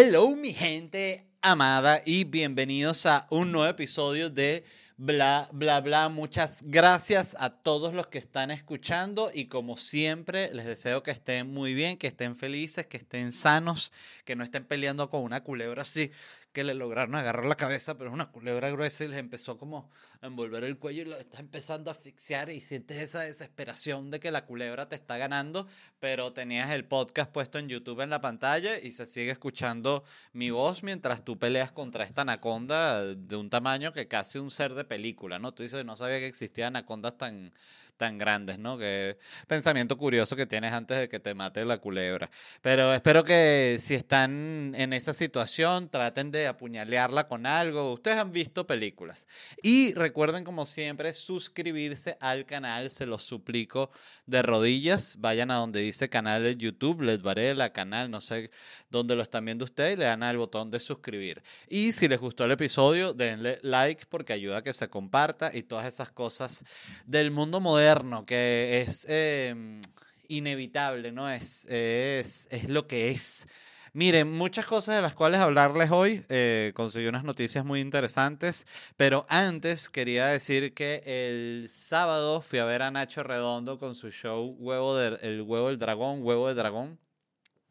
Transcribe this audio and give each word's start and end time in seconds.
Hello 0.00 0.36
mi 0.36 0.52
gente 0.52 1.26
amada 1.42 2.02
y 2.06 2.22
bienvenidos 2.22 3.04
a 3.04 3.26
un 3.30 3.50
nuevo 3.50 3.68
episodio 3.68 4.30
de 4.30 4.62
Bla, 5.00 5.48
bla, 5.52 5.80
bla. 5.80 6.08
Muchas 6.08 6.60
gracias 6.64 7.36
a 7.38 7.50
todos 7.50 7.94
los 7.94 8.08
que 8.08 8.18
están 8.18 8.50
escuchando 8.50 9.30
y 9.32 9.46
como 9.46 9.76
siempre 9.76 10.52
les 10.52 10.66
deseo 10.66 11.04
que 11.04 11.12
estén 11.12 11.52
muy 11.52 11.72
bien, 11.72 11.96
que 11.96 12.08
estén 12.08 12.34
felices, 12.34 12.86
que 12.86 12.96
estén 12.96 13.30
sanos, 13.30 13.92
que 14.24 14.34
no 14.34 14.42
estén 14.42 14.64
peleando 14.64 15.08
con 15.08 15.22
una 15.22 15.44
culebra 15.44 15.82
así 15.82 16.10
que 16.58 16.64
le 16.64 16.74
lograron 16.74 17.14
agarrar 17.14 17.46
la 17.46 17.54
cabeza, 17.54 17.96
pero 17.96 18.10
es 18.10 18.14
una 18.14 18.32
culebra 18.32 18.68
gruesa 18.68 19.04
y 19.04 19.08
les 19.08 19.20
empezó 19.20 19.56
como 19.56 19.88
a 20.20 20.26
envolver 20.26 20.64
el 20.64 20.76
cuello 20.76 21.02
y 21.02 21.04
lo 21.04 21.16
está 21.16 21.38
empezando 21.38 21.88
a 21.88 21.92
asfixiar 21.92 22.50
y 22.50 22.60
sientes 22.60 23.00
esa 23.00 23.20
desesperación 23.20 24.10
de 24.10 24.18
que 24.18 24.32
la 24.32 24.44
culebra 24.44 24.88
te 24.88 24.96
está 24.96 25.18
ganando, 25.18 25.68
pero 26.00 26.32
tenías 26.32 26.70
el 26.70 26.84
podcast 26.84 27.30
puesto 27.30 27.60
en 27.60 27.68
YouTube 27.68 28.00
en 28.00 28.10
la 28.10 28.20
pantalla 28.20 28.76
y 28.76 28.90
se 28.90 29.06
sigue 29.06 29.30
escuchando 29.30 30.02
mi 30.32 30.50
voz 30.50 30.82
mientras 30.82 31.24
tú 31.24 31.38
peleas 31.38 31.70
contra 31.70 32.02
esta 32.02 32.22
anaconda 32.22 33.04
de 33.04 33.36
un 33.36 33.50
tamaño 33.50 33.92
que 33.92 34.08
casi 34.08 34.38
un 34.38 34.50
ser 34.50 34.74
de 34.74 34.82
película, 34.82 35.38
¿no? 35.38 35.54
Tú 35.54 35.62
dices, 35.62 35.84
no 35.84 35.96
sabía 35.96 36.18
que 36.18 36.26
existían 36.26 36.74
anacondas 36.74 37.16
tan 37.16 37.52
tan 37.98 38.16
grandes, 38.16 38.58
¿no? 38.58 38.78
Que 38.78 39.18
pensamiento 39.46 39.98
curioso 39.98 40.36
que 40.36 40.46
tienes 40.46 40.72
antes 40.72 40.96
de 40.98 41.08
que 41.08 41.20
te 41.20 41.34
mate 41.34 41.64
la 41.66 41.78
culebra. 41.78 42.30
Pero 42.62 42.94
espero 42.94 43.24
que 43.24 43.76
si 43.80 43.94
están 43.94 44.72
en 44.74 44.94
esa 44.94 45.12
situación, 45.12 45.90
traten 45.90 46.30
de 46.30 46.46
apuñalearla 46.46 47.26
con 47.26 47.44
algo. 47.44 47.92
Ustedes 47.92 48.16
han 48.16 48.32
visto 48.32 48.66
películas. 48.66 49.26
Y 49.62 49.92
recuerden, 49.92 50.44
como 50.44 50.64
siempre, 50.64 51.12
suscribirse 51.12 52.16
al 52.20 52.46
canal, 52.46 52.88
se 52.88 53.04
los 53.04 53.24
suplico 53.24 53.90
de 54.24 54.42
rodillas. 54.42 55.16
Vayan 55.18 55.50
a 55.50 55.56
donde 55.56 55.80
dice 55.80 56.08
canal 56.08 56.44
de 56.44 56.56
YouTube, 56.56 57.02
Les 57.02 57.18
la 57.56 57.72
canal, 57.72 58.10
no 58.10 58.20
sé 58.20 58.50
dónde 58.88 59.16
lo 59.16 59.22
están 59.22 59.44
viendo 59.44 59.64
ustedes, 59.64 59.94
y 59.94 59.96
le 59.96 60.04
dan 60.04 60.22
al 60.22 60.38
botón 60.38 60.70
de 60.70 60.78
suscribir. 60.78 61.42
Y 61.68 61.92
si 61.92 62.08
les 62.08 62.20
gustó 62.20 62.44
el 62.44 62.52
episodio, 62.52 63.12
denle 63.12 63.58
like 63.62 64.06
porque 64.08 64.32
ayuda 64.32 64.58
a 64.58 64.62
que 64.62 64.72
se 64.72 64.88
comparta 64.88 65.50
y 65.52 65.64
todas 65.64 65.86
esas 65.86 66.10
cosas 66.10 66.64
del 67.04 67.32
mundo 67.32 67.60
moderno 67.60 67.87
que 68.26 68.84
es 68.86 69.06
em, 69.08 69.80
inevitable, 70.28 71.10
¿no? 71.12 71.30
Es, 71.30 71.64
es, 71.66 72.46
es, 72.50 72.68
lo 72.68 72.86
que 72.86 73.10
es. 73.10 73.46
Miren, 73.94 74.30
muchas 74.30 74.66
cosas 74.66 74.96
de 74.96 75.02
las 75.02 75.14
cuales 75.14 75.40
hablarles 75.40 75.90
hoy. 75.90 76.22
Eh, 76.28 76.72
conseguí 76.74 77.06
unas 77.06 77.24
noticias 77.24 77.64
muy 77.64 77.80
interesantes, 77.80 78.66
pero 78.96 79.24
antes 79.28 79.88
quería 79.88 80.26
decir 80.26 80.74
que 80.74 81.02
el 81.06 81.68
sábado 81.70 82.42
fui 82.42 82.58
a 82.58 82.66
ver 82.66 82.82
a 82.82 82.90
Nacho 82.90 83.22
Redondo 83.22 83.78
con 83.78 83.94
su 83.94 84.10
show 84.10 84.54
Huevo 84.58 84.94
del 84.96 85.18
el 85.22 85.42
Huevo 85.42 85.68
del 85.68 85.78
Dragón, 85.78 86.22
Huevo 86.22 86.48
del 86.48 86.56
Dragón. 86.56 86.98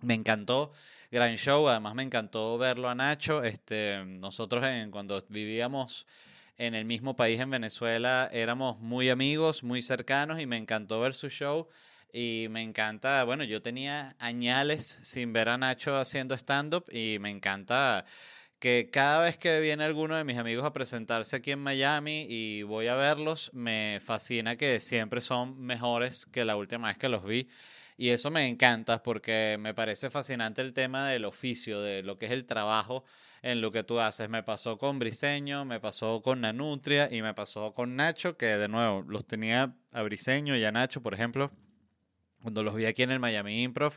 Me 0.02 0.16
encantó, 0.16 0.72
gran 1.12 1.36
show. 1.38 1.68
Además 1.68 1.95
me 1.95 2.04
encantó 2.04 2.58
verlo 2.58 2.90
a 2.90 2.95
Nacho. 2.95 3.44
Este, 3.44 4.04
nosotros 4.06 4.64
en, 4.66 4.90
cuando 4.92 5.23
vivíamos 5.30 6.08
en 6.58 6.73
el 6.73 6.86
mismo 6.86 7.16
país, 7.16 7.39
en 7.39 7.50
Venezuela, 7.50 8.30
éramos 8.31 8.80
muy 8.80 9.09
amigos, 9.09 9.63
muy 9.63 9.81
cercanos 9.81 10.39
y 10.39 10.45
me 10.45 10.58
encantó 10.58 10.99
ver 10.99 11.14
su 11.14 11.30
show. 11.30 11.67
Y 12.11 12.47
me 12.49 12.64
encanta, 12.64 13.23
bueno, 13.25 13.44
yo 13.44 13.61
tenía 13.61 14.16
añales 14.19 14.97
sin 15.02 15.33
ver 15.33 15.49
a 15.49 15.58
Nacho 15.58 15.97
haciendo 15.97 16.36
stand-up 16.36 16.86
y 16.91 17.19
me 17.19 17.30
encanta 17.30 18.05
que 18.59 18.89
cada 18.91 19.23
vez 19.23 19.38
que 19.38 19.59
viene 19.59 19.83
alguno 19.83 20.16
de 20.16 20.23
mis 20.23 20.38
amigos 20.38 20.66
a 20.66 20.73
presentarse 20.73 21.36
aquí 21.36 21.52
en 21.52 21.59
Miami 21.59 22.25
y 22.27 22.64
voy 22.64 22.88
a 22.88 22.95
verlos, 22.95 23.52
me 23.53 23.99
fascina 24.03 24.55
que 24.55 24.80
siempre 24.80 25.21
son 25.21 25.61
mejores 25.61 26.25
que 26.25 26.44
la 26.45 26.55
última 26.55 26.88
vez 26.88 26.97
que 26.97 27.09
los 27.09 27.23
vi. 27.23 27.49
Y 27.97 28.09
eso 28.09 28.31
me 28.31 28.47
encanta 28.47 29.03
porque 29.03 29.58
me 29.59 29.73
parece 29.73 30.09
fascinante 30.09 30.61
el 30.61 30.73
tema 30.73 31.08
del 31.09 31.25
oficio, 31.25 31.81
de 31.81 32.03
lo 32.03 32.17
que 32.17 32.27
es 32.27 32.31
el 32.31 32.45
trabajo 32.45 33.05
en 33.42 33.61
lo 33.61 33.71
que 33.71 33.83
tú 33.83 33.99
haces. 33.99 34.30
Me 34.30 34.43
pasó 34.43 34.77
con 34.77 34.99
Briseño, 34.99 35.65
me 35.65 35.80
pasó 35.80 36.21
con 36.21 36.42
Nanutria 36.42 37.09
y 37.11 37.21
me 37.21 37.33
pasó 37.33 37.71
con 37.73 37.95
Nacho, 37.95 38.37
que 38.37 38.45
de 38.58 38.67
nuevo 38.67 39.03
los 39.08 39.25
tenía 39.25 39.75
a 39.93 40.02
Briseño 40.02 40.55
y 40.55 40.65
a 40.65 40.71
Nacho, 40.71 41.02
por 41.02 41.14
ejemplo, 41.14 41.52
cuando 42.42 42.64
los 42.64 42.76
vi 42.76 42.86
aquí 42.86 43.03
en 43.03 43.11
el 43.11 43.20
Miami 43.20 43.64
Improv. 43.64 43.93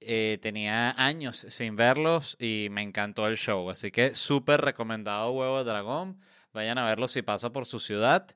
Eh, 0.00 0.38
tenía 0.40 0.92
años 0.92 1.44
sin 1.48 1.74
verlos 1.74 2.36
y 2.38 2.68
me 2.70 2.82
encantó 2.82 3.26
el 3.26 3.36
show. 3.36 3.68
Así 3.68 3.90
que 3.90 4.14
súper 4.14 4.60
recomendado 4.60 5.32
Huevo 5.32 5.58
de 5.58 5.64
Dragón. 5.64 6.20
Vayan 6.52 6.78
a 6.78 6.84
verlo 6.84 7.08
si 7.08 7.22
pasa 7.22 7.52
por 7.52 7.66
su 7.66 7.80
ciudad. 7.80 8.26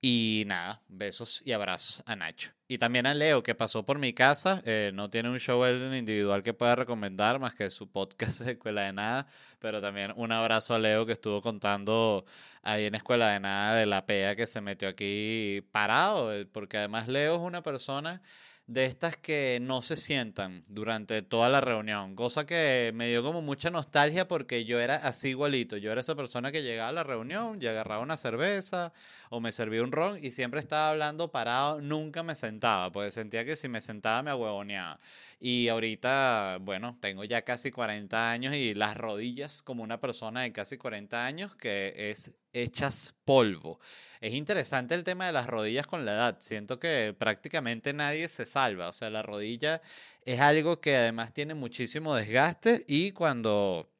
Y 0.00 0.44
nada, 0.46 0.80
besos 0.86 1.42
y 1.44 1.50
abrazos 1.50 2.04
a 2.06 2.14
Nacho. 2.14 2.52
Y 2.68 2.78
también 2.78 3.06
a 3.06 3.14
Leo, 3.14 3.42
que 3.42 3.56
pasó 3.56 3.84
por 3.84 3.98
mi 3.98 4.12
casa. 4.12 4.62
Eh, 4.64 4.92
no 4.94 5.10
tiene 5.10 5.28
un 5.28 5.40
show 5.40 5.66
individual 5.66 6.44
que 6.44 6.54
pueda 6.54 6.76
recomendar 6.76 7.40
más 7.40 7.54
que 7.54 7.68
su 7.70 7.90
podcast 7.90 8.40
de 8.42 8.52
Escuela 8.52 8.82
de 8.82 8.92
Nada. 8.92 9.26
Pero 9.58 9.80
también 9.80 10.12
un 10.16 10.30
abrazo 10.30 10.74
a 10.74 10.78
Leo 10.78 11.04
que 11.04 11.12
estuvo 11.12 11.42
contando 11.42 12.24
ahí 12.62 12.84
en 12.84 12.94
Escuela 12.94 13.32
de 13.32 13.40
Nada 13.40 13.74
de 13.74 13.86
la 13.86 14.06
PEA 14.06 14.36
que 14.36 14.46
se 14.46 14.60
metió 14.60 14.88
aquí 14.88 15.66
parado. 15.72 16.32
Eh, 16.32 16.46
porque 16.46 16.76
además 16.78 17.08
Leo 17.08 17.34
es 17.34 17.40
una 17.40 17.62
persona 17.62 18.22
de 18.68 18.84
estas 18.84 19.16
que 19.16 19.58
no 19.62 19.80
se 19.80 19.96
sientan 19.96 20.62
durante 20.68 21.22
toda 21.22 21.48
la 21.48 21.62
reunión, 21.62 22.14
cosa 22.14 22.44
que 22.44 22.92
me 22.94 23.08
dio 23.08 23.22
como 23.22 23.40
mucha 23.40 23.70
nostalgia 23.70 24.28
porque 24.28 24.66
yo 24.66 24.78
era 24.78 24.96
así 24.96 25.30
igualito, 25.30 25.78
yo 25.78 25.90
era 25.90 26.02
esa 26.02 26.14
persona 26.14 26.52
que 26.52 26.62
llegaba 26.62 26.90
a 26.90 26.92
la 26.92 27.02
reunión 27.02 27.58
y 27.62 27.66
agarraba 27.66 28.02
una 28.02 28.18
cerveza 28.18 28.92
o 29.30 29.40
me 29.40 29.52
servía 29.52 29.82
un 29.82 29.90
ron 29.90 30.22
y 30.22 30.32
siempre 30.32 30.60
estaba 30.60 30.90
hablando 30.90 31.32
parado, 31.32 31.80
nunca 31.80 32.22
me 32.22 32.34
sentaba, 32.34 32.92
porque 32.92 33.10
sentía 33.10 33.46
que 33.46 33.56
si 33.56 33.68
me 33.68 33.80
sentaba 33.80 34.22
me 34.22 34.30
ahuevoneaba. 34.30 35.00
Y 35.40 35.68
ahorita, 35.68 36.58
bueno, 36.60 36.98
tengo 37.00 37.22
ya 37.22 37.42
casi 37.42 37.70
40 37.70 38.30
años 38.30 38.54
y 38.54 38.74
las 38.74 38.96
rodillas 38.96 39.62
como 39.62 39.84
una 39.84 40.00
persona 40.00 40.42
de 40.42 40.52
casi 40.52 40.76
40 40.76 41.24
años 41.24 41.54
que 41.54 42.10
es 42.10 42.32
hechas 42.52 43.14
polvo. 43.24 43.78
Es 44.20 44.34
interesante 44.34 44.96
el 44.96 45.04
tema 45.04 45.26
de 45.26 45.32
las 45.32 45.46
rodillas 45.46 45.86
con 45.86 46.04
la 46.04 46.12
edad. 46.14 46.36
Siento 46.40 46.80
que 46.80 47.14
prácticamente 47.16 47.92
nadie 47.92 48.28
se 48.28 48.46
salva. 48.46 48.88
O 48.88 48.92
sea, 48.92 49.10
la 49.10 49.22
rodilla 49.22 49.80
es 50.22 50.40
algo 50.40 50.80
que 50.80 50.96
además 50.96 51.32
tiene 51.32 51.54
muchísimo 51.54 52.16
desgaste 52.16 52.84
y 52.88 53.12
cuando, 53.12 53.92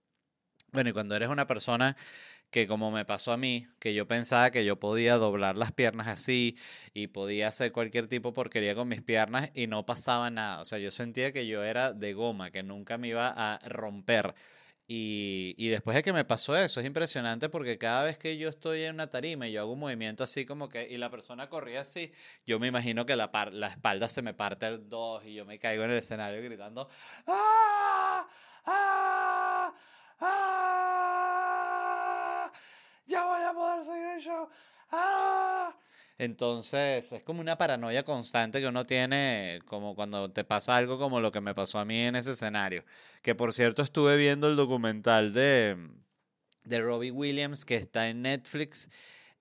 bueno, 0.72 0.90
y 0.90 0.92
cuando 0.92 1.14
eres 1.14 1.28
una 1.28 1.46
persona 1.46 1.96
que 2.50 2.66
como 2.66 2.90
me 2.90 3.04
pasó 3.04 3.32
a 3.32 3.36
mí, 3.36 3.66
que 3.78 3.94
yo 3.94 4.06
pensaba 4.08 4.50
que 4.50 4.64
yo 4.64 4.78
podía 4.78 5.16
doblar 5.16 5.56
las 5.56 5.72
piernas 5.72 6.08
así 6.08 6.56
y 6.94 7.08
podía 7.08 7.48
hacer 7.48 7.72
cualquier 7.72 8.08
tipo 8.08 8.30
de 8.30 8.34
porquería 8.34 8.74
con 8.74 8.88
mis 8.88 9.02
piernas 9.02 9.50
y 9.54 9.66
no 9.66 9.84
pasaba 9.84 10.30
nada. 10.30 10.62
O 10.62 10.64
sea, 10.64 10.78
yo 10.78 10.90
sentía 10.90 11.32
que 11.32 11.46
yo 11.46 11.62
era 11.62 11.92
de 11.92 12.14
goma, 12.14 12.50
que 12.50 12.62
nunca 12.62 12.98
me 12.98 13.08
iba 13.08 13.28
a 13.28 13.58
romper. 13.68 14.34
Y, 14.90 15.54
y, 15.58 15.68
después 15.68 15.94
de 15.96 16.02
que 16.02 16.14
me 16.14 16.24
pasó 16.24 16.56
eso, 16.56 16.80
es 16.80 16.86
impresionante 16.86 17.50
porque 17.50 17.76
cada 17.76 18.04
vez 18.04 18.16
que 18.16 18.38
yo 18.38 18.48
estoy 18.48 18.84
en 18.84 18.94
una 18.94 19.08
tarima 19.08 19.46
y 19.46 19.52
yo 19.52 19.60
hago 19.60 19.72
un 19.74 19.80
movimiento 19.80 20.24
así 20.24 20.46
como 20.46 20.70
que, 20.70 20.88
y 20.88 20.96
la 20.96 21.10
persona 21.10 21.50
corría 21.50 21.82
así, 21.82 22.10
yo 22.46 22.58
me 22.58 22.68
imagino 22.68 23.04
que 23.04 23.14
la, 23.14 23.30
la 23.52 23.66
espalda 23.68 24.08
se 24.08 24.22
me 24.22 24.32
parte 24.32 24.66
en 24.66 24.88
dos 24.88 25.22
y 25.26 25.34
yo 25.34 25.44
me 25.44 25.58
caigo 25.58 25.84
en 25.84 25.90
el 25.90 25.98
escenario 25.98 26.42
gritando, 26.42 26.88
¡Ah! 27.26 28.26
¡Ah! 28.64 29.74
¡Ah! 30.20 32.07
¡Ya 33.08 33.24
voy 33.24 33.40
a 33.40 33.54
poder 33.54 33.84
seguir 33.84 34.06
el 34.16 34.20
show! 34.20 34.48
¡Ah! 34.92 35.74
Entonces 36.18 37.10
es 37.10 37.22
como 37.22 37.40
una 37.40 37.56
paranoia 37.56 38.02
constante 38.02 38.60
que 38.60 38.66
uno 38.66 38.84
tiene, 38.84 39.60
como 39.64 39.94
cuando 39.94 40.30
te 40.30 40.44
pasa 40.44 40.76
algo 40.76 40.98
como 40.98 41.18
lo 41.20 41.32
que 41.32 41.40
me 41.40 41.54
pasó 41.54 41.78
a 41.78 41.86
mí 41.86 41.98
en 42.00 42.16
ese 42.16 42.32
escenario. 42.32 42.84
Que 43.22 43.34
por 43.34 43.54
cierto 43.54 43.82
estuve 43.82 44.18
viendo 44.18 44.46
el 44.48 44.56
documental 44.56 45.32
de, 45.32 45.76
de 46.64 46.80
Robbie 46.82 47.10
Williams 47.10 47.64
que 47.64 47.76
está 47.76 48.10
en 48.10 48.22
Netflix 48.22 48.90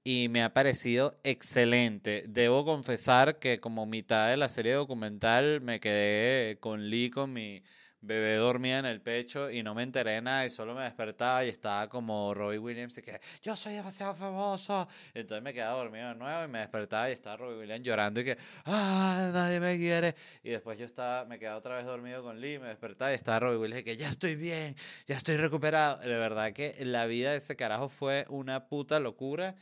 y 0.01 0.29
me 0.29 0.43
ha 0.43 0.53
parecido 0.53 1.19
excelente. 1.25 2.23
Debo 2.29 2.63
confesar 2.63 3.37
que 3.39 3.59
como 3.59 3.85
mitad 3.85 4.29
de 4.29 4.37
la 4.37 4.47
serie 4.47 4.73
documental 4.73 5.59
me 5.59 5.81
quedé 5.81 6.57
con 6.59 6.89
Lee, 6.89 7.09
con 7.09 7.33
mi 7.33 7.63
bebé 8.01 8.35
dormía 8.35 8.79
en 8.79 8.85
el 8.85 9.01
pecho 9.01 9.49
y 9.49 9.63
no 9.63 9.73
me 9.73 9.83
enteré 9.83 10.11
de 10.11 10.21
nada 10.21 10.45
y 10.45 10.49
solo 10.49 10.75
me 10.75 10.83
despertaba 10.83 11.43
y 11.45 11.49
estaba 11.49 11.89
como 11.89 12.33
Robbie 12.33 12.59
Williams 12.59 12.97
y 12.97 13.01
que 13.01 13.19
yo 13.41 13.55
soy 13.55 13.73
demasiado 13.73 14.13
famoso. 14.13 14.87
Entonces 15.13 15.43
me 15.43 15.53
quedaba 15.53 15.77
dormido 15.77 16.09
de 16.09 16.15
nuevo 16.15 16.45
y 16.45 16.47
me 16.47 16.59
despertaba 16.59 17.09
y 17.09 17.13
estaba 17.13 17.37
Robbie 17.37 17.59
Williams 17.59 17.85
llorando 17.85 18.19
y 18.21 18.25
que 18.25 18.37
ah, 18.65 19.29
nadie 19.33 19.59
me 19.59 19.77
quiere. 19.77 20.15
Y 20.43 20.51
después 20.51 20.77
yo 20.77 20.85
estaba, 20.85 21.25
me 21.25 21.39
quedaba 21.39 21.57
otra 21.57 21.75
vez 21.75 21.85
dormido 21.85 22.23
con 22.23 22.39
Lee, 22.39 22.59
me 22.59 22.67
despertaba 22.67 23.11
y 23.11 23.15
estaba 23.15 23.39
Robbie 23.39 23.57
Williams 23.57 23.81
y 23.81 23.83
que 23.83 23.97
ya 23.97 24.09
estoy 24.09 24.35
bien, 24.35 24.75
ya 25.07 25.17
estoy 25.17 25.37
recuperado. 25.37 25.97
De 25.97 26.17
verdad 26.17 26.53
que 26.53 26.75
la 26.85 27.05
vida 27.05 27.31
de 27.31 27.37
ese 27.37 27.55
carajo 27.55 27.89
fue 27.89 28.25
una 28.29 28.67
puta 28.67 28.99
locura. 28.99 29.55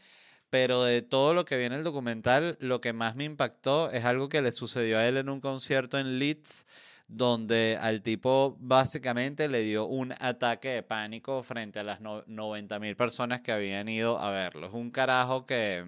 Pero 0.52 0.84
de 0.84 1.02
todo 1.02 1.34
lo 1.34 1.44
que 1.44 1.58
viene 1.58 1.76
el 1.76 1.84
documental, 1.84 2.56
lo 2.62 2.80
que 2.80 2.94
más 2.94 3.16
me 3.16 3.26
impactó 3.26 3.92
es 3.92 4.06
algo 4.06 4.30
que 4.30 4.42
le 4.42 4.52
sucedió 4.52 5.00
a 5.00 5.08
él 5.08 5.18
en 5.18 5.28
un 5.28 5.42
concierto 5.42 5.98
en 5.98 6.20
Leeds 6.20 6.66
donde 7.08 7.78
al 7.80 8.02
tipo 8.02 8.58
básicamente 8.60 9.48
le 9.48 9.62
dio 9.62 9.86
un 9.86 10.14
ataque 10.20 10.70
de 10.70 10.84
pánico 10.84 11.44
frente 11.44 11.80
a 11.80 11.84
las 11.84 12.02
90 12.02 12.80
mil 12.80 12.96
personas 12.96 13.42
que 13.42 13.52
habían 13.52 13.88
ido 13.88 14.20
a 14.20 14.32
verlo. 14.32 14.68
Es 14.68 14.74
un 14.74 14.92
carajo 14.92 15.46
que 15.46 15.86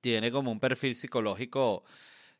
tiene 0.00 0.30
como 0.30 0.50
un 0.50 0.60
perfil 0.60 0.96
psicológico 0.96 1.84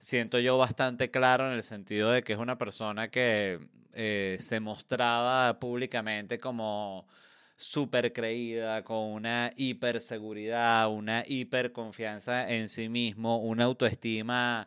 siento 0.01 0.39
yo 0.41 0.59
bastante 0.59 1.11
claro 1.11 1.47
en 1.47 1.53
el 1.53 1.63
sentido 1.63 2.11
de 2.11 2.23
que 2.25 2.33
es 2.33 2.39
una 2.39 2.59
persona 2.59 3.09
que 3.11 3.61
eh, 3.93 4.39
se 4.41 4.59
mostraba 4.59 5.61
públicamente 5.61 6.39
como 6.39 7.07
súper 7.55 8.13
creída, 8.13 8.83
con 8.83 8.97
una 9.13 9.51
hiperseguridad, 9.57 10.91
una 10.91 11.23
hiperconfianza 11.27 12.51
en 12.51 12.71
sí 12.71 12.89
mismo, 12.89 13.39
una 13.39 13.65
autoestima 13.65 14.67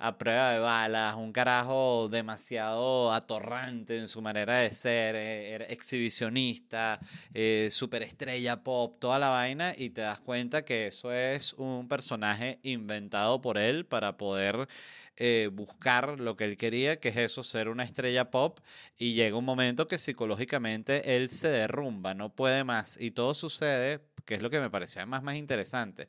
a 0.00 0.16
prueba 0.16 0.52
de 0.52 0.58
balas, 0.58 1.14
un 1.16 1.30
carajo 1.30 2.08
demasiado 2.10 3.12
atorrante 3.12 3.98
en 3.98 4.08
su 4.08 4.22
manera 4.22 4.58
de 4.58 4.70
ser, 4.70 5.14
eh, 5.14 5.66
exhibicionista, 5.68 6.98
eh, 7.34 7.68
superestrella 7.70 8.62
pop, 8.62 8.98
toda 8.98 9.18
la 9.18 9.28
vaina, 9.28 9.74
y 9.76 9.90
te 9.90 10.00
das 10.00 10.18
cuenta 10.20 10.64
que 10.64 10.86
eso 10.86 11.12
es 11.12 11.52
un 11.52 11.86
personaje 11.86 12.58
inventado 12.62 13.42
por 13.42 13.58
él 13.58 13.84
para 13.84 14.16
poder 14.16 14.68
eh, 15.18 15.50
buscar 15.52 16.18
lo 16.18 16.34
que 16.34 16.44
él 16.44 16.56
quería, 16.56 16.98
que 16.98 17.10
es 17.10 17.16
eso, 17.18 17.44
ser 17.44 17.68
una 17.68 17.84
estrella 17.84 18.30
pop, 18.30 18.58
y 18.96 19.12
llega 19.12 19.36
un 19.36 19.44
momento 19.44 19.86
que 19.86 19.98
psicológicamente 19.98 21.14
él 21.14 21.28
se 21.28 21.48
derrumba, 21.48 22.14
no 22.14 22.34
puede 22.34 22.64
más, 22.64 22.98
y 22.98 23.10
todo 23.10 23.34
sucede, 23.34 24.00
que 24.24 24.36
es 24.36 24.40
lo 24.40 24.48
que 24.48 24.60
me 24.60 24.70
parecía 24.70 25.04
más 25.04 25.34
interesante 25.34 26.08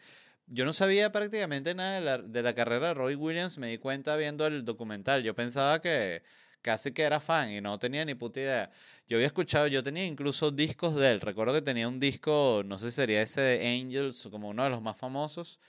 yo 0.52 0.66
no 0.66 0.74
sabía 0.74 1.12
prácticamente 1.12 1.74
nada 1.74 1.96
de 1.96 2.02
la, 2.02 2.18
de 2.18 2.44
la, 2.44 2.54
carrera 2.54 2.90
de 2.90 2.94
Roy 2.94 3.16
Williams, 3.16 3.58
me 3.58 3.70
di 3.70 3.78
cuenta 3.78 4.18
viendo 4.18 4.46
el 4.46 4.66
documental. 4.66 5.24
Yo 5.24 5.34
pensaba 5.34 5.80
que 5.82 6.24
casi 6.62 6.92
que 6.92 7.04
era 7.04 7.20
fan 7.22 7.52
y 7.52 7.62
no 7.62 7.80
tenía 7.80 8.04
ni 8.06 8.16
puta 8.16 8.42
idea. 8.42 8.72
Yo 9.08 9.18
había 9.18 9.28
escuchado, 9.28 9.68
yo 9.68 9.82
tenía 9.82 10.06
incluso 10.06 10.52
discos 10.52 10.96
de 10.96 11.12
él. 11.12 11.22
Recuerdo 11.22 11.54
que 11.54 11.62
tenía 11.62 11.88
un 11.88 12.00
disco, 12.00 12.64
no 12.66 12.78
sé 12.80 12.92
si 12.92 12.98
sería 12.98 13.22
ese 13.22 13.42
de 13.42 13.68
Angels, 13.68 14.28
como 14.30 14.50
uno 14.50 14.64
de 14.66 14.70
los 14.70 14.82
más 14.82 14.98
famosos. 14.98 15.60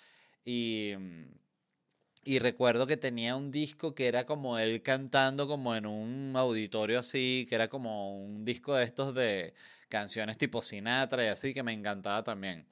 Y, 0.44 0.92
y 2.24 2.38
recuerdo 2.40 2.86
que 2.86 2.96
tenía 2.96 3.36
un 3.36 3.50
disco 3.52 3.94
que 3.94 4.06
era 4.08 4.26
como 4.26 4.58
él 4.58 4.82
cantando 4.82 5.46
como 5.48 5.76
en 5.76 5.86
un 5.86 6.34
auditorio 6.36 6.98
así, 7.00 7.46
que 7.48 7.54
era 7.54 7.68
como 7.68 8.16
un 8.24 8.44
disco 8.44 8.74
de 8.74 8.84
estos 8.84 9.14
de 9.14 9.54
canciones 9.88 10.38
tipo 10.38 10.62
Sinatra 10.62 11.24
y 11.24 11.28
así, 11.28 11.54
que 11.54 11.62
me 11.62 11.72
encantaba 11.72 12.22
también. 12.24 12.66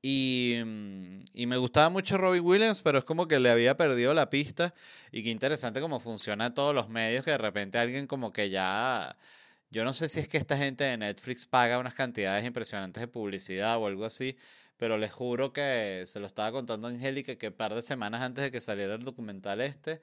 Y, 0.00 0.56
mm, 0.64 1.24
y, 1.34 1.46
me 1.46 1.56
gustaba 1.56 1.88
mucho 1.88 2.18
Robbie 2.18 2.40
Williams, 2.40 2.82
pero 2.82 2.98
es 2.98 3.04
como 3.04 3.26
que 3.26 3.40
le 3.40 3.50
había 3.50 3.76
perdido 3.76 4.14
la 4.14 4.30
pista. 4.30 4.74
Y 5.12 5.22
qué 5.22 5.30
interesante 5.30 5.80
cómo 5.80 6.00
funciona 6.00 6.54
todos 6.54 6.74
los 6.74 6.88
medios, 6.88 7.24
que 7.24 7.32
de 7.32 7.38
repente 7.38 7.78
alguien 7.78 8.06
como 8.06 8.32
que 8.32 8.50
ya... 8.50 9.16
Yo 9.70 9.84
no 9.84 9.92
sé 9.92 10.08
si 10.08 10.20
es 10.20 10.28
que 10.28 10.38
esta 10.38 10.56
gente 10.56 10.84
de 10.84 10.96
Netflix 10.96 11.46
paga 11.46 11.78
unas 11.78 11.94
cantidades 11.94 12.46
impresionantes 12.46 13.00
de 13.02 13.08
publicidad 13.08 13.76
o 13.78 13.86
algo 13.86 14.04
así, 14.06 14.36
pero 14.78 14.96
les 14.96 15.12
juro 15.12 15.52
que 15.52 16.04
se 16.06 16.20
lo 16.20 16.26
estaba 16.26 16.52
contando 16.52 16.88
Angélica 16.88 17.36
que 17.36 17.48
un 17.48 17.54
par 17.54 17.74
de 17.74 17.82
semanas 17.82 18.22
antes 18.22 18.44
de 18.44 18.50
que 18.50 18.60
saliera 18.62 18.94
el 18.94 19.04
documental 19.04 19.60
este, 19.60 20.00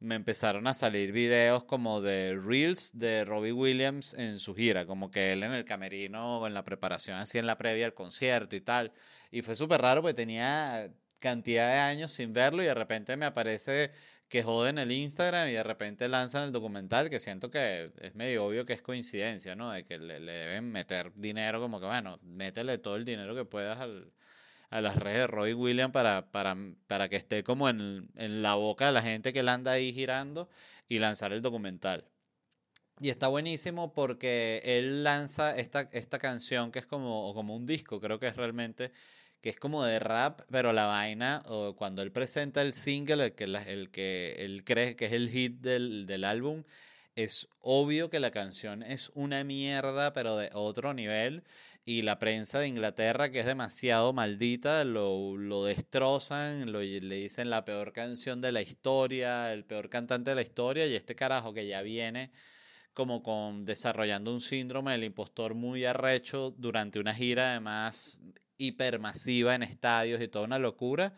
me 0.00 0.14
empezaron 0.14 0.66
a 0.66 0.74
salir 0.74 1.12
videos 1.12 1.64
como 1.64 2.00
de 2.00 2.34
reels 2.34 2.98
de 2.98 3.24
Robbie 3.24 3.52
Williams 3.52 4.14
en 4.14 4.38
su 4.38 4.54
gira, 4.54 4.86
como 4.86 5.10
que 5.10 5.32
él 5.32 5.42
en 5.42 5.52
el 5.52 5.64
camerino, 5.64 6.46
en 6.46 6.54
la 6.54 6.64
preparación, 6.64 7.18
así 7.18 7.38
en 7.38 7.46
la 7.46 7.58
previa 7.58 7.86
al 7.86 7.94
concierto 7.94 8.54
y 8.56 8.60
tal. 8.60 8.92
Y 9.30 9.42
fue 9.42 9.56
súper 9.56 9.80
raro 9.80 10.02
porque 10.02 10.14
tenía 10.14 10.90
cantidad 11.18 11.68
de 11.68 11.78
años 11.80 12.12
sin 12.12 12.32
verlo 12.32 12.62
y 12.62 12.66
de 12.66 12.74
repente 12.74 13.16
me 13.16 13.26
aparece 13.26 13.90
que 14.28 14.42
joden 14.42 14.78
el 14.78 14.92
Instagram 14.92 15.48
y 15.48 15.52
de 15.52 15.62
repente 15.62 16.06
lanzan 16.08 16.44
el 16.44 16.52
documental 16.52 17.10
que 17.10 17.18
siento 17.18 17.50
que 17.50 17.90
es 18.00 18.14
medio 18.14 18.44
obvio 18.46 18.66
que 18.66 18.74
es 18.74 18.82
coincidencia, 18.82 19.56
¿no? 19.56 19.70
De 19.72 19.84
que 19.84 19.98
le, 19.98 20.20
deben 20.20 20.70
meter 20.70 21.12
dinero 21.14 21.60
como 21.60 21.80
que, 21.80 21.86
bueno, 21.86 22.18
métele 22.22 22.78
todo 22.78 22.96
el 22.96 23.04
dinero 23.04 23.34
que 23.34 23.44
puedas 23.44 23.78
al, 23.78 24.12
a 24.70 24.80
las 24.80 24.96
redes 24.96 25.20
de 25.20 25.26
Roy 25.26 25.54
Williams 25.54 25.92
para, 25.92 26.30
para, 26.30 26.56
para 26.86 27.08
que 27.08 27.16
esté 27.16 27.42
como 27.42 27.68
en, 27.68 28.10
en, 28.16 28.42
la 28.42 28.54
boca 28.54 28.86
de 28.86 28.92
la 28.92 29.02
gente 29.02 29.32
que 29.32 29.40
él 29.40 29.48
anda 29.48 29.72
ahí 29.72 29.92
girando 29.92 30.48
y 30.88 30.98
lanzar 30.98 31.32
el 31.32 31.42
documental. 31.42 32.04
Y 33.00 33.10
está 33.10 33.28
buenísimo 33.28 33.92
porque 33.92 34.60
él 34.64 35.04
lanza 35.04 35.56
esta, 35.56 35.82
esta 35.92 36.18
canción 36.18 36.72
que 36.72 36.80
es 36.80 36.86
como, 36.86 37.32
como 37.32 37.54
un 37.54 37.64
disco, 37.64 38.00
creo 38.00 38.18
que 38.18 38.26
es 38.26 38.36
realmente 38.36 38.92
que 39.40 39.50
es 39.50 39.56
como 39.58 39.84
de 39.84 40.00
rap, 40.00 40.40
pero 40.50 40.72
la 40.72 40.86
vaina, 40.86 41.42
o 41.46 41.76
cuando 41.76 42.02
él 42.02 42.10
presenta 42.10 42.60
el 42.60 42.72
single, 42.72 43.26
el 43.26 43.34
que, 43.34 43.44
el 43.44 43.90
que 43.90 44.34
él 44.38 44.64
cree 44.64 44.96
que 44.96 45.06
es 45.06 45.12
el 45.12 45.30
hit 45.30 45.60
del, 45.60 46.06
del 46.06 46.24
álbum, 46.24 46.64
es 47.14 47.48
obvio 47.60 48.10
que 48.10 48.20
la 48.20 48.30
canción 48.30 48.82
es 48.82 49.10
una 49.14 49.42
mierda, 49.44 50.12
pero 50.12 50.36
de 50.36 50.50
otro 50.54 50.94
nivel. 50.94 51.42
Y 51.88 52.02
la 52.02 52.18
prensa 52.18 52.58
de 52.58 52.68
Inglaterra, 52.68 53.30
que 53.30 53.40
es 53.40 53.46
demasiado 53.46 54.12
maldita, 54.12 54.84
lo, 54.84 55.38
lo 55.38 55.64
destrozan, 55.64 56.70
lo, 56.70 56.82
le 56.82 57.14
dicen 57.16 57.48
la 57.48 57.64
peor 57.64 57.94
canción 57.94 58.42
de 58.42 58.52
la 58.52 58.60
historia, 58.60 59.54
el 59.54 59.64
peor 59.64 59.88
cantante 59.88 60.32
de 60.32 60.34
la 60.34 60.42
historia, 60.42 60.86
y 60.86 60.94
este 60.94 61.14
carajo 61.14 61.54
que 61.54 61.66
ya 61.66 61.80
viene 61.80 62.30
como 62.92 63.22
con 63.22 63.64
desarrollando 63.64 64.34
un 64.34 64.42
síndrome 64.42 64.92
del 64.92 65.04
impostor 65.04 65.54
muy 65.54 65.86
arrecho 65.86 66.54
durante 66.58 67.00
una 67.00 67.14
gira 67.14 67.52
además 67.52 68.20
hipermasiva 68.58 69.54
en 69.54 69.62
estadios 69.62 70.20
y 70.20 70.28
toda 70.28 70.44
una 70.44 70.58
locura. 70.58 71.14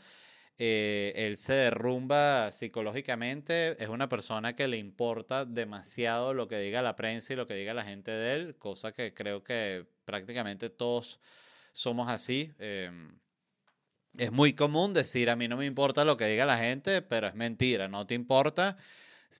Eh, 0.62 1.14
él 1.16 1.38
se 1.38 1.54
derrumba 1.54 2.52
psicológicamente, 2.52 3.82
es 3.82 3.88
una 3.88 4.10
persona 4.10 4.54
que 4.54 4.68
le 4.68 4.76
importa 4.76 5.46
demasiado 5.46 6.34
lo 6.34 6.48
que 6.48 6.58
diga 6.58 6.82
la 6.82 6.96
prensa 6.96 7.32
y 7.32 7.36
lo 7.36 7.46
que 7.46 7.54
diga 7.54 7.72
la 7.72 7.82
gente 7.82 8.10
de 8.10 8.34
él, 8.34 8.56
cosa 8.58 8.92
que 8.92 9.14
creo 9.14 9.42
que 9.42 9.86
prácticamente 10.04 10.68
todos 10.68 11.18
somos 11.72 12.10
así. 12.10 12.52
Em, 12.58 13.18
es 14.18 14.30
muy 14.32 14.52
común 14.52 14.92
decir 14.92 15.30
a 15.30 15.36
mí 15.36 15.48
no 15.48 15.56
me 15.56 15.64
importa 15.64 16.04
lo 16.04 16.18
que 16.18 16.26
diga 16.26 16.44
la 16.44 16.58
gente, 16.58 17.00
pero 17.00 17.26
es 17.26 17.34
mentira, 17.34 17.88
no 17.88 18.06
te 18.06 18.12
importa. 18.12 18.76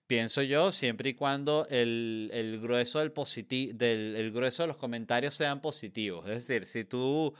Pienso 0.07 0.41
yo, 0.41 0.73
siempre 0.73 1.11
y 1.11 1.15
cuando 1.15 1.67
el, 1.69 2.59
grueso 2.63 2.99
del, 2.99 3.13
del 3.75 4.17
el 4.17 4.33
grueso 4.33 4.63
de 4.63 4.69
los 4.69 4.79
comentarios 4.79 5.35
sean 5.35 5.61
positivos. 5.61 6.27
Es 6.31 6.47
decir, 6.47 6.65
si 6.65 6.87
tú 6.87 7.35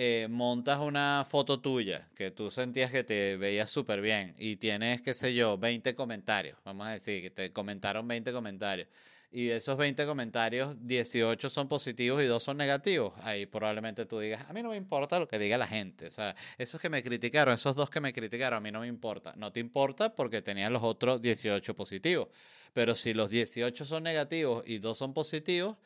eh, 0.00 0.28
montas 0.30 0.78
una 0.78 1.26
foto 1.28 1.58
tuya 1.58 2.08
que 2.14 2.30
tú 2.30 2.52
sentías 2.52 2.92
que 2.92 3.02
te 3.02 3.36
veías 3.36 3.68
súper 3.68 4.00
bien 4.00 4.32
y 4.38 4.54
tienes, 4.54 5.02
qué 5.02 5.12
sé 5.12 5.34
yo, 5.34 5.58
20 5.58 5.92
comentarios, 5.96 6.56
vamos 6.64 6.86
a 6.86 6.90
decir, 6.90 7.20
que 7.20 7.30
te 7.30 7.52
comentaron 7.52 8.06
20 8.06 8.30
comentarios. 8.30 8.86
Y 9.32 9.46
de 9.46 9.56
esos 9.56 9.76
20 9.76 10.06
comentarios, 10.06 10.76
18 10.86 11.50
son 11.50 11.66
positivos 11.66 12.22
y 12.22 12.26
2 12.26 12.40
son 12.40 12.58
negativos. 12.58 13.12
Ahí 13.22 13.46
probablemente 13.46 14.06
tú 14.06 14.20
digas, 14.20 14.48
a 14.48 14.52
mí 14.52 14.62
no 14.62 14.70
me 14.70 14.76
importa 14.76 15.18
lo 15.18 15.26
que 15.26 15.36
diga 15.36 15.58
la 15.58 15.66
gente. 15.66 16.06
O 16.06 16.10
sea, 16.12 16.36
esos 16.58 16.80
que 16.80 16.88
me 16.88 17.02
criticaron, 17.02 17.52
esos 17.52 17.74
dos 17.74 17.90
que 17.90 18.00
me 18.00 18.12
criticaron, 18.12 18.58
a 18.58 18.60
mí 18.60 18.70
no 18.70 18.80
me 18.80 18.86
importa. 18.86 19.34
No 19.36 19.50
te 19.52 19.58
importa 19.58 20.14
porque 20.14 20.42
tenían 20.42 20.72
los 20.72 20.84
otros 20.84 21.20
18 21.20 21.74
positivos. 21.74 22.28
Pero 22.72 22.94
si 22.94 23.14
los 23.14 23.30
18 23.30 23.84
son 23.84 24.04
negativos 24.04 24.62
y 24.64 24.78
2 24.78 24.96
son 24.96 25.12
positivos, 25.12 25.76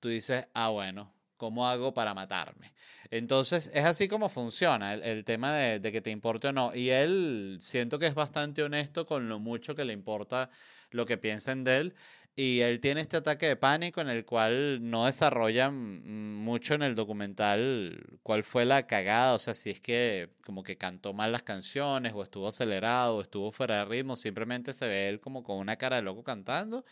tú 0.00 0.08
dices, 0.08 0.48
ah, 0.54 0.70
bueno, 0.70 1.12
¿Cómo 1.38 1.68
hago 1.68 1.94
para 1.94 2.14
matarme? 2.14 2.72
Entonces, 3.10 3.70
es 3.72 3.84
así 3.84 4.08
como 4.08 4.28
funciona 4.28 4.92
el, 4.94 5.24
tema 5.24 5.54
de, 5.56 5.92
que 5.92 6.00
te 6.00 6.10
importe 6.10 6.48
o 6.48 6.52
no. 6.52 6.74
Y 6.74 6.90
él 6.90 7.58
siento 7.60 7.98
que 7.98 8.06
es 8.08 8.14
bastante 8.14 8.64
honesto 8.64 9.06
con 9.06 9.28
lo 9.28 9.38
mucho 9.38 9.76
que 9.76 9.84
le 9.84 9.92
importa 9.92 10.50
lo 10.90 11.06
que 11.06 11.16
piensen 11.16 11.62
de 11.62 11.76
él. 11.78 11.94
Y 12.34 12.60
él 12.60 12.80
tiene 12.80 13.00
este 13.00 13.16
ataque 13.16 13.46
de 13.46 13.56
pánico 13.56 14.00
en 14.00 14.08
el 14.08 14.24
cual 14.24 14.78
no 14.90 15.06
desarrolla 15.06 15.70
mucho 15.70 16.74
en 16.74 16.82
el 16.82 16.96
documental 16.96 18.18
cuál 18.24 18.42
fue 18.42 18.64
la 18.64 18.86
cagada, 18.86 19.34
o 19.34 19.38
sea, 19.38 19.54
si 19.54 19.70
es 19.70 19.80
que 19.80 20.30
como 20.44 20.62
que 20.62 20.76
cantó 20.76 21.12
mal 21.12 21.32
las 21.32 21.42
canciones 21.42 22.12
o 22.14 22.22
estuvo 22.22 22.46
acelerado 22.46 23.16
o 23.16 23.22
estuvo 23.22 23.50
fuera 23.50 23.78
de 23.78 23.84
ritmo, 23.86 24.14
simplemente 24.14 24.72
se 24.72 24.86
ve 24.86 25.08
él 25.08 25.20
como 25.20 25.42
con 25.42 25.58
una 25.58 25.76
cara 25.76 25.96
de 25.96 26.02
loco 26.02 26.22
cantando 26.22 26.84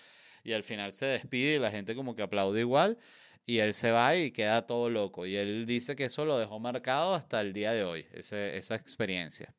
y 0.42 0.52
al 0.52 0.64
final 0.64 0.92
se 0.92 1.06
despide 1.06 1.54
y 1.54 1.58
la 1.60 1.70
gente 1.70 1.94
como 1.94 2.16
que 2.16 2.22
aplaude 2.22 2.60
igual 2.60 2.98
y 3.46 3.58
él 3.58 3.74
se 3.74 3.92
va 3.92 4.16
y 4.16 4.32
queda 4.32 4.66
todo 4.66 4.90
loco. 4.90 5.24
Y 5.24 5.36
él 5.36 5.66
dice 5.66 5.94
que 5.96 6.06
eso 6.06 6.24
lo 6.24 6.38
dejó 6.38 6.58
marcado 6.58 7.14
hasta 7.14 7.40
el 7.40 7.52
día 7.52 7.72
de 7.72 7.84
hoy, 7.84 8.06
esa 8.12 8.74
experiencia. 8.74 9.54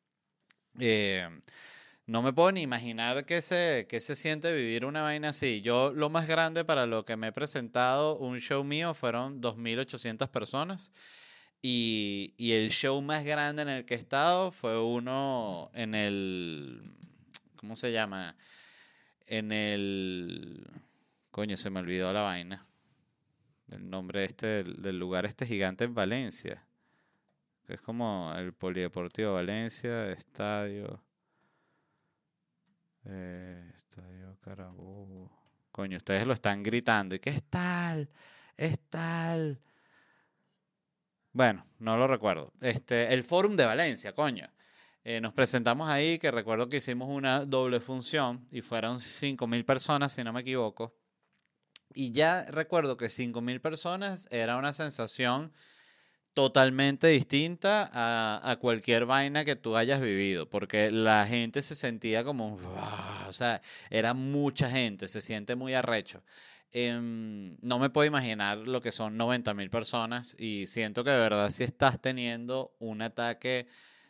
Eh, 0.78 1.26
no 2.06 2.22
me 2.22 2.32
puedo 2.32 2.52
ni 2.52 2.62
imaginar 2.62 3.24
qué 3.24 3.42
se, 3.42 3.86
qué 3.88 4.00
se 4.00 4.14
siente 4.14 4.52
vivir 4.52 4.84
una 4.84 5.02
vaina 5.02 5.30
así. 5.30 5.62
Yo 5.62 5.92
lo 5.92 6.10
más 6.10 6.28
grande 6.28 6.64
para 6.64 6.86
lo 6.86 7.04
que 7.06 7.16
me 7.16 7.28
he 7.28 7.32
presentado, 7.32 8.18
un 8.18 8.40
show 8.40 8.62
mío, 8.62 8.94
fueron 8.94 9.40
2.800 9.40 10.28
personas. 10.28 10.92
Y, 11.62 12.34
y 12.36 12.52
el 12.52 12.70
show 12.70 13.00
más 13.02 13.24
grande 13.24 13.62
en 13.62 13.68
el 13.68 13.84
que 13.84 13.94
he 13.94 13.98
estado 13.98 14.52
fue 14.52 14.80
uno 14.80 15.70
en 15.74 15.94
el... 15.94 16.92
¿Cómo 17.56 17.74
se 17.74 17.90
llama? 17.90 18.36
En 19.26 19.50
el... 19.50 20.66
Coño, 21.30 21.56
se 21.56 21.70
me 21.70 21.80
olvidó 21.80 22.12
la 22.12 22.22
vaina 22.22 22.67
el 23.70 23.88
nombre 23.88 24.24
este 24.24 24.64
del, 24.64 24.98
lugar 24.98 25.26
este 25.26 25.46
gigante 25.46 25.84
en 25.84 25.94
Valencia. 25.94 26.64
Que 27.66 27.74
es 27.74 27.80
como 27.80 28.32
el 28.36 28.52
Polideportivo 28.54 29.34
Valencia, 29.34 30.10
Estadio. 30.10 31.02
Eh, 33.04 33.72
estadio 33.76 34.38
Carabobo. 34.40 35.30
Coño, 35.70 35.98
ustedes 35.98 36.26
lo 36.26 36.32
están 36.32 36.62
gritando. 36.62 37.14
¿Y 37.14 37.18
qué 37.18 37.30
es 37.30 37.42
tal? 37.44 38.08
Es 38.56 38.78
tal. 38.88 39.60
Bueno, 41.32 41.66
no 41.78 41.96
lo 41.96 42.06
recuerdo. 42.06 42.52
Este, 42.60 43.12
el 43.12 43.22
Fórum 43.22 43.54
de 43.54 43.64
Valencia, 43.64 44.12
coño. 44.14 44.48
Eh, 45.04 45.20
nos 45.20 45.32
presentamos 45.32 45.88
ahí, 45.88 46.18
que 46.18 46.30
recuerdo 46.30 46.68
que 46.68 46.78
hicimos 46.78 47.08
una 47.08 47.44
doble 47.44 47.80
función 47.80 48.46
y 48.50 48.60
fueron 48.60 48.98
5.000 48.98 49.64
personas, 49.64 50.12
si 50.12 50.24
no 50.24 50.32
me 50.32 50.40
equivoco. 50.40 50.97
Y 51.94 52.12
ya 52.12 52.44
recuerdo 52.48 52.96
que 52.96 53.06
5.000 53.06 53.60
personas 53.60 54.28
era 54.30 54.56
una 54.56 54.72
sensación 54.72 55.52
totalmente 56.38 57.08
distinta 57.08 57.90
a, 57.92 58.56
cualquier 58.60 59.06
vaina 59.06 59.44
que 59.44 59.56
tú 59.56 59.76
hayas 59.76 60.00
vivido, 60.00 60.48
porque 60.48 60.90
la 60.90 61.26
gente 61.26 61.62
se 61.62 61.74
sentía 61.74 62.22
como, 62.22 62.58
o 63.26 63.32
sea, 63.32 63.60
era 63.90 64.14
mucha 64.14 64.70
gente, 64.70 65.08
se 65.08 65.20
siente 65.20 65.56
muy 65.56 65.74
arrecho. 65.74 66.22
Em, 66.70 67.56
no 67.60 67.80
me 67.80 67.90
puedo 67.90 68.06
imaginar 68.06 68.58
lo 68.58 68.80
que 68.80 68.92
son 68.92 69.16
90 69.16 69.52
mil 69.54 69.68
personas 69.68 70.36
y 70.38 70.66
siento 70.68 71.02
que 71.02 71.10
de 71.10 71.18
verdad 71.18 71.50
si 71.50 71.64
estás 71.64 72.00
teniendo 72.00 72.72
un 72.78 73.02
ataque 73.02 73.66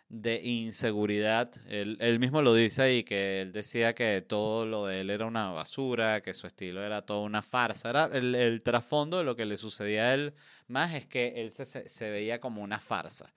de 0.09 0.41
inseguridad. 0.43 1.51
Él, 1.69 2.19
mismo 2.19 2.41
lo 2.41 2.55
dice 2.55 2.83
ahí, 2.83 3.03
que 3.05 3.43
él 3.43 3.53
decía 3.53 3.95
que 3.95 4.23
todo 4.23 4.65
lo 4.65 4.87
de 4.87 5.01
él 5.01 5.11
era 5.11 5.27
una 5.27 5.51
basura, 5.51 6.23
que 6.23 6.33
su 6.33 6.47
estilo 6.47 6.83
era 6.83 7.03
toda 7.03 7.21
una 7.21 7.43
farsa. 7.43 7.91
Era 7.91 8.07
el, 8.07 8.63
trasfondo 8.63 9.19
de 9.19 9.25
lo 9.25 9.37
que 9.37 9.45
le 9.45 9.57
sucedía 9.57 10.05
a 10.05 10.15
él 10.15 10.35
más 10.67 10.95
es 10.95 11.07
que 11.07 11.41
él 11.41 11.51
se, 11.51 12.11
veía 12.11 12.41
como 12.41 12.63
una 12.63 12.79
farsa. 12.79 13.33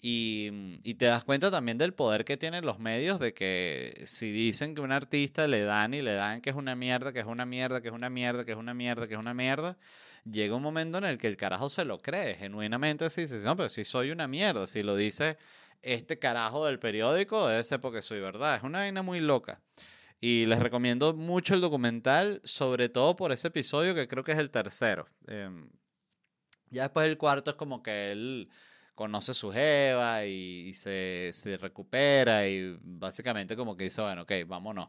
Y, 0.00 0.78
y, 0.84 0.94
te 0.94 1.06
das 1.06 1.24
cuenta 1.24 1.50
también 1.50 1.78
del 1.78 1.94
poder 1.94 2.24
que 2.24 2.36
tienen 2.36 2.64
los 2.64 2.78
medios 2.78 3.18
de 3.18 3.34
que 3.34 4.02
si 4.04 4.30
dicen 4.30 4.74
que 4.74 4.80
un 4.80 4.92
artista 4.92 5.48
le 5.48 5.62
dan 5.62 5.94
y 5.94 6.02
le 6.02 6.14
dan 6.14 6.40
que 6.40 6.50
es 6.50 6.56
una 6.56 6.76
mierda, 6.76 7.12
que 7.12 7.20
es 7.20 7.26
una 7.26 7.44
mierda, 7.44 7.80
que 7.80 7.88
es 7.88 7.94
una 7.94 8.08
mierda, 8.08 8.44
que 8.44 8.52
es 8.52 8.58
una 8.58 8.74
mierda, 8.74 9.08
que 9.08 9.14
es 9.14 9.20
una 9.20 9.34
mierda, 9.34 9.76
llega 10.30 10.54
un 10.54 10.62
momento 10.62 10.98
en 10.98 11.04
el 11.04 11.18
que 11.18 11.26
el 11.26 11.36
carajo 11.36 11.68
se 11.68 11.84
lo 11.84 12.00
cree, 12.00 12.34
genuinamente 12.34 13.04
así, 13.04 13.22
dice, 13.22 13.38
no, 13.44 13.56
pero 13.56 13.68
si 13.68 13.84
soy 13.84 14.10
una 14.10 14.28
mierda, 14.28 14.66
si 14.66 14.82
lo 14.82 14.96
dice 14.96 15.36
este 15.82 16.18
carajo 16.18 16.66
del 16.66 16.78
periódico 16.78 17.46
debe 17.48 17.64
ser 17.64 17.80
porque 17.80 18.02
soy 18.02 18.20
verdad. 18.20 18.56
Es 18.56 18.62
una 18.62 18.78
vaina 18.80 19.02
muy 19.02 19.20
loca. 19.20 19.60
Y 20.20 20.46
les 20.46 20.58
recomiendo 20.58 21.14
mucho 21.14 21.54
el 21.54 21.60
documental, 21.60 22.40
sobre 22.44 22.88
todo 22.88 23.16
por 23.16 23.32
ese 23.32 23.48
episodio 23.48 23.94
que 23.94 24.08
creo 24.08 24.24
que 24.24 24.32
es 24.32 24.38
el 24.38 24.50
tercero. 24.50 25.06
Em, 25.26 25.68
ya 26.70 26.84
después 26.84 27.06
el 27.06 27.18
cuarto 27.18 27.50
es 27.50 27.56
como 27.56 27.82
que 27.82 28.12
él 28.12 28.48
conoce 28.94 29.34
su 29.34 29.52
jeva 29.52 30.24
y, 30.24 30.72
se, 30.72 31.30
se, 31.34 31.58
recupera 31.58 32.48
y 32.48 32.78
básicamente 32.80 33.54
como 33.54 33.76
que 33.76 33.84
dice, 33.84 34.00
bueno, 34.00 34.22
ok, 34.22 34.32
vámonos. 34.46 34.88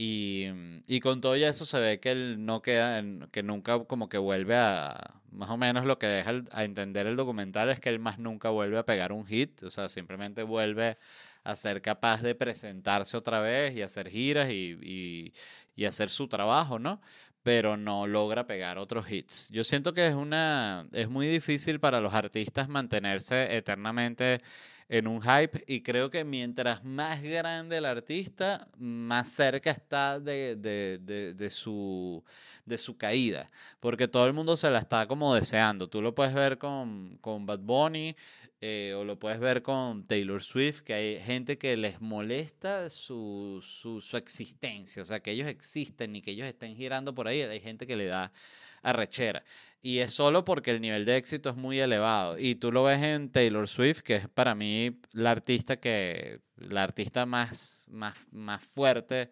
Y, 0.00 0.46
y, 0.86 1.00
con 1.00 1.20
todo 1.20 1.34
eso 1.34 1.64
se 1.64 1.80
ve 1.80 1.98
que 1.98 2.12
él 2.12 2.46
no 2.46 2.62
queda, 2.62 3.02
que 3.32 3.42
nunca 3.42 3.82
como 3.84 4.08
que 4.08 4.16
vuelve 4.16 4.54
a, 4.54 5.20
más 5.32 5.50
o 5.50 5.56
menos 5.56 5.86
lo 5.86 5.98
que 5.98 6.06
deja 6.06 6.40
a 6.52 6.62
entender 6.62 7.08
el 7.08 7.16
documental 7.16 7.68
es 7.68 7.80
que 7.80 7.88
él 7.88 7.98
más 7.98 8.20
nunca 8.20 8.50
vuelve 8.50 8.78
a 8.78 8.86
pegar 8.86 9.10
un 9.12 9.26
hit, 9.26 9.60
o 9.64 9.70
sea, 9.72 9.88
simplemente 9.88 10.44
vuelve 10.44 10.98
a 11.42 11.56
ser 11.56 11.82
capaz 11.82 12.22
de 12.22 12.36
presentarse 12.36 13.16
otra 13.16 13.40
vez 13.40 13.74
y 13.74 13.82
hacer 13.82 14.08
giras 14.08 14.50
y, 14.50 14.78
y, 14.80 15.32
y 15.74 15.84
hacer 15.84 16.10
su 16.10 16.28
trabajo, 16.28 16.78
¿no? 16.78 17.00
Pero 17.42 17.76
no 17.76 18.06
logra 18.06 18.46
pegar 18.46 18.78
otros 18.78 19.10
hits. 19.10 19.48
Yo 19.50 19.64
siento 19.64 19.92
que 19.92 20.06
es 20.06 20.14
una, 20.14 20.86
es 20.92 21.08
muy 21.08 21.26
difícil 21.26 21.80
para 21.80 22.00
los 22.00 22.14
artistas 22.14 22.68
mantenerse 22.68 23.56
eternamente 23.56 24.42
en 24.88 25.06
un 25.06 25.20
hype 25.20 25.62
y 25.66 25.82
creo 25.82 26.08
que 26.08 26.24
mientras 26.24 26.82
más 26.82 27.22
grande 27.22 27.76
el 27.76 27.84
artista, 27.84 28.68
más 28.78 29.28
cerca 29.28 29.70
está 29.70 30.18
de, 30.18 30.56
de, 30.56 30.98
de, 31.34 31.50
su, 31.50 32.24
de 32.64 32.78
su 32.78 32.96
caída, 32.96 33.50
porque 33.80 34.08
todo 34.08 34.26
el 34.26 34.32
mundo 34.32 34.56
se 34.56 34.70
la 34.70 34.78
está 34.78 35.06
como 35.06 35.34
deseando. 35.34 35.88
Tú 35.88 36.00
lo 36.00 36.14
puedes 36.14 36.32
ver 36.32 36.56
con, 36.58 37.18
con 37.20 37.44
Bad 37.44 37.60
Bunny 37.60 38.16
eh, 38.60 38.94
o 38.96 39.04
lo 39.04 39.18
puedes 39.18 39.38
ver 39.38 39.62
con 39.62 40.04
Taylor 40.04 40.42
Swift, 40.42 40.80
que 40.80 40.94
hay 40.94 41.20
gente 41.20 41.58
que 41.58 41.76
les 41.76 42.00
molesta 42.00 42.88
su, 42.90 43.60
su, 43.62 44.00
su 44.00 44.16
existencia, 44.16 45.02
o 45.02 45.04
sea, 45.04 45.20
que 45.20 45.30
ellos 45.32 45.48
existen 45.48 46.16
y 46.16 46.22
que 46.22 46.32
ellos 46.32 46.46
estén 46.46 46.74
girando 46.74 47.14
por 47.14 47.28
ahí, 47.28 47.42
hay 47.42 47.60
gente 47.60 47.86
que 47.86 47.94
le 47.94 48.06
da 48.06 48.32
arrechera. 48.82 49.44
Y 49.80 49.98
es 49.98 50.12
solo 50.14 50.44
porque 50.44 50.72
el 50.72 50.80
nivel 50.80 51.04
de 51.04 51.16
éxito 51.16 51.50
es 51.50 51.56
muy 51.56 51.78
elevado. 51.78 52.38
Y 52.38 52.56
tú 52.56 52.72
lo 52.72 52.84
ves 52.84 53.02
en 53.02 53.30
Taylor 53.30 53.68
Swift, 53.68 54.00
que 54.00 54.16
es 54.16 54.28
para 54.28 54.54
mí 54.54 55.00
la 55.12 55.30
artista 55.30 55.76
que. 55.76 56.40
la 56.56 56.82
artista 56.82 57.26
más, 57.26 57.86
más, 57.90 58.26
más 58.32 58.64
fuerte 58.64 59.30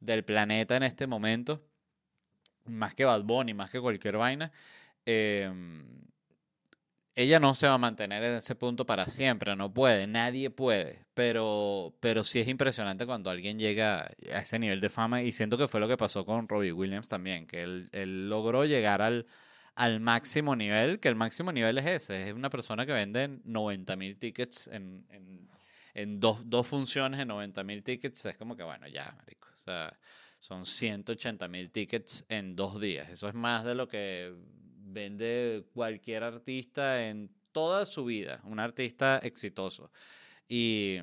del 0.00 0.24
planeta 0.24 0.76
en 0.76 0.84
este 0.84 1.06
momento. 1.06 1.64
Más 2.66 2.94
que 2.94 3.04
Bad 3.04 3.22
Bunny, 3.24 3.54
más 3.54 3.70
que 3.70 3.80
cualquier 3.80 4.16
vaina. 4.16 4.52
Em, 5.04 5.84
ella 7.14 7.40
no 7.40 7.54
se 7.54 7.66
va 7.66 7.74
a 7.74 7.78
mantener 7.78 8.22
en 8.22 8.34
ese 8.36 8.54
punto 8.54 8.86
para 8.86 9.06
siempre, 9.06 9.56
no 9.56 9.72
puede, 9.72 10.06
nadie 10.06 10.50
puede, 10.50 11.06
pero, 11.14 11.94
pero 12.00 12.24
sí 12.24 12.40
es 12.40 12.48
impresionante 12.48 13.06
cuando 13.06 13.30
alguien 13.30 13.58
llega 13.58 14.10
a 14.32 14.38
ese 14.38 14.58
nivel 14.58 14.80
de 14.80 14.90
fama 14.90 15.22
y 15.22 15.32
siento 15.32 15.58
que 15.58 15.68
fue 15.68 15.80
lo 15.80 15.88
que 15.88 15.96
pasó 15.96 16.24
con 16.24 16.48
Robbie 16.48 16.72
Williams 16.72 17.08
también, 17.08 17.46
que 17.46 17.62
él, 17.62 17.88
él 17.92 18.28
logró 18.28 18.64
llegar 18.64 19.02
al, 19.02 19.26
al 19.74 20.00
máximo 20.00 20.54
nivel, 20.54 21.00
que 21.00 21.08
el 21.08 21.16
máximo 21.16 21.52
nivel 21.52 21.78
es 21.78 21.86
ese, 21.86 22.28
es 22.28 22.34
una 22.34 22.50
persona 22.50 22.86
que 22.86 22.92
vende 22.92 23.40
90 23.44 23.96
mil 23.96 24.16
tickets 24.16 24.68
en, 24.68 25.04
en, 25.10 25.48
en 25.94 26.20
dos, 26.20 26.48
dos, 26.48 26.66
funciones 26.66 27.20
en 27.20 27.28
90 27.28 27.64
mil 27.64 27.82
tickets, 27.82 28.24
es 28.26 28.36
como 28.36 28.56
que 28.56 28.62
bueno, 28.62 28.86
ya, 28.86 29.12
marico, 29.18 29.48
o 29.52 29.58
sea, 29.58 29.92
son 30.38 30.64
180 30.64 31.48
mil 31.48 31.70
tickets 31.70 32.24
en 32.28 32.54
dos 32.54 32.80
días, 32.80 33.10
eso 33.10 33.28
es 33.28 33.34
más 33.34 33.64
de 33.64 33.74
lo 33.74 33.88
que 33.88 34.32
vende 34.92 35.64
cualquier 35.72 36.22
artista 36.22 37.08
en 37.08 37.30
toda 37.52 37.86
su 37.86 38.04
vida, 38.04 38.40
un 38.44 38.60
artista 38.60 39.18
exitoso. 39.18 39.90
Y, 40.48 40.98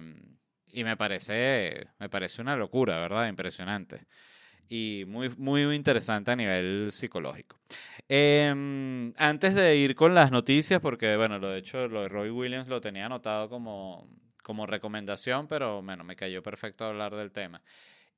y 0.74 0.84
me, 0.84 0.98
parece, 0.98 1.88
me 2.00 2.10
parece 2.10 2.42
una 2.42 2.56
locura, 2.56 3.00
¿verdad? 3.00 3.28
Impresionante 3.28 4.06
y 4.70 5.06
muy, 5.08 5.30
muy 5.38 5.62
interesante 5.76 6.32
a 6.32 6.36
nivel 6.36 6.90
psicológico. 6.92 7.58
Em, 8.08 9.14
antes 9.18 9.56
de 9.56 9.76
ir 9.76 9.96
con 9.96 10.14
las 10.14 10.32
noticias, 10.32 10.80
porque 10.80 11.16
bueno, 11.16 11.40
lo 11.40 11.50
de 11.50 11.60
hecho, 11.60 11.88
lo 11.88 12.04
de 12.04 12.10
Roy 12.10 12.30
Williams 12.30 12.68
lo 12.68 12.82
tenía 12.82 13.06
anotado 13.06 13.50
como, 13.50 14.10
como 14.44 14.66
recomendación, 14.66 15.48
pero 15.48 15.82
bueno, 15.82 16.04
me 16.04 16.16
cayó 16.16 16.42
perfecto 16.44 16.86
hablar 16.86 17.16
del 17.16 17.32
tema. 17.32 17.62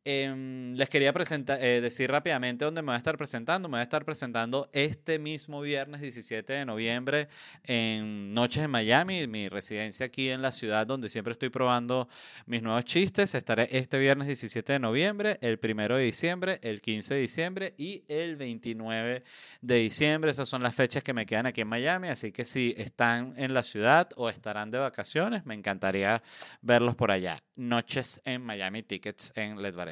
Em, 0.06 0.76
les 0.76 0.90
quería 0.90 1.12
presentar, 1.12 1.60
eh, 1.62 1.82
decir 1.82 2.10
rápidamente 2.10 2.64
dónde 2.64 2.82
me 2.82 2.88
voy 2.88 2.94
a 2.96 2.98
estar 2.98 3.18
presentando. 3.18 3.68
Me 3.68 3.74
voy 3.74 3.80
a 3.82 3.84
estar 3.84 4.06
presentando 4.06 4.70
este 4.72 5.20
mismo 5.20 5.60
viernes 5.60 6.00
17 6.00 6.54
de 6.54 6.66
noviembre 6.66 7.28
en 7.66 8.34
Noches 8.34 8.64
en 8.64 8.72
Miami, 8.72 9.28
mi 9.28 9.50
residencia 9.50 10.06
aquí 10.06 10.30
en 10.30 10.42
la 10.42 10.54
ciudad 10.54 10.88
donde 10.88 11.10
siempre 11.10 11.34
estoy 11.34 11.50
probando 11.50 12.08
mis 12.46 12.64
nuevos 12.64 12.86
chistes. 12.86 13.36
Estaré 13.36 13.68
este 13.72 14.00
viernes 14.00 14.28
17 14.28 14.74
de 14.74 14.80
noviembre, 14.80 15.38
el 15.42 15.60
1 15.62 15.98
de 15.98 16.04
diciembre, 16.04 16.60
el 16.64 16.82
15 16.82 17.16
de 17.16 17.20
diciembre 17.20 17.74
y 17.78 18.06
el 18.08 18.38
29 18.38 19.24
de 19.62 19.76
diciembre. 19.76 20.32
Esas 20.32 20.48
son 20.48 20.64
las 20.64 20.76
fechas 20.76 21.04
que 21.04 21.14
me 21.14 21.26
quedan 21.26 21.46
aquí 21.46 21.60
en 21.60 21.68
Miami, 21.68 22.08
así 22.08 22.32
que 22.32 22.46
si 22.46 22.74
están 22.78 23.34
en 23.36 23.54
la 23.54 23.64
ciudad 23.64 24.10
o 24.16 24.30
estarán 24.30 24.72
de 24.72 24.78
vacaciones, 24.78 25.46
me 25.46 25.56
encantaría 25.56 26.24
verlos 26.62 26.96
por 26.96 27.12
allá. 27.12 27.44
Noches 27.58 28.22
en 28.24 28.42
Miami 28.42 28.82
Tickets 28.84 29.34
en 29.36 29.62
Ledvar 29.62 29.89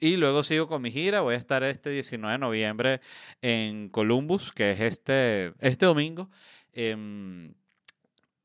y 0.00 0.16
luego 0.16 0.42
sigo 0.42 0.66
con 0.66 0.82
mi 0.82 0.90
gira. 0.90 1.20
Voy 1.20 1.34
a 1.34 1.38
estar 1.38 1.62
este 1.62 1.90
19 1.90 2.32
de 2.32 2.38
noviembre 2.38 3.00
en 3.40 3.88
Columbus, 3.88 4.52
que 4.52 4.70
es 4.70 4.80
este, 4.80 5.52
este 5.60 5.86
domingo. 5.86 6.30
Em, 6.72 7.54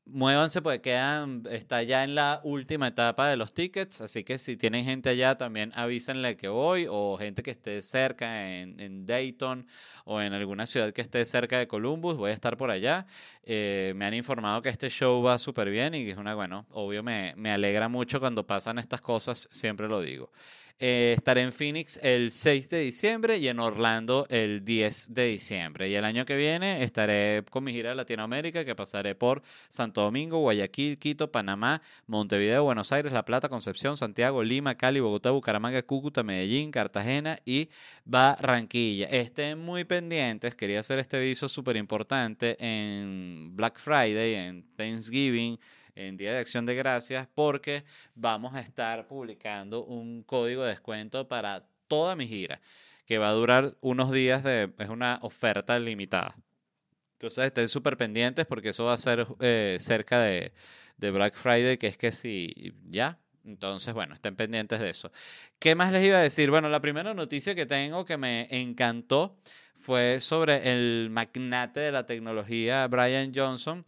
muévanse 0.08 0.62
porque 0.62 0.80
quedan, 0.80 1.44
está 1.50 1.82
ya 1.82 2.04
en 2.04 2.14
la 2.14 2.40
última 2.44 2.88
etapa 2.88 3.28
de 3.28 3.36
los 3.36 3.52
tickets, 3.52 4.00
así 4.00 4.24
que 4.24 4.38
si 4.38 4.56
tienen 4.56 4.84
gente 4.84 5.08
allá 5.10 5.36
también 5.36 5.72
avísenle 5.74 6.36
que 6.36 6.48
voy 6.48 6.86
o 6.88 7.16
gente 7.18 7.42
que 7.42 7.50
esté 7.50 7.82
cerca 7.82 8.48
en, 8.48 8.80
en 8.80 9.06
Dayton 9.06 9.66
o 10.04 10.20
en 10.20 10.32
alguna 10.32 10.66
ciudad 10.66 10.92
que 10.92 11.00
esté 11.00 11.24
cerca 11.24 11.58
de 11.58 11.68
Columbus, 11.68 12.16
voy 12.16 12.30
a 12.30 12.34
estar 12.34 12.56
por 12.56 12.70
allá. 12.70 13.06
Eh, 13.42 13.92
me 13.96 14.06
han 14.06 14.14
informado 14.14 14.62
que 14.62 14.68
este 14.68 14.88
show 14.88 15.22
va 15.22 15.38
súper 15.38 15.70
bien 15.70 15.94
y 15.94 16.08
es 16.08 16.16
una, 16.16 16.34
bueno, 16.34 16.66
obvio 16.70 17.02
me, 17.02 17.34
me 17.36 17.50
alegra 17.50 17.88
mucho 17.88 18.20
cuando 18.20 18.46
pasan 18.46 18.78
estas 18.78 19.00
cosas, 19.00 19.48
siempre 19.50 19.88
lo 19.88 20.00
digo. 20.00 20.30
Eh, 20.80 21.14
estaré 21.16 21.42
en 21.42 21.52
Phoenix 21.52 21.98
el 22.04 22.30
6 22.30 22.70
de 22.70 22.78
diciembre 22.78 23.38
y 23.38 23.48
en 23.48 23.58
Orlando 23.58 24.28
el 24.30 24.64
10 24.64 25.12
de 25.12 25.26
diciembre. 25.26 25.88
Y 25.88 25.96
el 25.96 26.04
año 26.04 26.24
que 26.24 26.36
viene 26.36 26.84
estaré 26.84 27.42
con 27.50 27.64
mi 27.64 27.72
gira 27.72 27.90
de 27.90 27.96
Latinoamérica 27.96 28.64
que 28.64 28.76
pasaré 28.76 29.16
por 29.16 29.42
Santo 29.68 30.02
Domingo, 30.02 30.38
Guayaquil, 30.38 30.98
Quito, 30.98 31.32
Panamá, 31.32 31.82
Montevideo, 32.06 32.62
Buenos 32.62 32.92
Aires, 32.92 33.12
La 33.12 33.24
Plata, 33.24 33.48
Concepción, 33.48 33.96
Santiago, 33.96 34.44
Lima, 34.44 34.76
Cali, 34.76 35.00
Bogotá, 35.00 35.32
Bucaramanga, 35.32 35.82
Cúcuta, 35.82 36.22
Medellín, 36.22 36.70
Cartagena 36.70 37.40
y 37.44 37.70
Barranquilla. 38.04 39.06
Estén 39.06 39.58
muy 39.58 39.82
pendientes, 39.82 40.54
quería 40.54 40.78
hacer 40.78 41.00
este 41.00 41.16
aviso 41.16 41.48
súper 41.48 41.76
importante 41.76 42.56
en 42.60 43.50
Black 43.56 43.80
Friday, 43.80 44.34
en 44.34 44.62
Thanksgiving 44.76 45.58
en 45.98 46.16
Día 46.16 46.32
de 46.32 46.38
Acción 46.38 46.64
de 46.64 46.76
Gracias 46.76 47.28
porque 47.34 47.84
vamos 48.14 48.54
a 48.54 48.60
estar 48.60 49.08
publicando 49.08 49.84
un 49.84 50.22
código 50.22 50.62
de 50.62 50.70
descuento 50.70 51.26
para 51.26 51.66
toda 51.88 52.14
mi 52.14 52.28
gira 52.28 52.60
que 53.04 53.18
va 53.18 53.30
a 53.30 53.32
durar 53.32 53.74
unos 53.80 54.12
días 54.12 54.44
es 54.44 54.88
una 54.88 55.18
oferta 55.22 55.78
limitada. 55.78 56.36
Entonces 57.14 57.46
estén 57.46 57.68
súper 57.68 57.96
pendientes 57.96 58.46
porque 58.46 58.68
eso 58.68 58.84
va 58.84 58.92
a 58.92 58.98
ser 58.98 59.26
eh, 59.40 59.78
cerca 59.80 60.20
de, 60.20 60.52
de 60.98 61.10
Black 61.10 61.34
Friday, 61.34 61.78
que 61.78 61.88
es 61.88 61.96
que 61.96 62.12
si 62.12 62.74
ya 62.88 63.18
Entonces, 63.44 63.92
bueno, 63.94 64.14
estén 64.14 64.36
pendientes 64.36 64.78
de 64.78 64.90
eso. 64.90 65.10
¿Qué 65.58 65.74
más 65.74 65.90
les 65.90 66.04
iba 66.04 66.18
a 66.18 66.22
decir? 66.22 66.50
Bueno, 66.50 66.68
la 66.68 66.80
primera 66.80 67.14
noticia 67.14 67.54
que 67.54 67.66
tengo 67.66 68.04
que 68.04 68.18
me 68.18 68.46
encantó 68.50 69.36
fue 69.74 70.20
sobre 70.20 70.70
el 70.70 71.08
magnate 71.10 71.80
de 71.80 71.92
la 71.92 72.04
tecnología, 72.04 72.86
Brian 72.88 73.32
Johnson, 73.34 73.84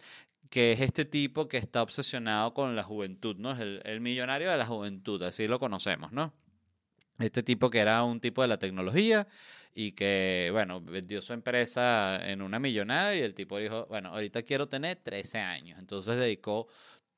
que 0.50 0.73
es 0.73 0.80
este 0.80 1.04
tipo 1.04 1.49
que 1.49 1.57
está 1.57 1.83
obsesionado 1.83 2.52
con 2.52 2.76
la 2.76 2.83
juventud, 2.83 3.37
¿no? 3.37 3.52
Es 3.52 3.61
el, 3.61 3.80
el 3.85 4.00
millonario 4.00 4.50
de 4.50 4.57
la 4.59 4.66
juventud, 4.66 5.23
así 5.23 5.47
lo 5.47 5.59
conocemos, 5.59 6.12
¿no? 6.12 6.35
Este 7.21 7.42
tipo 7.42 7.71
que 7.71 7.78
era 7.78 8.02
un 8.02 8.21
tipo 8.21 8.42
de 8.42 8.49
la 8.49 8.59
tecnología 8.59 9.28
y 9.75 9.92
que, 9.92 10.49
bueno, 10.52 10.80
vendió 10.80 11.23
su 11.23 11.33
empresa 11.33 12.19
en 12.28 12.42
una 12.42 12.59
millonada 12.59 13.14
y 13.14 13.21
el 13.21 13.35
tipo 13.35 13.59
dijo, 13.59 13.87
bueno, 13.87 14.09
ahorita 14.11 14.42
quiero 14.42 14.69
tener 14.69 14.97
13 14.97 15.38
años. 15.38 15.78
Entonces 15.78 16.16
dedicó 16.16 16.66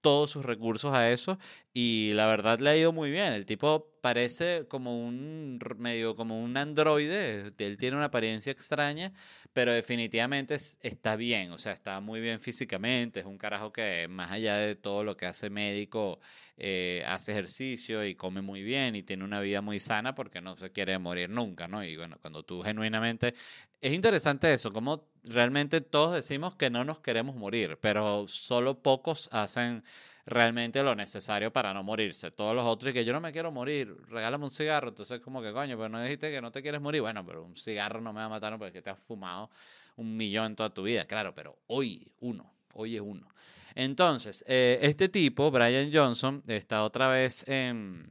todos 0.03 0.31
sus 0.31 0.45
recursos 0.45 0.93
a 0.95 1.11
eso 1.11 1.39
y 1.73 2.13
la 2.15 2.27
verdad 2.27 2.59
le 2.59 2.71
ha 2.71 2.77
ido 2.77 2.93
muy 2.93 3.11
bien. 3.11 3.33
El 3.33 3.47
tipo 3.47 3.89
parece 4.03 4.67
como 4.69 5.07
un 5.07 5.59
medio 5.79 6.15
como 6.17 6.43
un 6.43 6.57
androide, 6.57 7.53
él 7.57 7.77
tiene 7.79 7.97
una 7.97 8.07
apariencia 8.07 8.53
extraña, 8.53 9.13
pero 9.53 9.73
definitivamente 9.73 10.55
está 10.55 11.17
bien, 11.17 11.53
o 11.53 11.59
sea, 11.59 11.73
está 11.73 12.01
muy 12.01 12.21
bien 12.21 12.41
físicamente, 12.41 13.21
es 13.21 13.27
un 13.27 13.39
carajo 13.39 13.73
que 13.73 14.09
más 14.09 14.33
allá 14.33 14.57
de 14.59 14.75
todo 14.75 15.05
lo 15.05 15.17
que 15.17 15.27
hace 15.27 15.51
médico, 15.51 16.19
eh, 16.57 17.05
hace 17.07 17.33
ejercicio 17.33 18.05
y 18.05 18.15
come 18.17 18.43
muy 18.43 18.63
bien 18.63 18.97
y 18.97 19.03
tiene 19.05 19.25
una 19.25 19.41
vida 19.41 19.63
muy 19.63 19.81
sana 19.81 20.15
porque 20.15 20.41
no 20.41 20.57
se 20.57 20.71
quiere 20.73 20.99
morir 20.99 21.31
nunca, 21.31 21.69
¿no? 21.69 21.85
Y 21.85 21.97
bueno, 21.97 22.19
cuando 22.21 22.43
tú 22.43 22.63
genuinamente... 22.63 23.35
Es 23.81 23.93
interesante 23.93 24.53
eso, 24.53 24.73
como 24.73 25.12
realmente 25.25 25.81
todos 25.81 26.15
decimos 26.15 26.57
que 26.57 26.71
no 26.71 26.85
nos 26.85 27.01
queremos 27.01 27.37
morir, 27.37 27.79
pero 27.81 28.27
solo 28.29 28.79
pocos 28.79 29.29
hacen 29.33 29.85
realmente 30.27 30.83
lo 30.83 30.95
necesario 30.95 31.53
para 31.53 31.75
no 31.75 31.83
morirse. 31.83 32.31
Todos 32.31 32.55
los 32.55 32.67
otros, 32.67 32.93
que 32.93 33.05
yo 33.05 33.13
no 33.13 33.21
me 33.21 33.33
quiero 33.33 33.51
morir, 33.51 33.97
regálame 34.09 34.45
un 34.45 34.51
cigarro. 34.51 34.89
Entonces, 34.89 35.21
como 35.21 35.43
que 35.43 35.53
coño, 35.53 35.77
pero 35.77 35.89
no 35.89 36.03
dijiste 36.03 36.31
que 36.31 36.41
no 36.41 36.51
te 36.51 36.63
quieres 36.63 36.81
morir. 36.81 37.03
Bueno, 37.03 37.25
pero 37.27 37.45
un 37.45 37.57
cigarro 37.57 38.01
no 38.01 38.13
me 38.13 38.21
va 38.21 38.27
a 38.27 38.29
matar 38.29 38.59
porque 38.59 38.83
te 38.83 38.91
has 38.91 38.99
fumado 38.99 39.51
un 39.97 40.17
millón 40.17 40.57
toda 40.57 40.71
tu 40.71 40.83
vida. 40.85 41.05
Claro, 41.05 41.35
pero 41.35 41.59
hoy 41.67 42.07
uno, 42.21 42.53
hoy 42.75 42.97
es 42.97 43.03
uno. 43.03 43.29
Entonces, 43.75 44.45
eh, 44.47 44.79
este 44.83 45.09
tipo, 45.09 45.51
Brian 45.51 45.91
Johnson, 45.93 46.43
está 46.47 46.85
otra 46.85 47.09
vez 47.09 47.49
en, 47.49 48.09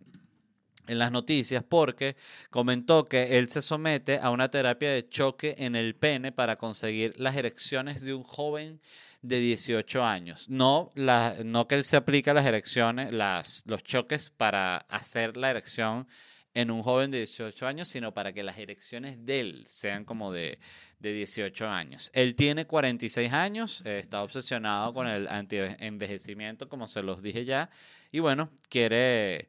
en 0.92 1.00
las 1.00 1.12
noticias 1.12 1.64
porque 1.64 2.16
comentó 2.50 3.08
que 3.08 3.38
él 3.38 3.48
se 3.50 3.62
somete 3.62 4.20
a 4.20 4.30
una 4.30 4.50
terapia 4.50 4.92
de 4.92 5.08
choque 5.08 5.56
en 5.58 5.76
el 5.76 5.96
pene 5.96 6.32
para 6.32 6.58
conseguir 6.58 7.14
las 7.18 7.36
erecciones 7.36 8.04
de 8.04 8.14
un 8.14 8.24
joven 8.24 8.80
de 9.22 9.40
18 9.40 10.04
años. 10.04 10.50
No, 10.50 10.92
la, 10.96 11.36
no 11.46 11.68
que 11.68 11.76
él 11.76 11.86
se 11.86 11.98
aplica 11.98 12.34
las 12.34 12.46
erecciones, 12.46 13.14
las, 13.14 13.64
los 13.66 13.84
choques 13.84 14.30
para 14.30 14.78
hacer 14.78 15.38
la 15.38 15.52
erección 15.52 16.08
en 16.54 16.70
un 16.70 16.84
joven 16.84 17.12
de 17.12 17.20
18 17.20 17.66
años, 17.66 17.88
sino 17.88 18.14
para 18.14 18.34
que 18.34 18.44
las 18.44 18.58
erecciones 18.58 19.26
de 19.26 19.40
él 19.40 19.66
sean 19.68 20.04
como 20.04 20.34
de, 20.34 20.60
de 21.00 21.14
18 21.14 21.68
años. 21.68 22.12
Él 22.14 22.36
tiene 22.36 22.66
46 22.66 23.32
años, 23.32 23.82
está 23.86 24.24
obsesionado 24.24 24.94
con 24.94 25.08
el 25.08 25.28
anti-envejecimiento, 25.28 26.68
como 26.68 26.88
se 26.88 27.04
los 27.04 27.22
dije 27.22 27.46
ya, 27.46 27.70
y 28.12 28.20
bueno, 28.20 28.50
quiere, 28.70 29.48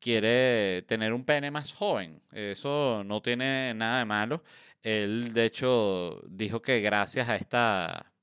quiere 0.00 0.82
tener 0.82 1.12
un 1.12 1.24
pene 1.24 1.50
más 1.50 1.72
joven. 1.72 2.22
Eso 2.32 3.02
no 3.04 3.22
tiene 3.22 3.74
nada 3.74 4.00
de 4.00 4.04
malo. 4.04 4.44
Él, 4.82 5.32
de 5.32 5.46
hecho, 5.46 6.22
dijo 6.28 6.62
que 6.62 6.80
gracias 6.80 7.28
a 7.28 7.36
esta 7.36 8.14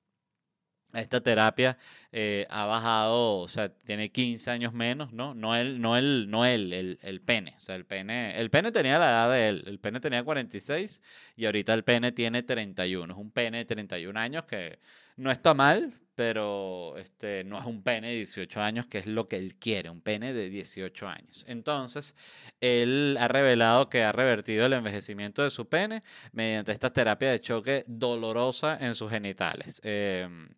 esta 0.94 1.22
terapia 1.22 1.78
eh, 2.12 2.46
ha 2.50 2.66
bajado, 2.66 3.38
o 3.38 3.48
sea, 3.48 3.70
tiene 3.70 4.12
15 4.12 4.52
años 4.52 4.74
menos, 4.74 5.14
¿no? 5.14 5.34
No 5.34 5.56
él, 5.56 5.80
no 5.82 5.98
él, 5.98 6.30
no 6.30 6.46
él, 6.46 6.74
el, 6.74 7.00
el, 7.02 7.22
pene. 7.22 7.56
O 7.58 7.62
sea, 7.62 7.76
el 7.76 7.86
pene, 7.86 8.38
el 8.38 8.50
pene 8.50 8.72
tenía 8.72 9.00
la 9.00 9.10
edad 9.10 9.32
de 9.32 9.48
él. 9.50 9.64
El 9.68 9.80
pene 9.80 10.00
tenía 10.00 10.24
46 10.24 11.02
y 11.36 11.46
ahorita 11.46 11.74
el 11.74 11.84
pene 11.84 12.12
tiene 12.12 12.44
31. 12.44 13.14
Es 13.14 13.20
un 13.20 13.32
pene 13.32 13.60
de 13.60 13.66
31 13.66 14.20
años 14.20 14.44
que 14.44 14.80
no 15.16 15.32
está 15.32 15.54
mal, 15.54 15.94
pero 16.16 16.98
este, 16.98 17.44
no 17.44 17.60
es 17.60 17.66
un 17.66 17.84
pene 17.84 18.10
de 18.10 18.16
18 18.18 18.62
años, 18.62 18.86
que 18.88 19.00
es 19.00 19.06
lo 19.06 19.28
que 19.28 19.38
él 19.38 19.56
quiere, 19.56 19.90
un 19.90 20.02
pene 20.02 20.34
de 20.34 20.50
18 20.50 21.08
años. 21.08 21.46
Entonces, 21.48 22.16
él 22.60 23.18
ha 23.20 23.28
revelado 23.28 23.90
que 23.90 24.04
ha 24.04 24.12
revertido 24.12 24.66
el 24.66 24.74
envejecimiento 24.74 25.44
de 25.44 25.50
su 25.50 25.68
pene 25.68 26.04
mediante 26.34 26.72
esta 26.72 26.92
terapia 26.92 27.32
de 27.32 27.40
choque 27.40 27.84
dolorosa 27.88 28.78
en 28.82 28.96
sus 28.96 29.10
genitales. 29.10 29.82
Em, 29.84 30.50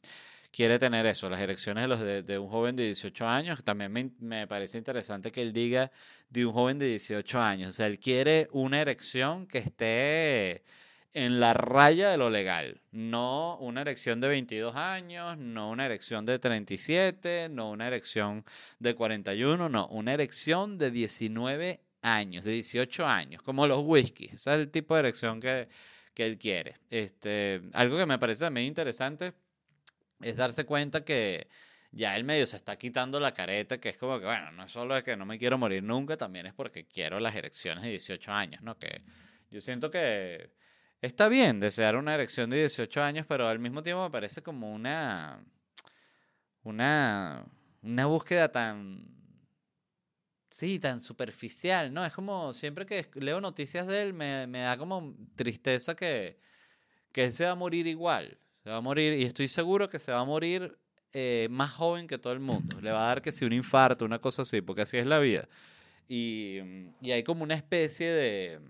quiere 0.51 0.79
tener 0.79 1.05
eso, 1.05 1.29
las 1.29 1.41
erecciones 1.41 1.83
de, 1.83 1.87
los 1.87 2.25
de, 2.25 2.39
un 2.39 2.49
joven 2.49 2.75
de 2.75 2.85
18 2.85 3.27
años. 3.27 3.63
También 3.63 3.91
me, 3.91 4.11
me, 4.19 4.47
parece 4.47 4.77
interesante 4.77 5.31
que 5.31 5.41
él 5.41 5.53
diga 5.53 5.91
de 6.29 6.45
un 6.45 6.53
joven 6.53 6.79
de 6.79 6.87
18 6.87 7.39
años. 7.39 7.69
O 7.69 7.73
sea, 7.73 7.87
él 7.87 7.99
quiere 7.99 8.47
una 8.51 8.81
erección 8.81 9.47
que 9.47 9.59
esté 9.59 10.63
en 11.13 11.39
la 11.39 11.53
raya 11.53 12.09
de 12.09 12.17
lo 12.17 12.29
legal. 12.29 12.81
No 12.91 13.57
una 13.57 13.81
erección 13.81 14.19
de 14.19 14.27
22 14.27 14.75
años, 14.75 15.37
no 15.37 15.69
una 15.69 15.85
erección 15.85 16.25
de 16.25 16.39
37, 16.39 17.49
no 17.49 17.71
una 17.71 17.87
erección 17.87 18.43
de 18.79 18.95
41, 18.95 19.69
no, 19.69 19.87
una 19.87 20.13
erección 20.13 20.77
de 20.77 20.91
19 20.91 21.79
años, 22.01 22.43
de 22.43 22.51
18 22.51 23.05
años, 23.05 23.41
como 23.43 23.67
los 23.67 23.79
whisky. 23.83 24.25
Ese 24.25 24.35
es 24.35 24.57
el 24.57 24.71
tipo 24.71 24.95
de 24.95 25.01
erección 25.01 25.39
que, 25.39 25.67
que 26.13 26.25
él 26.25 26.37
quiere. 26.37 26.75
Este, 26.89 27.61
algo 27.73 27.97
que 27.97 28.05
me 28.05 28.17
parece 28.17 28.45
también 28.45 28.67
interesante 28.67 29.33
es 30.21 30.35
darse 30.35 30.65
cuenta 30.65 31.05
que 31.05 31.47
ya 31.91 32.15
el 32.15 32.23
medio 32.23 32.47
se 32.47 32.57
está 32.57 32.75
quitando 32.75 33.19
la 33.19 33.33
careta, 33.33 33.79
que 33.79 33.89
es 33.89 33.97
como 33.97 34.19
que, 34.19 34.25
bueno, 34.25 34.51
no 34.51 34.63
es 34.63 34.71
solo 34.71 34.95
de 34.95 35.03
que 35.03 35.15
no 35.15 35.27
me 35.27 35.37
quiero 35.37 35.59
morir 35.59 35.83
nunca, 35.83 36.17
también 36.17 36.47
es 36.47 36.53
porque 36.53 36.85
quiero 36.85 37.19
las 37.19 37.35
erecciones 37.35 37.83
de 37.83 37.91
18 37.91 38.31
años, 38.31 38.63
¿no? 38.63 38.77
Que 38.79 39.03
yo 39.51 39.61
siento 39.61 39.91
que 39.91 40.49
Está 41.03 41.27
bien 41.27 41.59
desear 41.59 41.97
una 41.97 42.13
erección 42.13 42.49
de 42.49 42.59
18 42.59 43.03
años, 43.03 43.25
pero 43.27 43.45
al 43.45 43.59
mismo 43.59 43.83
tiempo 43.83 44.01
me 44.03 44.09
parece 44.09 44.41
como 44.41 44.73
una. 44.73 45.43
Una. 46.63 47.45
Una 47.81 48.05
búsqueda 48.05 48.49
tan. 48.49 49.05
Sí, 50.49 50.79
tan 50.79 51.01
superficial, 51.01 51.93
¿no? 51.93 52.05
Es 52.05 52.13
como 52.13 52.53
siempre 52.53 52.85
que 52.85 53.05
leo 53.15 53.41
noticias 53.41 53.85
de 53.85 54.01
él, 54.01 54.13
me, 54.13 54.47
me 54.47 54.59
da 54.59 54.77
como 54.77 55.13
tristeza 55.35 55.93
que, 55.93 56.39
que 57.11 57.25
él 57.25 57.33
se 57.33 57.43
va 57.43 57.51
a 57.51 57.55
morir 57.55 57.85
igual. 57.85 58.37
Se 58.63 58.69
va 58.69 58.77
a 58.77 58.81
morir, 58.81 59.11
y 59.11 59.23
estoy 59.23 59.49
seguro 59.49 59.89
que 59.89 59.99
se 59.99 60.13
va 60.13 60.21
a 60.21 60.25
morir 60.25 60.79
eh, 61.11 61.49
más 61.51 61.73
joven 61.73 62.07
que 62.07 62.17
todo 62.17 62.31
el 62.31 62.39
mundo. 62.39 62.79
Le 62.79 62.91
va 62.91 63.03
a 63.03 63.07
dar 63.07 63.21
que 63.21 63.33
si 63.33 63.43
un 63.43 63.51
infarto, 63.51 64.05
una 64.05 64.19
cosa 64.19 64.43
así, 64.43 64.61
porque 64.61 64.83
así 64.83 64.97
es 64.97 65.05
la 65.05 65.19
vida. 65.19 65.49
Y, 66.07 66.59
y 67.01 67.11
hay 67.11 67.23
como 67.23 67.43
una 67.43 67.55
especie 67.55 68.09
de 68.09 68.61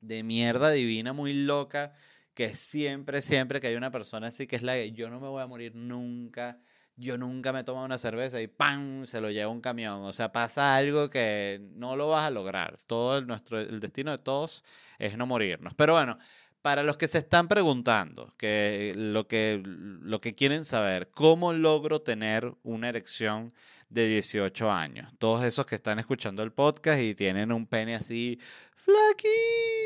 de 0.00 0.22
mierda 0.22 0.70
divina 0.70 1.12
muy 1.12 1.32
loca, 1.34 1.92
que 2.34 2.54
siempre, 2.54 3.22
siempre 3.22 3.60
que 3.60 3.68
hay 3.68 3.74
una 3.74 3.90
persona 3.90 4.28
así 4.28 4.46
que 4.46 4.56
es 4.56 4.62
la 4.62 4.74
que 4.74 4.92
yo 4.92 5.10
no 5.10 5.20
me 5.20 5.28
voy 5.28 5.42
a 5.42 5.46
morir 5.46 5.74
nunca, 5.74 6.58
yo 6.96 7.16
nunca 7.16 7.52
me 7.52 7.64
tomo 7.64 7.82
una 7.84 7.98
cerveza 7.98 8.40
y 8.40 8.46
¡pam! 8.46 9.06
se 9.06 9.20
lo 9.20 9.30
lleva 9.30 9.50
un 9.50 9.60
camión. 9.60 10.02
O 10.02 10.12
sea, 10.12 10.32
pasa 10.32 10.76
algo 10.76 11.08
que 11.08 11.60
no 11.74 11.96
lo 11.96 12.08
vas 12.08 12.26
a 12.26 12.30
lograr. 12.30 12.76
Todo 12.86 13.18
el, 13.18 13.26
nuestro, 13.26 13.58
el 13.58 13.80
destino 13.80 14.10
de 14.10 14.18
todos 14.18 14.64
es 14.98 15.16
no 15.16 15.26
morirnos. 15.26 15.72
Pero 15.74 15.94
bueno, 15.94 16.18
para 16.62 16.82
los 16.82 16.98
que 16.98 17.08
se 17.08 17.18
están 17.18 17.48
preguntando, 17.48 18.34
que 18.36 18.92
lo, 18.96 19.26
que 19.26 19.62
lo 19.64 20.20
que 20.20 20.34
quieren 20.34 20.64
saber, 20.66 21.08
¿cómo 21.10 21.54
logro 21.54 22.02
tener 22.02 22.52
una 22.62 22.90
erección 22.90 23.54
de 23.88 24.06
18 24.06 24.70
años? 24.70 25.10
Todos 25.18 25.44
esos 25.44 25.64
que 25.64 25.76
están 25.76 25.98
escuchando 25.98 26.42
el 26.42 26.52
podcast 26.52 27.00
y 27.00 27.14
tienen 27.14 27.50
un 27.50 27.66
pene 27.66 27.94
así 27.94 28.38
flaquito 28.74 29.79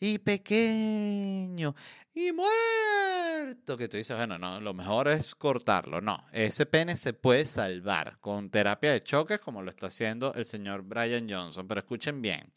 y 0.00 0.18
pequeño 0.18 1.74
y 2.14 2.32
muerto. 2.32 3.76
Que 3.76 3.88
tú 3.88 3.96
dices, 3.96 4.16
bueno, 4.16 4.38
no, 4.38 4.60
lo 4.60 4.74
mejor 4.74 5.08
es 5.08 5.34
cortarlo. 5.34 6.00
No, 6.00 6.24
ese 6.32 6.66
pene 6.66 6.96
se 6.96 7.12
puede 7.12 7.44
salvar 7.44 8.18
con 8.20 8.50
terapia 8.50 8.92
de 8.92 9.02
choques 9.02 9.40
como 9.40 9.62
lo 9.62 9.70
está 9.70 9.88
haciendo 9.88 10.32
el 10.34 10.44
señor 10.44 10.82
Brian 10.82 11.28
Johnson. 11.28 11.66
Pero 11.66 11.80
escuchen 11.80 12.22
bien, 12.22 12.52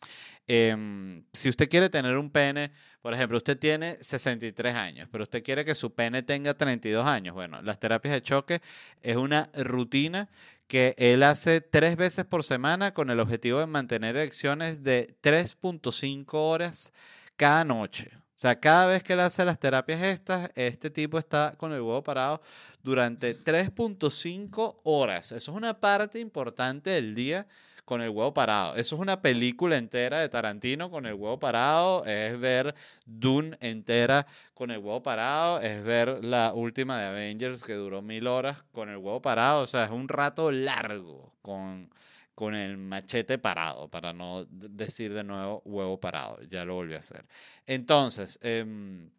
em, 0.48 1.24
si 1.34 1.50
usted 1.50 1.70
quiere 1.70 1.90
tener 1.90 2.18
un 2.18 2.30
pene, 2.30 2.72
por 3.02 3.14
ejemplo, 3.14 3.38
usted 3.38 3.58
tiene 3.58 3.98
63 3.98 4.74
años, 4.76 5.08
pero 5.12 5.24
usted 5.24 5.44
quiere 5.44 5.64
que 5.64 5.76
su 5.76 5.94
pene 5.94 6.24
tenga 6.24 6.54
32 6.54 7.06
años. 7.06 7.36
Bueno, 7.36 7.62
las 7.62 7.80
terapias 7.80 8.14
de 8.14 8.22
choque 8.24 8.62
es 9.02 9.16
una 9.16 9.50
rutina 9.54 10.30
que 10.68 10.96
él 10.98 11.24
hace 11.24 11.62
tres 11.62 11.96
veces 11.96 12.26
por 12.26 12.44
semana 12.44 12.94
con 12.94 13.10
el 13.10 13.20
objetivo 13.20 13.60
de 13.60 13.68
mantener 13.68 14.16
erecciones 14.16 14.84
de 14.84 15.16
3.5 15.22 16.28
horas 16.34 16.92
cada 17.36 17.64
noche. 17.64 18.12
O 18.16 18.40
sea, 18.40 18.60
cada 18.60 18.88
vez 18.88 19.02
que 19.02 19.14
él 19.14 19.22
hace 19.22 19.46
las 19.46 19.60
terapias 19.60 20.02
estas, 20.02 20.52
este 20.56 20.90
tipo 20.90 21.18
está 21.18 21.54
con 21.58 21.72
el 21.72 21.82
huevo 21.82 22.04
parado 22.04 22.42
durante 22.84 23.42
3.5 23.42 24.82
horas. 24.84 25.32
Eso 25.32 25.52
es 25.52 25.58
una 25.58 25.80
parte 25.80 26.20
importante 26.20 26.90
del 26.90 27.16
día 27.16 27.48
con 27.86 28.02
el 28.02 28.10
huevo 28.10 28.34
parado. 28.34 28.76
Eso 28.76 28.96
es 28.96 29.02
una 29.02 29.22
película 29.22 29.78
entera 29.78 30.20
de 30.20 30.28
Tarantino 30.28 30.90
con 30.90 31.06
el 31.06 31.14
huevo 31.14 31.40
parado, 31.40 32.04
es 32.06 32.38
ver 32.40 32.76
Dune 33.06 33.58
entera 33.62 34.26
con 34.54 34.72
el 34.72 34.80
huevo 34.80 35.04
parado, 35.04 35.62
es 35.62 35.84
ver 35.84 36.24
la 36.24 36.54
última 36.54 37.00
de 37.00 37.06
Avengers 37.06 37.64
que 37.64 37.74
duró 37.74 38.02
mil 38.02 38.28
horas 38.28 38.64
con 38.72 38.90
el 38.90 38.98
huevo 38.98 39.22
parado, 39.22 39.62
o 39.62 39.68
sea, 39.68 39.86
es 39.86 39.92
un 39.92 40.08
rato 40.08 40.52
largo 40.52 41.34
con, 41.42 41.90
con 42.34 42.56
el 42.56 42.78
machete 42.78 43.38
parado, 43.38 43.88
para 43.90 44.14
no 44.14 44.46
decir 44.50 45.14
de 45.14 45.24
nuevo 45.24 45.62
huevo 45.66 46.00
parado, 46.00 46.42
ya 46.50 46.66
lo 46.66 46.74
volví 46.76 46.96
a 46.96 47.00
hacer. 47.00 47.26
Entonces, 47.68 48.40
em, 48.42 49.12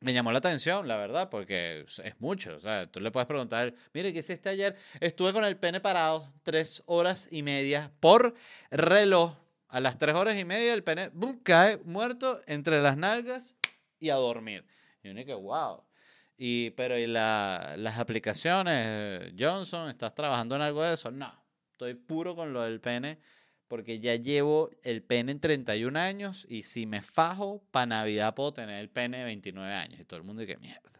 me 0.00 0.12
llamó 0.12 0.30
la 0.32 0.38
atención, 0.38 0.86
la 0.86 0.96
verdad, 0.96 1.28
porque 1.28 1.84
es 1.86 2.20
mucho. 2.20 2.56
O 2.56 2.60
sea, 2.60 2.86
tú 2.86 3.00
le 3.00 3.10
puedes 3.10 3.26
preguntar, 3.26 3.74
mire, 3.92 4.12
¿qué 4.12 4.20
hiciste 4.20 4.48
ayer? 4.48 4.76
Estuve 5.00 5.32
con 5.32 5.44
el 5.44 5.56
pene 5.56 5.80
parado 5.80 6.32
tres 6.42 6.82
horas 6.86 7.28
y 7.30 7.42
media 7.42 7.90
por 8.00 8.34
reloj. 8.70 9.36
A 9.68 9.80
las 9.80 9.98
tres 9.98 10.14
horas 10.14 10.36
y 10.36 10.44
media 10.44 10.72
el 10.72 10.82
pene 10.82 11.10
boom, 11.12 11.40
cae 11.42 11.76
muerto 11.84 12.40
entre 12.46 12.80
las 12.80 12.96
nalgas 12.96 13.56
y 13.98 14.08
a 14.10 14.14
dormir. 14.14 14.64
Y 15.02 15.08
uno 15.10 15.24
que, 15.24 15.34
wow. 15.34 15.82
Y, 16.38 16.70
pero, 16.70 16.96
¿y 16.96 17.06
las 17.06 17.98
aplicaciones, 17.98 19.32
Johnson? 19.38 19.90
¿Estás 19.90 20.14
trabajando 20.14 20.54
en 20.56 20.62
algo 20.62 20.82
de 20.82 20.94
eso? 20.94 21.10
No, 21.10 21.32
estoy 21.72 21.94
puro 21.94 22.34
con 22.34 22.52
lo 22.52 22.62
del 22.62 22.80
pene 22.80 23.18
porque 23.68 24.00
ya 24.00 24.16
llevo 24.16 24.70
el 24.82 25.02
pene 25.02 25.32
en 25.32 25.40
31 25.40 25.98
años 25.98 26.46
y 26.48 26.62
si 26.62 26.86
me 26.86 27.02
fajo, 27.02 27.62
para 27.70 27.86
Navidad 27.86 28.34
puedo 28.34 28.52
tener 28.52 28.80
el 28.80 28.88
pene 28.88 29.18
de 29.18 29.24
29 29.24 29.72
años. 29.72 30.00
Y 30.00 30.04
todo 30.04 30.18
el 30.18 30.24
mundo 30.24 30.40
dice, 30.40 30.56
mierda, 30.56 30.90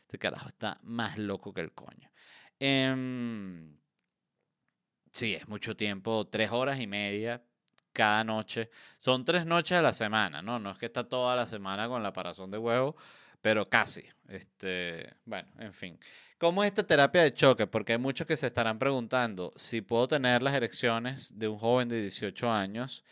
este 0.00 0.18
carajo 0.18 0.48
está 0.48 0.80
más 0.82 1.18
loco 1.18 1.52
que 1.52 1.60
el 1.60 1.72
coño. 1.72 2.10
Em, 2.58 3.76
sí, 5.12 5.34
es 5.34 5.46
mucho 5.48 5.76
tiempo, 5.76 6.26
tres 6.26 6.50
horas 6.50 6.80
y 6.80 6.86
media 6.86 7.42
cada 7.92 8.24
noche. 8.24 8.70
Son 8.96 9.24
tres 9.24 9.44
noches 9.44 9.76
a 9.76 9.82
la 9.82 9.92
semana, 9.92 10.40
¿no? 10.40 10.58
No 10.58 10.70
es 10.70 10.78
que 10.78 10.86
está 10.86 11.08
toda 11.08 11.36
la 11.36 11.46
semana 11.46 11.88
con 11.88 12.02
la 12.02 12.12
parazón 12.12 12.50
de 12.50 12.56
huevo, 12.56 12.96
pero 13.40 13.68
casi. 13.68 14.04
Este, 14.28 15.14
bueno, 15.24 15.48
en 15.58 15.72
fin. 15.72 15.98
¿Cómo 16.38 16.62
es 16.62 16.68
esta 16.68 16.86
terapia 16.86 17.22
de 17.22 17.34
choque? 17.34 17.66
Porque 17.66 17.92
hay 17.92 17.98
muchos 17.98 18.26
que 18.26 18.36
se 18.36 18.46
estarán 18.46 18.78
preguntando 18.78 19.52
si 19.56 19.80
puedo 19.80 20.06
tener 20.06 20.42
las 20.42 20.54
erecciones 20.54 21.38
de 21.38 21.48
un 21.48 21.58
joven 21.58 21.88
de 21.88 22.02
18 22.02 22.50
años, 22.50 23.04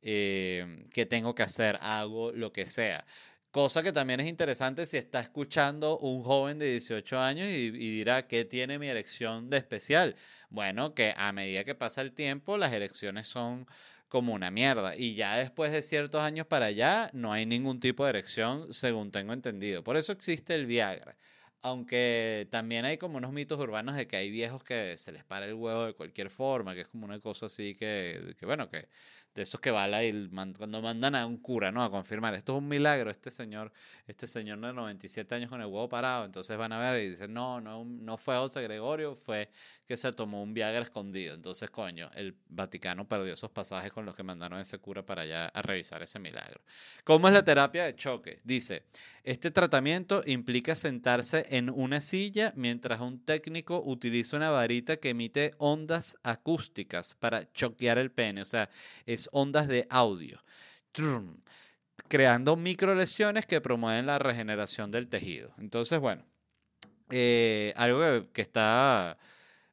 eh, 0.00 0.86
¿qué 0.90 1.06
tengo 1.06 1.34
que 1.34 1.44
hacer? 1.44 1.78
Hago 1.80 2.32
lo 2.32 2.52
que 2.52 2.66
sea. 2.66 3.04
Cosa 3.52 3.82
que 3.82 3.92
también 3.92 4.18
es 4.20 4.28
interesante 4.28 4.86
si 4.86 4.96
está 4.96 5.20
escuchando 5.20 5.98
un 5.98 6.22
joven 6.22 6.58
de 6.58 6.70
18 6.72 7.20
años 7.20 7.48
y, 7.48 7.66
y, 7.66 7.90
dirá, 7.98 8.26
¿qué 8.26 8.46
tiene 8.46 8.78
mi 8.78 8.88
erección 8.88 9.50
de 9.50 9.58
especial? 9.58 10.16
Bueno, 10.48 10.94
que 10.94 11.14
a 11.16 11.32
medida 11.32 11.62
que 11.62 11.74
pasa 11.74 12.00
el 12.00 12.12
tiempo, 12.12 12.56
las 12.56 12.72
erecciones 12.72 13.28
son 13.28 13.66
como 14.12 14.34
una 14.34 14.50
mierda. 14.50 14.94
Y 14.94 15.14
ya 15.14 15.38
después 15.38 15.72
de 15.72 15.80
ciertos 15.80 16.20
años 16.22 16.46
para 16.46 16.66
allá, 16.66 17.08
no 17.14 17.32
hay 17.32 17.46
ningún 17.46 17.80
tipo 17.80 18.04
de 18.04 18.10
erección, 18.10 18.70
según 18.70 19.10
tengo 19.10 19.32
entendido. 19.32 19.82
Por 19.82 19.96
eso 19.96 20.12
existe 20.12 20.54
el 20.54 20.66
Viagra. 20.66 21.16
Aunque 21.62 22.46
también 22.50 22.84
hay 22.84 22.98
como 22.98 23.16
unos 23.16 23.32
mitos 23.32 23.58
urbanos 23.58 23.96
de 23.96 24.06
que 24.06 24.16
hay 24.16 24.30
viejos 24.30 24.62
que 24.62 24.98
se 24.98 25.12
les 25.12 25.24
para 25.24 25.46
el 25.46 25.54
huevo 25.54 25.86
de 25.86 25.94
cualquier 25.94 26.28
forma, 26.28 26.74
que 26.74 26.82
es 26.82 26.88
como 26.88 27.06
una 27.06 27.20
cosa 27.20 27.46
así 27.46 27.74
que, 27.74 28.34
que 28.38 28.44
bueno, 28.44 28.68
que 28.68 28.86
de 29.34 29.42
esos 29.42 29.60
que 29.60 29.70
va 29.70 30.04
y 30.04 30.28
cuando 30.56 30.82
mandan 30.82 31.14
a 31.14 31.26
un 31.26 31.38
cura, 31.38 31.72
¿no? 31.72 31.82
A 31.82 31.90
confirmar, 31.90 32.34
esto 32.34 32.52
es 32.52 32.58
un 32.58 32.68
milagro, 32.68 33.10
este 33.10 33.30
señor, 33.30 33.72
este 34.06 34.26
señor 34.26 34.60
de 34.60 34.72
97 34.72 35.34
años 35.34 35.48
con 35.48 35.60
el 35.60 35.66
huevo 35.66 35.88
parado, 35.88 36.24
entonces 36.24 36.56
van 36.56 36.72
a 36.72 36.78
ver 36.78 37.02
y 37.02 37.10
dicen, 37.10 37.32
no, 37.32 37.60
no, 37.60 37.84
no 37.84 38.18
fue 38.18 38.36
José 38.36 38.62
Gregorio, 38.62 39.14
fue 39.14 39.50
que 39.86 39.96
se 39.96 40.12
tomó 40.12 40.42
un 40.42 40.52
Viagra 40.52 40.82
escondido. 40.82 41.34
Entonces, 41.34 41.70
coño, 41.70 42.10
el 42.14 42.36
Vaticano 42.48 43.08
perdió 43.08 43.32
esos 43.32 43.50
pasajes 43.50 43.92
con 43.92 44.04
los 44.04 44.14
que 44.14 44.22
mandaron 44.22 44.58
a 44.58 44.62
ese 44.62 44.78
cura 44.78 45.04
para 45.04 45.22
allá 45.22 45.48
a 45.48 45.62
revisar 45.62 46.02
ese 46.02 46.18
milagro. 46.18 46.60
¿Cómo 47.04 47.28
es 47.28 47.34
la 47.34 47.44
terapia 47.44 47.84
de 47.84 47.96
choque? 47.96 48.40
Dice, 48.44 48.84
este 49.24 49.52
tratamiento 49.52 50.22
implica 50.26 50.74
sentarse 50.74 51.46
en 51.50 51.70
una 51.70 52.00
silla 52.00 52.52
mientras 52.56 53.00
un 53.00 53.24
técnico 53.24 53.80
utiliza 53.84 54.36
una 54.36 54.50
varita 54.50 54.96
que 54.96 55.10
emite 55.10 55.54
ondas 55.58 56.18
acústicas 56.24 57.14
para 57.14 57.50
choquear 57.52 57.98
el 57.98 58.10
pene, 58.10 58.42
o 58.42 58.44
sea, 58.44 58.68
es 59.06 59.28
ondas 59.32 59.68
de 59.68 59.86
audio, 59.90 60.42
creando 62.08 62.56
micro 62.56 62.94
lesiones 62.94 63.46
que 63.46 63.60
promueven 63.60 64.06
la 64.06 64.18
regeneración 64.18 64.90
del 64.90 65.08
tejido. 65.08 65.54
Entonces, 65.58 66.00
bueno, 66.00 66.24
eh, 67.10 67.72
algo 67.76 68.32
que 68.32 68.42
está 68.42 69.18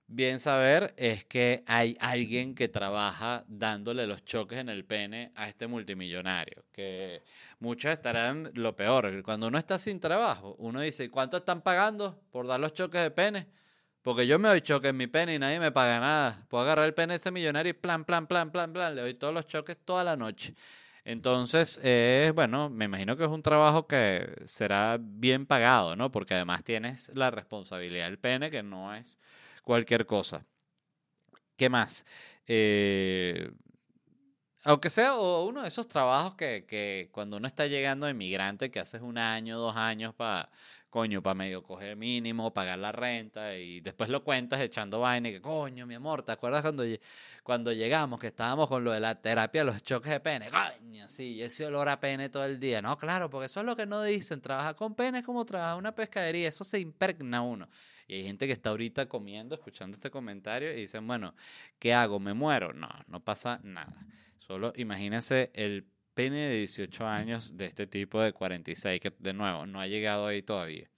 bien 0.10 0.40
saber 0.40 0.94
es 0.98 1.24
que 1.24 1.64
hay 1.68 1.96
alguien 2.00 2.56
que 2.56 2.68
trabaja 2.68 3.46
dándole 3.48 4.08
los 4.08 4.26
choques 4.26 4.58
en 4.58 4.68
el 4.70 4.84
pene 4.84 5.32
a 5.36 5.48
este 5.48 5.68
multimillonario, 5.68 6.66
que 6.72 7.22
muchos 7.60 7.92
estarán 7.92 8.52
lo 8.56 8.76
peor, 8.76 9.22
cuando 9.24 9.48
uno 9.48 9.58
está 9.60 9.78
sin 9.78 10.00
trabajo, 10.00 10.56
uno 10.58 10.82
dice, 10.82 11.10
¿cuánto 11.10 11.38
están 11.38 11.62
pagando 11.62 12.20
por 12.32 12.48
dar 12.48 12.60
los 12.60 12.74
choques 12.74 13.02
de 13.02 13.12
pene? 13.12 13.48
Porque 14.02 14.26
yo 14.26 14.40
me 14.40 14.50
doy 14.50 14.62
choques 14.62 14.90
en 14.90 14.98
mi 14.98 15.08
pene 15.08 15.36
y 15.36 15.40
nadie 15.40 15.60
me 15.60 15.72
paga 15.72 16.00
nada. 16.00 16.46
Puedo 16.48 16.64
agarrar 16.64 16.86
el 16.86 16.94
pene 16.94 17.14
de 17.14 17.18
ese 17.18 17.32
millonario 17.32 17.70
y 17.70 17.74
plan, 17.74 18.06
plan, 18.06 18.26
plan, 18.28 18.50
plan, 18.50 18.74
plan, 18.74 18.96
le 18.96 19.02
doy 19.02 19.14
todos 19.14 19.34
los 19.34 19.46
choques 19.46 19.78
toda 19.86 20.04
la 20.04 20.16
noche. 20.16 20.56
Entonces, 21.04 21.80
bueno, 22.34 22.70
me 22.70 22.86
imagino 22.86 23.16
que 23.16 23.24
es 23.26 23.30
un 23.30 23.44
trabajo 23.44 23.88
que 23.88 24.34
será 24.46 24.98
bien 25.00 25.46
pagado, 25.46 25.96
¿no? 25.96 26.12
Porque 26.12 26.34
además 26.34 26.64
tienes 26.64 27.12
la 27.14 27.30
responsabilidad 27.30 28.06
del 28.06 28.18
pene, 28.18 28.50
que 28.50 28.64
no 28.64 28.96
es 28.96 29.20
cualquier 29.70 30.08
cosa. 30.08 30.44
¿Qué 31.56 31.70
más? 31.70 32.04
Eh, 32.48 33.52
aunque 34.64 34.90
sea 34.90 35.16
uno 35.16 35.62
de 35.62 35.68
esos 35.68 35.88
trabajos 35.88 36.34
que, 36.34 36.66
que, 36.66 37.10
cuando 37.12 37.38
uno 37.38 37.46
está 37.46 37.68
llegando 37.68 38.08
de 38.08 38.14
inmigrante, 38.14 38.72
que 38.72 38.80
haces 38.80 39.04
un 39.04 39.20
año, 39.20 39.60
dos 39.60 39.76
años 39.76 40.16
para, 40.16 40.50
coño, 40.90 41.22
para 41.22 41.36
medio 41.36 41.62
coger 41.62 41.96
mínimo, 41.96 42.52
pagar 42.52 42.80
la 42.80 42.92
renta 42.92 43.58
y 43.58 43.80
después 43.82 44.10
lo 44.10 44.24
cuentas 44.24 44.60
echando 44.60 45.02
vaina 45.02 45.30
y 45.30 45.34
que, 45.34 45.42
coño, 45.42 45.86
mi 45.86 45.94
amor, 45.94 46.24
¿te 46.24 46.32
acuerdas 46.32 46.64
cuando, 46.64 46.84
cuando 47.44 47.72
llegamos 47.72 48.20
que 48.20 48.28
estábamos 48.28 48.68
con 48.70 48.84
lo 48.84 48.92
de 48.92 49.00
la 49.00 49.22
terapia, 49.22 49.64
los 49.64 49.84
choques 49.84 50.12
de 50.12 50.20
pene? 50.20 50.50
Coño, 50.50 51.08
sí, 51.08 51.44
ese 51.44 51.68
olor 51.68 51.90
a 51.90 52.00
pene 52.00 52.30
todo 52.30 52.44
el 52.44 52.60
día. 52.60 52.82
No, 52.82 52.98
claro, 52.98 53.30
porque 53.30 53.46
eso 53.46 53.60
es 53.60 53.68
lo 53.68 53.76
que 53.76 53.86
no 53.86 54.02
dicen. 54.02 54.42
Trabajar 54.42 54.76
con 54.76 54.96
pene 54.96 55.20
es 55.20 55.26
como 55.26 55.46
trabajar 55.46 55.78
una 55.78 55.94
pescadería, 55.94 56.50
eso 56.50 56.64
se 56.64 56.80
impregna 56.80 57.44
uno. 57.44 57.70
Y 58.10 58.16
hay 58.16 58.24
gente 58.24 58.48
que 58.48 58.54
está 58.54 58.72
ahorita 58.72 59.08
comiendo, 59.08 59.54
escuchando 59.54 59.96
este 59.96 60.10
comentario 60.10 60.74
y 60.74 60.82
dicen, 60.82 61.06
bueno, 61.06 61.36
¿qué 61.78 61.94
hago? 61.94 62.20
¿Me 62.20 62.34
muero? 62.34 62.74
No, 62.74 62.90
no 63.08 63.24
pasa 63.24 63.60
nada. 63.64 64.04
Solo 64.40 64.74
imagínense 64.76 65.52
el 65.54 65.86
pene 66.16 66.40
de 66.40 66.58
18 66.58 67.08
años 67.08 67.56
de 67.56 67.66
este 67.66 67.86
tipo 67.86 68.20
de 68.20 68.34
46, 68.34 69.00
que 69.00 69.14
de 69.20 69.34
nuevo 69.34 69.68
no 69.68 69.80
ha 69.80 69.86
llegado 69.86 70.26
ahí 70.26 70.42
todavía. 70.42 70.90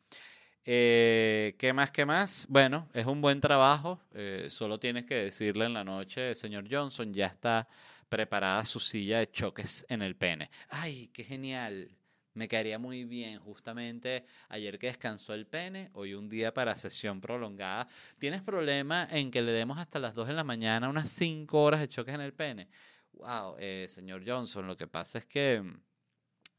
Eh, 0.64 1.56
¿Qué 1.60 1.74
más? 1.74 1.92
¿Qué 1.92 2.06
más? 2.06 2.48
Bueno, 2.50 2.88
es 2.94 3.06
un 3.06 3.20
buen 3.20 3.42
trabajo. 3.42 4.00
Eh, 4.14 4.48
solo 4.50 4.80
tienes 4.80 5.04
que 5.04 5.16
decirle 5.16 5.66
en 5.66 5.74
la 5.74 5.84
noche, 5.84 6.34
señor 6.34 6.66
Johnson, 6.72 7.14
ya 7.14 7.26
está 7.26 7.68
preparada 8.08 8.64
su 8.64 8.80
silla 8.80 9.20
de 9.20 9.30
choques 9.30 9.86
en 9.90 10.02
el 10.02 10.16
pene. 10.16 10.50
¡Ay, 10.70 11.10
qué 11.14 11.26
genial! 11.26 11.90
Me 12.34 12.48
caería 12.48 12.80
muy 12.80 13.04
bien, 13.04 13.40
justamente 13.40 14.24
ayer 14.48 14.80
que 14.80 14.88
descansó 14.88 15.34
el 15.34 15.46
pene, 15.46 15.90
hoy 15.94 16.14
un 16.14 16.30
día 16.30 16.54
para 16.54 16.78
sesión 16.78 17.20
prolongada. 17.20 17.88
¿Tienes 18.20 18.42
problema 18.42 19.06
en 19.12 19.32
que 19.32 19.42
le 19.42 19.52
demos 19.52 19.78
hasta 19.78 20.00
las 20.00 20.14
2 20.14 20.28
de 20.28 20.34
la 20.34 20.46
mañana 20.46 20.88
unas 20.88 21.10
5 21.10 21.62
horas 21.62 21.82
de 21.82 21.90
choques 21.90 22.16
en 22.16 22.22
el 22.22 22.34
pene? 22.34 22.70
Wow, 23.14 23.56
eh, 23.60 23.86
señor 23.90 24.24
Johnson, 24.26 24.66
lo 24.66 24.78
que 24.78 24.88
pasa 24.88 25.18
es 25.18 25.26
que 25.26 25.62
mm, 25.62 25.82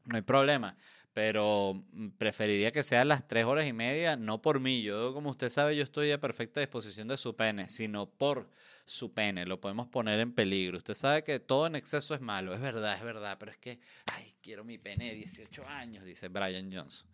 no 0.05 0.15
hay 0.15 0.21
problema, 0.21 0.77
pero 1.11 1.83
mm, 1.91 2.09
preferiría 2.19 2.71
que 2.71 2.83
sean 2.83 3.07
las 3.07 3.27
3 3.27 3.45
horas 3.45 3.65
y 3.65 3.73
media, 3.73 4.15
no 4.15 4.43
por 4.43 4.59
mí. 4.59 4.83
Yo, 4.83 5.11
como 5.13 5.31
usted 5.31 5.49
sabe, 5.49 5.75
yo 5.75 5.83
estoy 5.83 6.11
a 6.11 6.19
perfecta 6.19 6.59
disposición 6.59 7.07
de 7.07 7.17
su 7.17 7.35
pene, 7.35 7.67
sino 7.67 8.07
por 8.07 8.47
su 8.85 9.13
pene, 9.13 9.45
lo 9.45 9.59
podemos 9.59 9.87
poner 9.87 10.19
en 10.19 10.33
peligro. 10.33 10.77
Usted 10.77 10.93
sabe 10.93 11.23
que 11.23 11.39
todo 11.39 11.67
en 11.67 11.75
exceso 11.75 12.13
es 12.13 12.21
malo, 12.21 12.53
es 12.53 12.61
verdad, 12.61 12.95
es 12.97 13.03
verdad, 13.03 13.37
pero 13.39 13.51
es 13.51 13.57
que, 13.57 13.79
ay, 14.13 14.35
quiero 14.41 14.63
mi 14.63 14.77
pene 14.77 15.09
de 15.09 15.15
18 15.15 15.67
años, 15.67 16.03
dice 16.03 16.27
Brian 16.27 16.71
Johnson. 16.71 17.07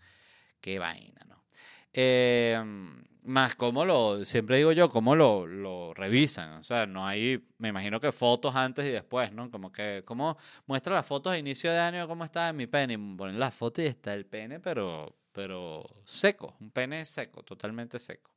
Qué 0.62 0.80
vaina, 0.80 1.22
¿no? 1.28 1.44
Em, 1.94 3.04
más 3.24 3.56
cómo 3.56 3.86
lo, 3.86 4.24
siempre 4.26 4.58
digo 4.58 4.72
yo, 4.72 4.90
cómo 4.90 5.16
lo, 5.16 5.48
lo, 5.48 5.94
revisan. 5.94 6.54
O 6.54 6.64
sea, 6.64 6.86
no 6.86 7.06
hay, 7.08 7.44
me 7.58 7.70
imagino 7.70 8.00
que 8.00 8.12
fotos 8.12 8.56
antes 8.56 8.86
y 8.88 8.92
después, 8.92 9.32
¿no? 9.32 9.50
Como 9.52 9.72
que, 9.72 10.04
¿cómo 10.06 10.38
muestra 10.66 10.94
las 10.96 11.06
fotos 11.06 11.34
de 11.34 11.40
inicio 11.40 11.72
de 11.72 11.80
año 11.80 12.08
cómo 12.08 12.24
está 12.24 12.50
en 12.50 12.58
mi 12.58 12.68
pene? 12.68 12.98
Ponen 13.18 13.40
las 13.40 13.56
fotos 13.56 13.84
y 13.86 13.88
está 13.88 14.14
el 14.14 14.26
pene, 14.26 14.60
pero, 14.60 15.16
pero 15.32 15.86
seco, 16.06 16.56
un 16.60 16.72
pene 16.72 17.06
seco, 17.06 17.44
totalmente 17.44 18.00
seco. 18.00 18.32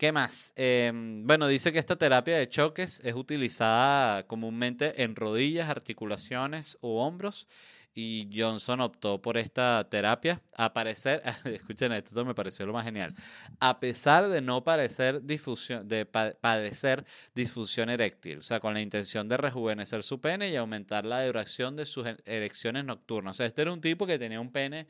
¿Qué 0.00 0.12
más? 0.12 0.54
Em, 0.56 1.26
bueno, 1.26 1.46
dice 1.46 1.74
que 1.74 1.78
esta 1.78 1.94
terapia 1.94 2.38
de 2.38 2.48
choques 2.48 3.00
es 3.04 3.14
utilizada 3.14 4.26
comúnmente 4.26 5.02
en 5.02 5.14
rodillas, 5.14 5.68
articulaciones 5.68 6.78
u 6.80 6.96
hombros. 6.96 7.46
Y 7.92 8.30
Johnson 8.34 8.80
optó 8.80 9.20
por 9.20 9.36
esta 9.36 9.86
terapia. 9.90 10.40
A 10.56 10.72
parecer, 10.72 11.20
escuchen 11.44 11.92
esto, 11.92 12.24
me 12.24 12.34
pareció 12.34 12.64
lo 12.64 12.72
más 12.72 12.86
genial. 12.86 13.14
A 13.58 13.78
pesar 13.78 14.28
de 14.28 14.40
no 14.40 14.64
parecer 14.64 15.22
difusión, 15.22 15.86
de 15.86 16.06
padecer 16.06 17.04
disfunción 17.34 17.90
eréctil, 17.90 18.38
o 18.38 18.42
sea, 18.42 18.58
con 18.58 18.72
la 18.72 18.80
intención 18.80 19.28
de 19.28 19.36
rejuvenecer 19.36 20.02
su 20.02 20.18
pene 20.18 20.48
y 20.48 20.56
aumentar 20.56 21.04
la 21.04 21.26
duración 21.26 21.76
de 21.76 21.84
sus 21.84 22.06
erecciones 22.24 22.86
nocturnas. 22.86 23.38
Este 23.40 23.60
era 23.60 23.70
un 23.70 23.82
tipo 23.82 24.06
que 24.06 24.18
tenía 24.18 24.40
un 24.40 24.50
pene 24.50 24.86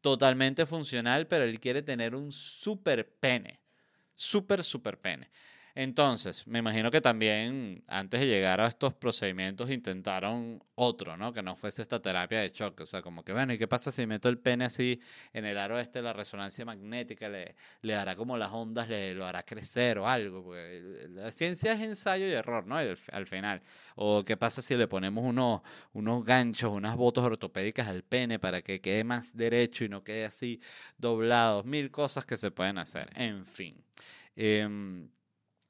totalmente 0.00 0.64
funcional, 0.64 1.26
pero 1.26 1.42
él 1.42 1.58
quiere 1.58 1.82
tener 1.82 2.14
un 2.14 2.30
super 2.30 3.08
pene 3.18 3.63
súper, 4.14 4.64
súper 4.64 5.00
pene. 5.00 5.30
Entonces, 5.76 6.46
me 6.46 6.60
imagino 6.60 6.88
que 6.90 7.00
también 7.00 7.82
antes 7.88 8.20
de 8.20 8.26
llegar 8.26 8.60
a 8.60 8.68
estos 8.68 8.94
procedimientos 8.94 9.70
intentaron 9.70 10.62
otro, 10.76 11.16
¿no? 11.16 11.32
Que 11.32 11.42
no 11.42 11.56
fuese 11.56 11.82
esta 11.82 12.00
terapia 12.00 12.40
de 12.40 12.52
choque. 12.52 12.84
O 12.84 12.86
sea, 12.86 13.02
como 13.02 13.24
que, 13.24 13.32
bueno, 13.32 13.52
¿y 13.52 13.58
qué 13.58 13.66
pasa 13.66 13.90
si 13.90 14.06
meto 14.06 14.28
el 14.28 14.38
pene 14.38 14.66
así 14.66 15.00
en 15.32 15.44
el 15.44 15.58
aro 15.58 15.78
este, 15.80 16.00
la 16.00 16.12
resonancia 16.12 16.64
magnética, 16.64 17.28
le, 17.28 17.56
le 17.82 17.94
hará 17.96 18.14
como 18.14 18.36
las 18.36 18.52
ondas, 18.52 18.88
le 18.88 19.14
lo 19.14 19.26
hará 19.26 19.42
crecer 19.42 19.98
o 19.98 20.06
algo? 20.08 20.54
La 21.08 21.32
ciencia 21.32 21.72
es 21.72 21.80
ensayo 21.80 22.28
y 22.28 22.32
error, 22.32 22.66
¿no? 22.66 22.76
Al 22.76 23.26
final. 23.26 23.60
O 23.96 24.24
qué 24.24 24.36
pasa 24.36 24.62
si 24.62 24.76
le 24.76 24.86
ponemos 24.86 25.24
unos, 25.24 25.62
unos 25.92 26.24
ganchos, 26.24 26.70
unas 26.70 26.94
botas 26.94 27.24
ortopédicas 27.24 27.88
al 27.88 28.04
pene 28.04 28.38
para 28.38 28.62
que 28.62 28.80
quede 28.80 29.02
más 29.02 29.36
derecho 29.36 29.84
y 29.84 29.88
no 29.88 30.04
quede 30.04 30.24
así 30.26 30.60
doblado. 30.98 31.64
Mil 31.64 31.90
cosas 31.90 32.24
que 32.24 32.36
se 32.36 32.52
pueden 32.52 32.78
hacer. 32.78 33.10
En 33.16 33.44
fin. 33.44 33.82
Em, 34.36 35.08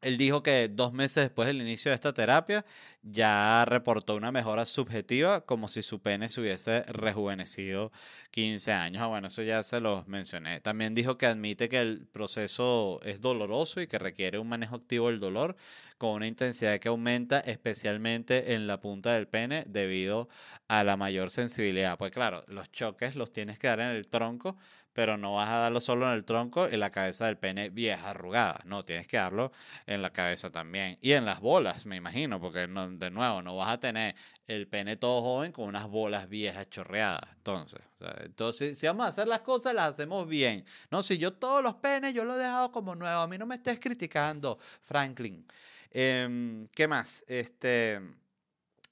él 0.04 0.18
dijo 0.18 0.42
que 0.42 0.68
dos 0.68 0.92
meses 0.92 1.24
después 1.24 1.46
del 1.48 1.60
inicio 1.60 1.90
de 1.90 1.94
esta 1.94 2.12
terapia 2.12 2.64
ya 3.02 3.64
reportó 3.64 4.14
una 4.14 4.32
mejora 4.32 4.66
subjetiva 4.66 5.44
como 5.44 5.68
si 5.68 5.82
su 5.82 6.00
pene 6.00 6.28
se 6.28 6.40
hubiese 6.40 6.82
rejuvenecido 6.84 7.90
15 8.30 8.72
años. 8.72 9.02
Ah, 9.02 9.06
bueno, 9.06 9.28
eso 9.28 9.42
ya 9.42 9.62
se 9.62 9.80
los 9.80 10.06
mencioné. 10.06 10.60
También 10.60 10.94
dijo 10.94 11.18
que 11.18 11.26
admite 11.26 11.68
que 11.68 11.80
el 11.80 12.06
proceso 12.06 13.00
es 13.02 13.20
doloroso 13.20 13.80
y 13.80 13.86
que 13.86 13.98
requiere 13.98 14.38
un 14.38 14.48
manejo 14.48 14.76
activo 14.76 15.08
del 15.08 15.20
dolor 15.20 15.56
con 15.98 16.10
una 16.10 16.26
intensidad 16.26 16.78
que 16.78 16.88
aumenta 16.88 17.40
especialmente 17.40 18.54
en 18.54 18.66
la 18.66 18.80
punta 18.80 19.14
del 19.14 19.28
pene 19.28 19.64
debido 19.66 20.28
a 20.68 20.84
la 20.84 20.96
mayor 20.96 21.30
sensibilidad. 21.30 21.96
Pues 21.98 22.10
claro, 22.10 22.42
los 22.48 22.70
choques 22.72 23.16
los 23.16 23.32
tienes 23.32 23.58
que 23.58 23.68
dar 23.68 23.80
en 23.80 23.88
el 23.88 24.08
tronco 24.08 24.56
pero 24.94 25.16
no 25.16 25.34
vas 25.34 25.50
a 25.50 25.56
darlo 25.56 25.80
solo 25.80 26.06
en 26.06 26.12
el 26.14 26.24
tronco 26.24 26.68
y 26.68 26.76
la 26.76 26.90
cabeza 26.90 27.26
del 27.26 27.36
pene 27.36 27.68
vieja 27.68 28.10
arrugada. 28.10 28.60
No, 28.64 28.84
tienes 28.84 29.08
que 29.08 29.16
darlo 29.16 29.50
en 29.86 30.00
la 30.02 30.10
cabeza 30.10 30.50
también. 30.50 30.98
Y 31.02 31.12
en 31.12 31.26
las 31.26 31.40
bolas, 31.40 31.84
me 31.84 31.96
imagino, 31.96 32.40
porque 32.40 32.60
de 32.60 33.10
nuevo, 33.10 33.42
no 33.42 33.56
vas 33.56 33.70
a 33.70 33.80
tener 33.80 34.14
el 34.46 34.68
pene 34.68 34.96
todo 34.96 35.20
joven 35.20 35.50
con 35.50 35.66
unas 35.66 35.88
bolas 35.88 36.28
viejas 36.28 36.70
chorreadas. 36.70 37.28
Entonces, 37.36 37.80
entonces 38.20 38.78
si 38.78 38.86
vamos 38.86 39.06
a 39.06 39.08
hacer 39.08 39.26
las 39.26 39.40
cosas, 39.40 39.74
las 39.74 39.94
hacemos 39.94 40.28
bien. 40.28 40.64
No, 40.90 41.02
si 41.02 41.18
yo 41.18 41.32
todos 41.32 41.60
los 41.60 41.74
penes, 41.74 42.14
yo 42.14 42.24
los 42.24 42.36
he 42.36 42.38
dejado 42.38 42.70
como 42.70 42.94
nuevos. 42.94 43.24
A 43.24 43.26
mí 43.26 43.36
no 43.36 43.46
me 43.46 43.56
estés 43.56 43.80
criticando, 43.80 44.58
Franklin. 44.82 45.44
Em, 45.90 46.68
¿Qué 46.68 46.86
más? 46.86 47.24
Este... 47.26 48.00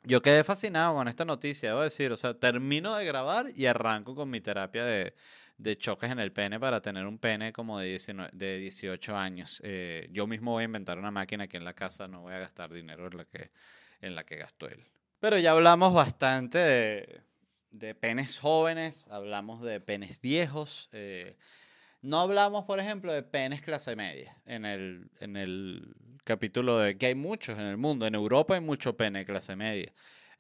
Yo 0.05 0.21
quedé 0.21 0.43
fascinado 0.43 0.97
con 0.97 1.07
esta 1.07 1.25
noticia, 1.25 1.69
debo 1.69 1.83
decir. 1.83 2.11
O 2.11 2.17
sea, 2.17 2.35
termino 2.35 2.97
de 2.97 3.05
grabar 3.05 3.53
y 3.55 3.67
arranco 3.67 4.17
con 4.17 4.31
mi 4.31 4.41
terapia 4.41 4.85
de, 4.85 5.15
de 5.59 5.77
choques 5.77 6.11
en 6.11 6.19
el 6.19 6.33
pene 6.33 6.59
para 6.59 6.81
tener 6.81 7.07
un 7.07 7.19
pene 7.19 7.53
como 7.53 7.79
de, 7.79 7.89
19, 7.89 8.31
de 8.33 8.59
18 8.59 9.17
años. 9.17 9.61
Eh, 9.65 10.09
yo 10.11 10.27
mismo 10.27 10.53
voy 10.53 10.63
a 10.63 10.65
inventar 10.65 10.99
una 10.99 11.11
máquina 11.11 11.47
que 11.47 11.57
en 11.57 11.65
la 11.65 11.75
casa 11.75 12.09
no 12.09 12.23
voy 12.23 12.35
a 12.35 12.39
gastar 12.39 12.73
dinero 12.73 13.07
en 13.07 13.19
la 13.19 13.25
que, 13.25 13.51
en 14.01 14.15
la 14.15 14.25
que 14.25 14.37
gastó 14.37 14.69
él. 14.69 14.85
Pero 15.21 15.39
ya 15.39 15.53
hablamos 15.53 15.95
bastante 15.95 16.59
de, 16.59 17.21
de 17.71 17.95
penes 17.95 18.39
jóvenes, 18.39 19.09
hablamos 19.09 19.63
de 19.63 19.81
penes 19.81 20.21
viejos. 20.21 20.89
Eh, 20.93 21.37
no 22.01 22.21
hablamos, 22.21 22.65
por 22.65 22.81
ejemplo, 22.81 23.13
de 23.13 23.23
penes 23.23 23.63
clase 23.63 23.95
media 23.95 24.37
en 24.45 24.65
el, 24.65 25.11
en 25.21 25.37
el 25.37 25.95
capítulo 26.25 26.79
de 26.79 26.99
que 26.99 27.07
hay 27.07 27.15
muchos 27.15 27.59
en 27.59 27.67
el 27.67 27.77
mundo. 27.77 28.07
En 28.07 28.15
Europa 28.17 28.55
hay 28.55 28.61
mucho 28.61 28.97
pene 28.97 29.25
clase 29.25 29.55
media 29.55 29.93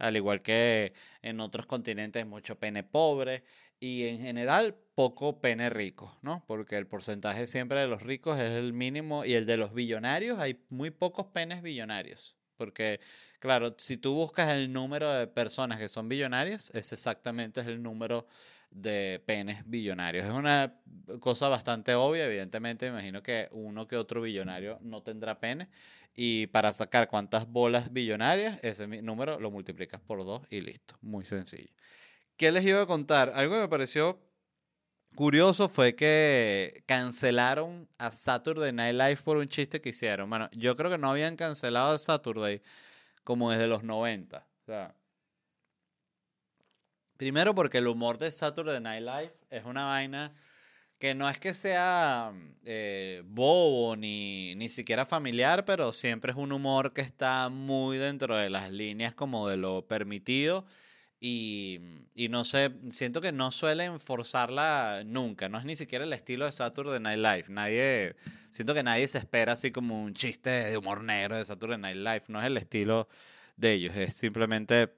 al 0.02 0.16
igual 0.16 0.42
que 0.42 0.92
en 1.22 1.40
otros 1.40 1.66
continentes 1.66 2.26
mucho 2.26 2.58
pene 2.58 2.82
pobre 2.82 3.44
y 3.78 4.08
en 4.08 4.18
general 4.18 4.74
poco 4.94 5.40
pene 5.40 5.70
rico, 5.70 6.18
¿no? 6.22 6.44
Porque 6.46 6.76
el 6.76 6.86
porcentaje 6.86 7.46
siempre 7.46 7.80
de 7.80 7.86
los 7.86 8.02
ricos 8.02 8.36
es 8.38 8.50
el 8.50 8.72
mínimo 8.72 9.24
y 9.24 9.34
el 9.34 9.46
de 9.46 9.56
los 9.56 9.72
billonarios 9.72 10.40
hay 10.40 10.60
muy 10.70 10.90
pocos 10.90 11.26
penes 11.28 11.62
billonarios. 11.62 12.36
Porque, 12.56 13.00
claro, 13.38 13.74
si 13.78 13.96
tú 13.96 14.14
buscas 14.14 14.52
el 14.52 14.72
número 14.72 15.10
de 15.12 15.26
personas 15.28 15.78
que 15.78 15.88
son 15.88 16.08
billonarias, 16.08 16.70
es 16.74 16.92
exactamente 16.92 17.60
el 17.60 17.82
número 17.82 18.26
de 18.70 19.22
penes 19.26 19.68
billonarios. 19.68 20.24
Es 20.24 20.32
una 20.32 20.74
cosa 21.20 21.48
bastante 21.48 21.94
obvia, 21.94 22.24
evidentemente, 22.24 22.86
me 22.86 22.98
imagino 22.98 23.22
que 23.22 23.48
uno 23.52 23.86
que 23.86 23.96
otro 23.96 24.22
billonario 24.22 24.78
no 24.82 25.02
tendrá 25.02 25.38
pene. 25.38 25.68
Y 26.14 26.46
para 26.48 26.72
sacar 26.72 27.08
cuántas 27.08 27.48
bolas 27.48 27.92
billonarias, 27.92 28.58
ese 28.62 28.86
número 28.86 29.40
lo 29.40 29.50
multiplicas 29.50 30.00
por 30.00 30.24
dos 30.24 30.42
y 30.50 30.60
listo. 30.60 30.96
Muy 31.00 31.24
sencillo. 31.24 31.72
¿Qué 32.36 32.52
les 32.52 32.64
iba 32.64 32.82
a 32.82 32.86
contar? 32.86 33.32
Algo 33.34 33.54
que 33.54 33.60
me 33.60 33.68
pareció 33.68 34.20
curioso 35.14 35.68
fue 35.68 35.94
que 35.94 36.82
cancelaron 36.86 37.88
a 37.98 38.10
Saturday 38.10 38.72
Night 38.72 38.94
Live 38.94 39.22
por 39.24 39.36
un 39.36 39.48
chiste 39.48 39.80
que 39.80 39.90
hicieron. 39.90 40.28
Bueno, 40.28 40.48
yo 40.52 40.74
creo 40.76 40.90
que 40.90 40.98
no 40.98 41.10
habían 41.10 41.36
cancelado 41.36 41.92
a 41.92 41.98
Saturday 41.98 42.62
como 43.24 43.50
desde 43.50 43.66
los 43.66 43.82
90. 43.82 44.38
O 44.38 44.64
sea, 44.64 44.94
primero 47.16 47.54
porque 47.54 47.78
el 47.78 47.86
humor 47.86 48.18
de 48.18 48.32
Saturday 48.32 48.80
Night 48.80 49.02
Live 49.02 49.34
es 49.50 49.64
una 49.64 49.84
vaina 49.84 50.34
que 51.02 51.16
no 51.16 51.28
es 51.28 51.36
que 51.36 51.52
sea 51.52 52.32
eh, 52.64 53.24
bobo 53.26 53.96
ni, 53.96 54.54
ni 54.54 54.68
siquiera 54.68 55.04
familiar, 55.04 55.64
pero 55.64 55.92
siempre 55.92 56.30
es 56.30 56.38
un 56.38 56.52
humor 56.52 56.92
que 56.92 57.00
está 57.00 57.48
muy 57.48 57.98
dentro 57.98 58.36
de 58.36 58.48
las 58.48 58.70
líneas 58.70 59.12
como 59.12 59.48
de 59.48 59.56
lo 59.56 59.84
permitido 59.88 60.64
y, 61.18 61.80
y, 62.14 62.28
no 62.28 62.44
sé, 62.44 62.70
siento 62.90 63.20
que 63.20 63.32
no 63.32 63.50
suelen 63.50 63.98
forzarla 63.98 65.02
nunca. 65.04 65.48
No 65.48 65.58
es 65.58 65.64
ni 65.64 65.74
siquiera 65.74 66.04
el 66.04 66.12
estilo 66.12 66.44
de 66.44 66.52
Saturday 66.52 67.00
Night 67.00 67.18
Live. 67.18 67.44
Nadie, 67.48 68.14
siento 68.50 68.72
que 68.72 68.84
nadie 68.84 69.08
se 69.08 69.18
espera 69.18 69.54
así 69.54 69.72
como 69.72 70.00
un 70.00 70.14
chiste 70.14 70.50
de 70.50 70.76
humor 70.76 71.02
negro 71.02 71.36
de 71.36 71.44
Saturday 71.44 71.78
Night 71.78 71.96
Live. 71.96 72.22
No 72.28 72.38
es 72.38 72.46
el 72.46 72.56
estilo 72.56 73.08
de 73.56 73.72
ellos. 73.72 73.96
Es 73.96 74.14
simplemente, 74.14 74.92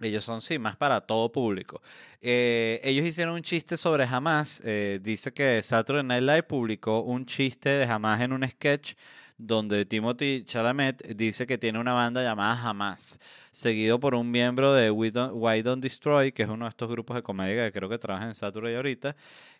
ellos 0.00 0.24
son 0.24 0.40
sí, 0.40 0.58
más 0.58 0.76
para 0.76 1.00
todo 1.00 1.30
público. 1.30 1.82
Eh, 2.20 2.80
ellos 2.84 3.04
hicieron 3.06 3.34
un 3.34 3.42
chiste 3.42 3.76
sobre 3.76 4.04
Hamas. 4.04 4.62
Eh, 4.64 5.00
dice 5.02 5.32
que 5.32 5.62
Saturday 5.62 6.04
Night 6.04 6.22
Live 6.22 6.42
publicó 6.44 7.00
un 7.00 7.26
chiste 7.26 7.68
de 7.68 7.84
Hamas 7.84 8.20
en 8.20 8.32
un 8.32 8.46
sketch 8.46 8.94
donde 9.38 9.84
Timothy 9.84 10.42
Chalamet 10.44 11.14
dice 11.14 11.46
que 11.46 11.58
tiene 11.58 11.78
una 11.78 11.92
banda 11.92 12.22
llamada 12.22 12.60
Hamas, 12.60 13.20
seguido 13.52 14.00
por 14.00 14.16
un 14.16 14.28
miembro 14.28 14.74
de 14.74 14.90
We 14.90 15.12
Don't, 15.12 15.32
Why 15.36 15.62
Don't 15.62 15.80
Destroy, 15.80 16.32
que 16.32 16.42
es 16.42 16.48
uno 16.48 16.64
de 16.64 16.70
estos 16.70 16.90
grupos 16.90 17.14
de 17.14 17.22
comedia 17.22 17.64
que 17.64 17.72
creo 17.72 17.88
que 17.88 17.98
trabaja 17.98 18.26
en 18.26 18.34
Saturday 18.34 18.74
ahorita, 18.74 19.14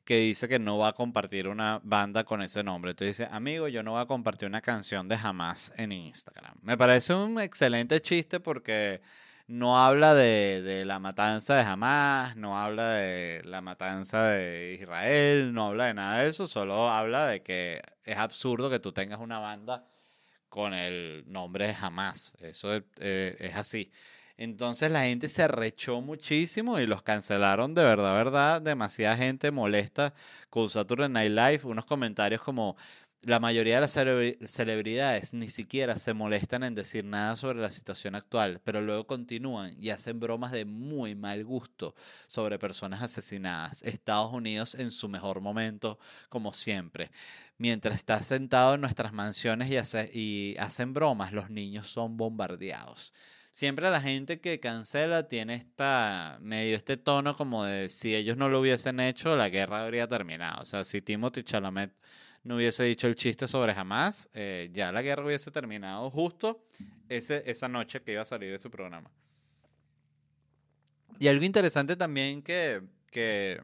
que 0.04 0.18
dice 0.18 0.48
que 0.48 0.58
no 0.58 0.78
va 0.78 0.88
a 0.88 0.92
compartir 0.94 1.46
una 1.46 1.80
banda 1.84 2.24
con 2.24 2.42
ese 2.42 2.64
nombre. 2.64 2.90
Entonces 2.90 3.18
dice, 3.18 3.28
amigo, 3.30 3.68
yo 3.68 3.84
no 3.84 3.92
voy 3.92 4.02
a 4.02 4.06
compartir 4.06 4.48
una 4.48 4.60
canción 4.60 5.08
de 5.08 5.14
Hamas 5.14 5.72
en 5.76 5.92
Instagram. 5.92 6.56
Me 6.62 6.76
parece 6.76 7.14
un 7.14 7.38
excelente 7.40 8.00
chiste 8.00 8.40
porque 8.40 9.00
no 9.48 9.78
habla 9.84 10.14
de, 10.14 10.62
de, 10.62 10.84
la 10.84 10.98
matanza 11.00 11.56
de 11.56 11.62
Hamas, 11.62 12.36
no 12.36 12.58
habla 12.58 12.90
de 12.90 13.42
la 13.44 13.60
matanza 13.62 14.24
de 14.24 14.78
Israel, 14.80 15.52
no 15.52 15.68
habla 15.68 15.86
de 15.86 15.94
nada 15.94 16.18
de 16.20 16.28
eso, 16.28 16.46
solo 16.46 16.88
habla 16.88 17.26
de 17.26 17.42
que 17.42 17.82
es 18.04 18.16
absurdo 18.16 18.70
que 18.70 18.78
tú 18.78 18.92
tengas 18.92 19.20
una 19.20 19.38
banda 19.38 19.84
con 20.48 20.74
el 20.74 21.24
nombre 21.26 21.66
de 21.66 21.76
Hamas. 21.80 22.36
Eso 22.40 22.74
es, 22.74 22.82
eh, 22.98 23.52
así. 23.54 23.90
Entonces 24.36 24.90
la 24.92 25.02
gente 25.02 25.28
se 25.28 25.48
rechó 25.48 26.00
muchísimo 26.00 26.78
y 26.78 26.86
los 26.86 27.02
cancelaron 27.02 27.74
de 27.74 27.84
verdad, 27.84 28.14
verdad. 28.14 28.62
Demasiada 28.62 29.16
gente 29.16 29.50
molesta 29.50 30.14
con 30.48 30.70
Saturday 30.70 31.08
Night 31.08 31.32
Live. 31.32 31.60
Unos 31.64 31.86
comentarios 31.86 32.40
como, 32.42 32.76
la 33.22 33.40
mayoría 33.40 33.74
de 33.74 33.80
las 33.80 33.92
celebridades 34.50 35.34
ni 35.34 35.50
siquiera 35.50 35.96
se 35.96 36.14
molestan 36.14 36.62
en 36.62 36.74
decir 36.74 37.04
nada 37.04 37.36
sobre 37.36 37.60
la 37.60 37.70
situación 37.70 38.14
actual, 38.14 38.60
pero 38.64 38.80
luego 38.80 39.06
continúan 39.06 39.74
y 39.78 39.90
hacen 39.90 40.20
bromas 40.20 40.52
de 40.52 40.64
muy 40.64 41.14
mal 41.14 41.44
gusto 41.44 41.94
sobre 42.26 42.58
personas 42.58 43.02
asesinadas. 43.02 43.82
Estados 43.82 44.32
Unidos 44.32 44.76
en 44.76 44.90
su 44.90 45.08
mejor 45.08 45.40
momento, 45.40 45.98
como 46.28 46.52
siempre. 46.52 47.10
Mientras 47.58 47.96
está 47.96 48.22
sentado 48.22 48.74
en 48.74 48.80
nuestras 48.82 49.12
mansiones 49.12 49.68
y, 49.70 50.18
y 50.18 50.56
hacen 50.58 50.94
bromas, 50.94 51.32
los 51.32 51.50
niños 51.50 51.88
son 51.88 52.16
bombardeados 52.16 53.12
siempre 53.50 53.90
la 53.90 54.00
gente 54.00 54.40
que 54.40 54.60
cancela 54.60 55.26
tiene 55.26 55.54
esta 55.54 56.38
medio 56.40 56.76
este 56.76 56.96
tono 56.96 57.34
como 57.34 57.64
de 57.64 57.88
si 57.88 58.14
ellos 58.14 58.36
no 58.36 58.48
lo 58.48 58.60
hubiesen 58.60 59.00
hecho 59.00 59.34
la 59.34 59.48
guerra 59.48 59.82
habría 59.82 60.06
terminado 60.06 60.62
o 60.62 60.66
sea 60.66 60.84
si 60.84 61.02
Timothy 61.02 61.42
Chalamet 61.42 61.92
no 62.48 62.56
hubiese 62.56 62.82
dicho 62.84 63.06
el 63.06 63.14
chiste 63.14 63.46
sobre 63.46 63.74
jamás, 63.74 64.26
eh, 64.32 64.70
ya 64.72 64.90
la 64.90 65.02
guerra 65.02 65.22
hubiese 65.22 65.50
terminado 65.50 66.10
justo 66.10 66.64
ese, 67.10 67.42
esa 67.44 67.68
noche 67.68 68.00
que 68.00 68.12
iba 68.12 68.22
a 68.22 68.24
salir 68.24 68.54
ese 68.54 68.70
programa. 68.70 69.10
Y 71.18 71.28
algo 71.28 71.44
interesante 71.44 71.94
también 71.94 72.40
que, 72.40 72.80
que, 73.10 73.60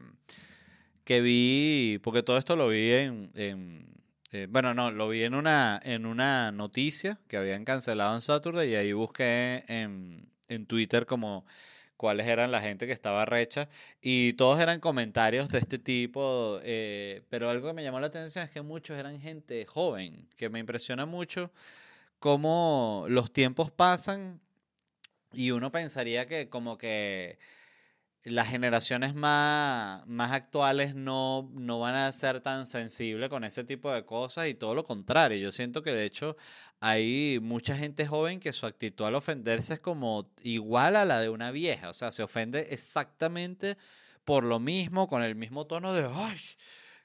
que 1.03 1.19
vi, 1.19 1.99
porque 2.03 2.21
todo 2.21 2.37
esto 2.37 2.55
lo 2.55 2.67
vi 2.67 2.91
en, 2.91 3.31
eh, 4.31 4.45
bueno, 4.51 4.75
no, 4.75 4.91
lo 4.91 5.09
vi 5.09 5.23
en 5.23 5.33
una, 5.33 5.81
en 5.83 6.05
una 6.05 6.51
noticia 6.51 7.17
que 7.27 7.37
habían 7.37 7.65
cancelado 7.65 8.13
en 8.13 8.21
Saturday 8.21 8.69
y 8.69 8.75
ahí 8.75 8.93
busqué 8.93 9.65
en, 9.67 10.29
en 10.47 10.67
Twitter 10.67 11.07
como 11.07 11.43
cuáles 11.97 12.27
eran 12.27 12.51
la 12.51 12.61
gente 12.61 12.87
que 12.87 12.93
estaba 12.93 13.25
recha 13.25 13.69
y 14.01 14.33
todos 14.33 14.59
eran 14.59 14.79
comentarios 14.79 15.49
de 15.49 15.59
este 15.59 15.79
tipo, 15.79 16.59
eh, 16.63 17.23
pero 17.29 17.49
algo 17.49 17.67
que 17.67 17.73
me 17.73 17.83
llamó 17.83 17.99
la 17.99 18.07
atención 18.07 18.43
es 18.43 18.51
que 18.51 18.61
muchos 18.61 18.97
eran 18.97 19.19
gente 19.19 19.65
joven, 19.65 20.27
que 20.37 20.49
me 20.49 20.59
impresiona 20.59 21.05
mucho 21.05 21.51
cómo 22.19 23.05
los 23.07 23.31
tiempos 23.31 23.71
pasan 23.71 24.39
y 25.33 25.51
uno 25.51 25.71
pensaría 25.71 26.27
que 26.27 26.49
como 26.49 26.77
que 26.77 27.37
las 28.25 28.49
generaciones 28.49 29.13
más, 29.13 30.05
más 30.07 30.31
actuales 30.31 30.95
no, 30.95 31.49
no 31.53 31.79
van 31.79 31.95
a 31.95 32.11
ser 32.11 32.41
tan 32.41 32.65
sensibles 32.65 33.29
con 33.29 33.43
ese 33.43 33.63
tipo 33.63 33.91
de 33.91 34.03
cosas 34.03 34.47
y 34.47 34.55
todo 34.55 34.73
lo 34.73 34.83
contrario. 34.83 35.37
Yo 35.37 35.51
siento 35.51 35.83
que 35.83 35.91
de 35.93 36.05
hecho 36.05 36.35
hay 36.79 37.39
mucha 37.41 37.77
gente 37.77 38.07
joven 38.07 38.39
que 38.39 38.51
su 38.51 38.65
actitud 38.65 39.05
al 39.05 39.15
ofenderse 39.15 39.75
es 39.75 39.79
como 39.79 40.31
igual 40.41 40.95
a 40.95 41.05
la 41.05 41.19
de 41.19 41.29
una 41.29 41.51
vieja. 41.51 41.89
O 41.89 41.93
sea, 41.93 42.11
se 42.11 42.23
ofende 42.23 42.67
exactamente 42.71 43.77
por 44.23 44.43
lo 44.43 44.59
mismo, 44.59 45.07
con 45.07 45.21
el 45.21 45.35
mismo 45.35 45.67
tono 45.67 45.93
de, 45.93 46.09
ay, 46.11 46.39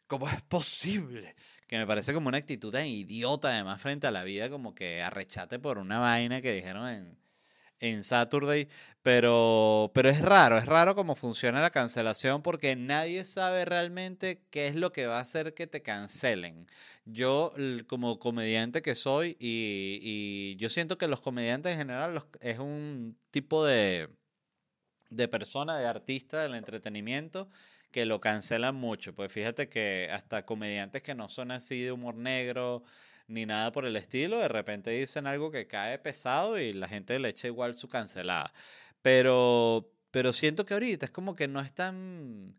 ¿cómo 0.07 0.27
es 0.29 0.41
posible? 0.43 1.37
Que 1.67 1.77
me 1.79 1.87
parece 1.87 2.15
como 2.15 2.29
una 2.29 2.39
actitud 2.39 2.73
tan 2.73 2.87
idiota 2.87 3.49
además 3.49 3.81
frente 3.81 4.07
a 4.07 4.11
la 4.11 4.25
vida, 4.25 4.49
como 4.49 4.75
que 4.75 5.03
arrechate 5.03 5.59
por 5.59 5.79
una 5.79 5.99
vaina 5.99 6.41
que 6.41 6.53
dijeron 6.53 6.89
en 6.89 7.19
en 7.81 8.05
Saturday, 8.05 8.69
pero, 9.03 9.91
pero 9.95 10.11
es 10.11 10.21
raro, 10.21 10.59
es 10.59 10.67
raro 10.67 10.95
cómo 10.95 11.17
funciona 11.17 11.63
la 11.63 11.71
cancelación 11.71 12.43
porque 12.43 12.77
nadie 12.77 13.25
sabe 13.25 13.65
realmente 13.65 14.43
qué 14.51 14.69
es 14.69 14.77
lo 14.77 14.93
que 14.93 15.07
va 15.07 15.19
a 15.19 15.23
hacer 15.23 15.55
que 15.55 15.67
te 15.67 15.83
cancelen. 15.83 16.67
Yo 17.07 17.53
como 17.89 18.19
comediante 18.19 18.83
que 18.83 18.95
soy 18.95 19.37
y, 19.41 20.57
yo 20.59 20.69
siento 20.69 20.99
que 20.99 21.09
los 21.09 21.21
comediantes 21.23 21.73
en 21.73 21.79
general 21.79 22.23
es 22.41 22.59
un 22.59 23.17
tipo 23.31 23.65
de, 23.65 24.09
de 25.09 25.29
persona, 25.29 25.79
de 25.79 25.87
artista 25.87 26.43
del 26.43 26.55
entretenimiento 26.55 27.49
que 27.91 28.05
lo 28.05 28.21
cancelan 28.21 28.75
mucho. 28.77 29.15
Pues 29.15 29.33
fíjate 29.33 29.69
que 29.69 30.09
hasta 30.13 30.45
comediantes 30.45 31.03
que 31.03 31.15
no 31.15 31.29
son 31.29 31.51
así 31.51 31.83
de 31.83 31.93
humor 31.93 32.15
negro, 32.15 32.85
ni 33.31 33.47
nada 33.47 33.73
por 33.73 33.87
el 33.87 33.97
estilo. 33.97 34.39
De 34.39 34.49
repente 34.49 34.91
dicen 34.91 35.27
algo 35.27 35.51
que 35.51 35.67
cae 35.67 35.99
pesado 35.99 36.59
y 36.59 36.73
la 36.73 36.89
gente 36.89 37.19
le 37.19 37.29
echa 37.31 37.47
igual 37.49 37.75
su 37.75 37.89
cancelada. 37.89 38.53
Pero, 39.03 39.91
pero 40.11 40.33
siento 40.33 40.65
que 40.65 40.75
ahorita 40.75 41.07
es 41.07 41.13
como 41.13 41.35
que 41.37 41.49
no 41.49 41.61
están 41.61 42.57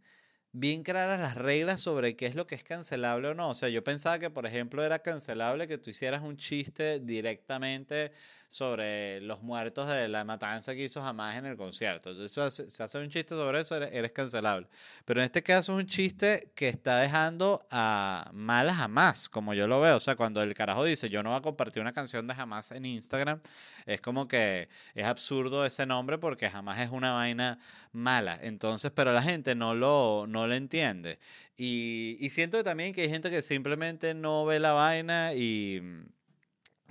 bien 0.53 0.84
claras 0.84 1.19
las 1.19 1.36
reglas 1.36 1.81
sobre 1.81 2.15
qué 2.15 2.25
es 2.25 2.36
lo 2.36 2.47
que 2.47 2.55
es 2.55 2.63
cancelable 2.63 3.29
o 3.29 3.34
no. 3.36 3.49
O 3.49 3.55
sea, 3.55 3.69
yo 3.69 3.84
pensaba 3.84 4.19
que, 4.19 4.29
por 4.29 4.45
ejemplo, 4.45 4.84
era 4.84 4.99
cancelable 4.99 5.67
que 5.67 5.77
tú 5.77 5.89
hicieras 5.89 6.21
un 6.23 6.38
chiste 6.38 6.99
directamente 6.99 8.12
sobre 8.51 9.21
los 9.21 9.41
muertos 9.41 9.87
de 9.87 10.09
la 10.09 10.25
matanza 10.25 10.75
que 10.75 10.83
hizo 10.83 11.01
jamás 11.01 11.37
en 11.37 11.45
el 11.45 11.55
concierto. 11.55 12.09
Entonces, 12.09 12.67
si 12.69 12.83
hace 12.83 12.97
un 12.97 13.09
chiste 13.09 13.33
sobre 13.33 13.61
eso, 13.61 13.77
eres, 13.77 14.11
cancelable. 14.11 14.67
Pero 15.05 15.21
en 15.21 15.25
este 15.25 15.41
caso 15.41 15.71
es 15.71 15.77
un 15.85 15.87
chiste 15.87 16.51
que 16.53 16.67
está 16.67 16.99
dejando 16.99 17.65
a 17.71 18.29
malas 18.33 18.75
jamás, 18.75 19.29
como 19.29 19.53
yo 19.53 19.67
lo 19.69 19.79
veo. 19.79 19.95
O 19.95 19.99
sea, 20.01 20.17
cuando 20.17 20.43
el 20.43 20.53
carajo 20.53 20.83
dice, 20.83 21.07
yo 21.07 21.23
no 21.23 21.29
voy 21.29 21.39
a 21.39 21.41
compartir 21.41 21.81
una 21.81 21.93
canción 21.93 22.27
de 22.27 22.35
jamás 22.35 22.73
en 22.73 22.85
Instagram, 22.85 23.39
es 23.85 24.01
como 24.01 24.27
que 24.27 24.67
es 24.95 25.05
absurdo 25.05 25.65
ese 25.65 25.85
nombre 25.85 26.17
porque 26.17 26.49
jamás 26.49 26.81
es 26.81 26.89
una 26.89 27.13
vaina 27.13 27.57
mala. 27.93 28.37
Entonces, 28.41 28.91
pero 28.93 29.13
la 29.13 29.23
gente 29.23 29.55
no 29.55 29.75
lo, 29.75 30.25
no 30.27 30.45
lo 30.47 30.55
entiende. 30.55 31.19
Y, 31.55 32.17
y 32.19 32.31
siento 32.31 32.61
también 32.65 32.93
que 32.93 33.03
hay 33.03 33.09
gente 33.09 33.29
que 33.29 33.41
simplemente 33.43 34.13
no 34.13 34.43
ve 34.43 34.59
la 34.59 34.73
vaina 34.73 35.33
y 35.35 35.81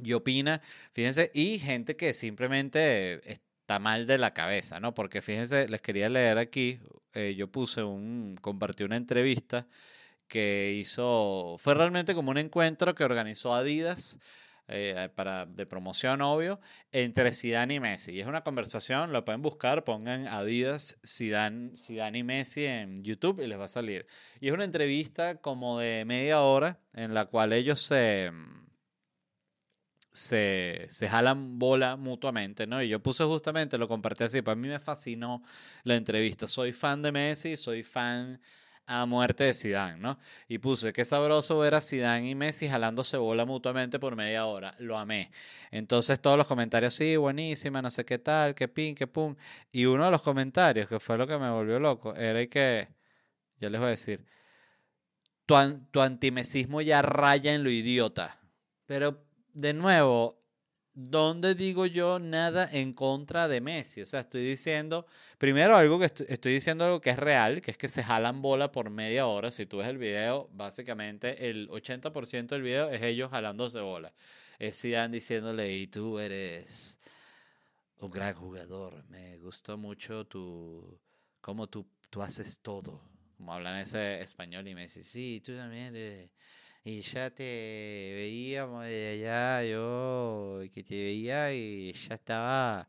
y 0.03 0.13
opina, 0.13 0.61
fíjense, 0.93 1.31
y 1.35 1.59
gente 1.59 1.97
que 1.97 2.15
simplemente 2.15 3.21
está 3.31 3.79
mal 3.79 4.07
de 4.07 4.19
la 4.19 4.35
cabeza, 4.35 4.81
¿no? 4.81 4.95
Porque 4.95 5.23
fíjense, 5.23 5.69
les 5.69 5.81
quería 5.81 6.09
leer 6.09 6.39
aquí, 6.39 6.81
eh, 7.15 7.35
yo 7.37 7.51
puse 7.51 7.83
un, 7.83 8.37
compartí 8.41 8.85
una 8.85 8.97
entrevista 8.97 9.67
que 10.29 10.77
hizo, 10.79 11.57
fue 11.59 11.75
realmente 11.75 12.15
como 12.15 12.31
un 12.31 12.39
encuentro 12.39 12.95
que 12.95 13.05
organizó 13.05 13.55
Adidas. 13.55 14.19
Eh, 14.73 15.09
para, 15.17 15.47
de 15.47 15.67
promoción, 15.67 16.23
obvio, 16.23 16.61
entre 16.93 17.33
Zidane 17.33 17.75
y 17.75 17.81
Messi. 17.81 18.13
Y 18.13 18.21
es 18.21 18.29
una 18.29 18.45
conversación, 18.45 19.13
lo 19.13 19.25
pueden 19.25 19.43
buscar, 19.43 19.83
pongan 19.83 20.29
Adidas, 20.29 20.97
Zidane, 21.05 21.73
y 22.17 22.23
Messi 22.23 22.67
en 22.67 23.03
YouTube 23.03 23.41
y 23.41 23.49
les 23.49 23.59
va 23.59 23.65
a 23.65 23.69
salir. 23.69 24.07
Y 24.39 24.47
es 24.47 24.55
una 24.55 24.63
entrevista 24.63 25.41
como 25.41 25.81
de 25.81 26.05
media 26.05 26.43
hora 26.43 26.79
en 26.95 27.15
la 27.15 27.27
cual 27.27 27.53
ellos 27.53 27.83
se, 27.83 28.31
se, 30.12 30.87
se, 30.90 31.09
jalan 31.09 31.59
bola 31.59 31.96
mutuamente, 31.96 32.66
¿no? 32.66 32.83
Y 32.83 32.88
yo 32.88 33.01
puse 33.01 33.25
justamente, 33.25 33.79
lo 33.79 33.88
compartí 33.88 34.25
así, 34.25 34.42
para 34.42 34.57
mí 34.57 34.68
me 34.68 34.79
fascinó 34.79 35.42
la 35.85 35.96
entrevista. 35.96 36.46
Soy 36.46 36.73
fan 36.73 37.03
de 37.03 37.12
Messi, 37.12 37.57
soy 37.57 37.83
fan 37.83 38.40
a 38.87 39.07
muerte 39.07 39.44
de 39.44 39.55
Zidane, 39.55 39.99
¿no? 39.99 40.18
Y 40.49 40.59
puse, 40.59 40.92
qué 40.92 41.05
sabroso 41.05 41.59
ver 41.61 41.75
a 41.77 41.81
Zidane 41.81 42.29
y 42.29 42.35
Messi 42.35 42.68
jalándose 42.68 43.16
bola 43.18 43.44
mutuamente 43.44 44.01
por 44.01 44.16
media 44.16 44.46
hora. 44.46 44.75
Lo 44.81 44.99
amé. 44.99 45.31
Entonces 45.70 46.20
todos 46.20 46.37
los 46.37 46.46
comentarios, 46.49 46.94
sí, 46.94 47.16
buenísima, 47.16 47.81
no 47.83 47.90
sé 47.92 48.05
qué 48.05 48.18
tal, 48.18 48.55
qué 48.57 48.66
pin, 48.66 48.96
qué 48.96 49.07
pum. 49.07 49.37
Y 49.70 49.87
uno 49.87 50.07
de 50.07 50.11
los 50.11 50.23
comentarios, 50.23 50.88
que 50.88 50.99
fue 50.99 51.16
lo 51.16 51.27
que 51.29 51.38
me 51.38 51.51
volvió 51.51 51.79
loco, 51.79 52.16
era 52.16 52.44
que, 52.49 52.88
ya 53.61 53.70
les 53.70 53.81
voy 53.81 53.88
a 53.88 53.90
decir, 53.90 54.27
tu, 55.46 55.55
tu 55.92 56.01
antimesismo 56.01 56.81
ya 56.81 57.03
raya 57.03 57.55
en 57.55 57.62
lo 57.64 57.70
idiota. 57.70 58.40
Pero 58.87 59.25
de 59.55 59.73
nuevo, 59.75 60.41
¿dónde 60.95 61.55
digo 61.55 61.87
yo 61.87 62.19
nada 62.19 62.69
en 62.71 62.93
contra 62.93 63.49
de 63.49 63.61
Messi? 63.61 64.03
O 64.03 64.07
sea, 64.07 64.21
estoy 64.21 64.45
diciendo, 64.45 65.07
primero 65.39 65.77
algo 65.77 65.99
que 65.99 66.07
estoy, 66.07 66.53
diciendo 66.53 66.85
algo 66.85 67.01
que 67.01 67.11
es 67.11 67.17
real, 67.17 67.61
que 67.61 67.71
es 67.71 67.79
que 67.79 67.89
se 67.89 68.03
jalan 68.03 68.43
bola 68.43 68.71
por 68.73 68.91
media 68.91 69.27
hora. 69.27 69.51
Si 69.51 69.67
tú 69.67 69.79
ves 69.79 69.89
el 69.89 69.99
video, 69.99 70.49
básicamente 70.53 71.49
el 71.49 71.69
80% 71.69 72.49
del 72.49 72.63
video 72.63 72.91
es 72.91 73.03
ellos 73.03 73.31
jalándose 73.31 73.81
bola. 73.81 74.13
Es 74.59 74.81
Zidane 74.81 75.15
diciéndole, 75.15 75.73
y 75.73 75.87
tú 75.87 76.19
eres 76.19 76.99
un 77.99 78.11
gran 78.11 78.35
jugador, 78.35 79.05
me 79.09 79.39
gustó 79.39 79.77
mucho 79.77 80.27
tu, 80.27 80.99
cómo 81.41 81.69
tú, 81.69 81.87
tú 82.11 82.23
haces 82.23 82.61
todo. 82.61 83.03
Como 83.37 83.55
hablan 83.55 83.79
ese 83.79 84.21
español 84.21 84.69
y 84.69 84.75
Messi, 84.75 85.03
sí, 85.03 85.43
tú 85.45 85.57
también 85.57 85.97
eres 85.97 86.31
y 86.85 87.03
ya 87.03 87.31
te 87.31 87.43
veíamos 88.14 88.87
de 88.87 89.09
allá, 89.09 89.64
yo 89.64 90.61
que 90.73 90.83
te 90.83 90.95
veía 91.03 91.53
y 91.53 91.93
ya 91.93 92.14
estaba 92.14 92.88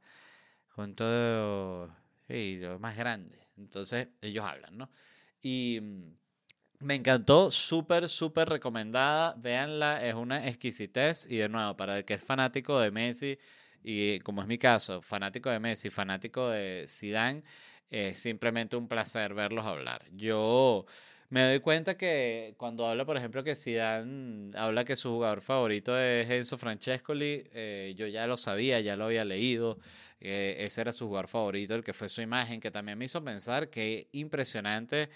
con 0.75 0.95
todo 0.95 1.93
lo 2.27 2.79
más 2.79 2.95
grande. 2.97 3.37
Entonces 3.57 4.07
ellos 4.21 4.45
hablan, 4.45 4.77
¿no? 4.77 4.89
Y 5.41 5.79
mm, 5.81 6.21
me 6.79 6.95
encantó, 6.95 7.51
súper, 7.51 8.09
súper 8.09 8.49
recomendada. 8.49 9.35
Véanla, 9.37 10.05
es 10.05 10.15
una 10.15 10.47
exquisitez. 10.47 11.29
Y 11.29 11.37
de 11.37 11.49
nuevo, 11.49 11.75
para 11.77 11.97
el 11.97 12.05
que 12.05 12.15
es 12.15 12.23
fanático 12.23 12.79
de 12.79 12.91
Messi, 12.91 13.37
y 13.83 14.19
como 14.21 14.41
es 14.41 14.47
mi 14.47 14.57
caso, 14.57 15.01
fanático 15.01 15.49
de 15.49 15.59
Messi, 15.59 15.89
fanático 15.89 16.49
de 16.49 16.85
Zidane, 16.87 17.43
es 17.89 18.19
simplemente 18.19 18.75
un 18.77 18.87
placer 18.87 19.33
verlos 19.33 19.65
hablar. 19.65 20.05
Yo 20.13 20.85
me 21.31 21.43
doy 21.45 21.59
cuenta 21.61 21.95
que 21.95 22.55
cuando 22.57 22.85
habla, 22.85 23.05
por 23.05 23.15
ejemplo, 23.15 23.41
que 23.41 23.55
Zidane 23.55 24.51
habla 24.57 24.83
que 24.83 24.97
su 24.97 25.09
jugador 25.11 25.41
favorito 25.41 25.97
es 25.97 26.29
Enzo 26.29 26.57
Francescoli, 26.57 27.47
eh, 27.53 27.93
yo 27.97 28.05
ya 28.07 28.27
lo 28.27 28.35
sabía, 28.35 28.81
ya 28.81 28.97
lo 28.97 29.05
había 29.05 29.23
leído, 29.23 29.79
eh, 30.19 30.57
ese 30.59 30.81
era 30.81 30.91
su 30.91 31.07
jugador 31.07 31.29
favorito, 31.29 31.73
el 31.73 31.85
que 31.85 31.93
fue 31.93 32.09
su 32.09 32.21
imagen, 32.21 32.59
que 32.59 32.69
también 32.69 32.97
me 32.97 33.05
hizo 33.05 33.23
pensar 33.23 33.69
que 33.69 34.09
impresionante 34.11 35.09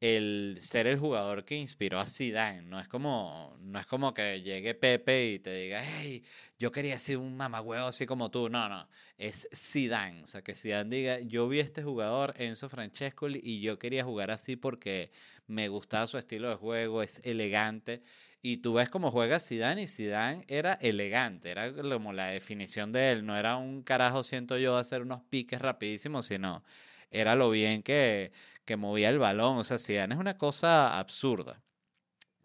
el 0.00 0.58
ser 0.60 0.86
el 0.86 0.98
jugador 0.98 1.44
que 1.44 1.56
inspiró 1.56 1.98
a 1.98 2.06
Zidane. 2.06 2.62
No 2.62 2.78
es 2.78 2.88
como, 2.88 3.56
no 3.60 3.78
es 3.78 3.86
como 3.86 4.12
que 4.12 4.42
llegue 4.42 4.74
Pepe 4.74 5.32
y 5.32 5.38
te 5.38 5.54
diga, 5.54 5.80
hey, 5.82 6.22
yo 6.58 6.70
quería 6.70 6.98
ser 6.98 7.18
un 7.18 7.36
mamagüeo 7.36 7.86
así 7.86 8.06
como 8.06 8.30
tú. 8.30 8.48
No, 8.50 8.68
no, 8.68 8.88
es 9.16 9.48
Zidane. 9.54 10.22
O 10.22 10.26
sea, 10.26 10.42
que 10.42 10.54
Zidane 10.54 10.94
diga, 10.94 11.20
yo 11.20 11.48
vi 11.48 11.60
a 11.60 11.62
este 11.62 11.82
jugador, 11.82 12.34
Enzo 12.36 12.68
Francescoli, 12.68 13.40
y 13.42 13.60
yo 13.60 13.78
quería 13.78 14.04
jugar 14.04 14.30
así 14.30 14.56
porque 14.56 15.10
me 15.46 15.68
gustaba 15.68 16.06
su 16.06 16.18
estilo 16.18 16.50
de 16.50 16.56
juego, 16.56 17.02
es 17.02 17.20
elegante. 17.24 18.02
Y 18.42 18.58
tú 18.58 18.74
ves 18.74 18.88
cómo 18.90 19.10
juega 19.10 19.40
Zidane 19.40 19.82
y 19.82 19.86
Zidane 19.88 20.44
era 20.46 20.74
elegante, 20.74 21.50
era 21.50 21.72
como 21.72 22.12
la 22.12 22.26
definición 22.26 22.92
de 22.92 23.12
él. 23.12 23.26
No 23.26 23.36
era 23.36 23.56
un 23.56 23.82
carajo, 23.82 24.22
siento 24.22 24.58
yo, 24.58 24.76
hacer 24.76 25.02
unos 25.02 25.22
piques 25.22 25.60
rapidísimos, 25.60 26.26
sino 26.26 26.62
era 27.10 27.34
lo 27.34 27.50
bien 27.50 27.82
que 27.82 28.32
que 28.66 28.76
movía 28.76 29.08
el 29.08 29.18
balón. 29.18 29.58
O 29.58 29.64
sea, 29.64 29.76
es 29.78 30.18
una 30.18 30.36
cosa 30.36 30.98
absurda. 30.98 31.62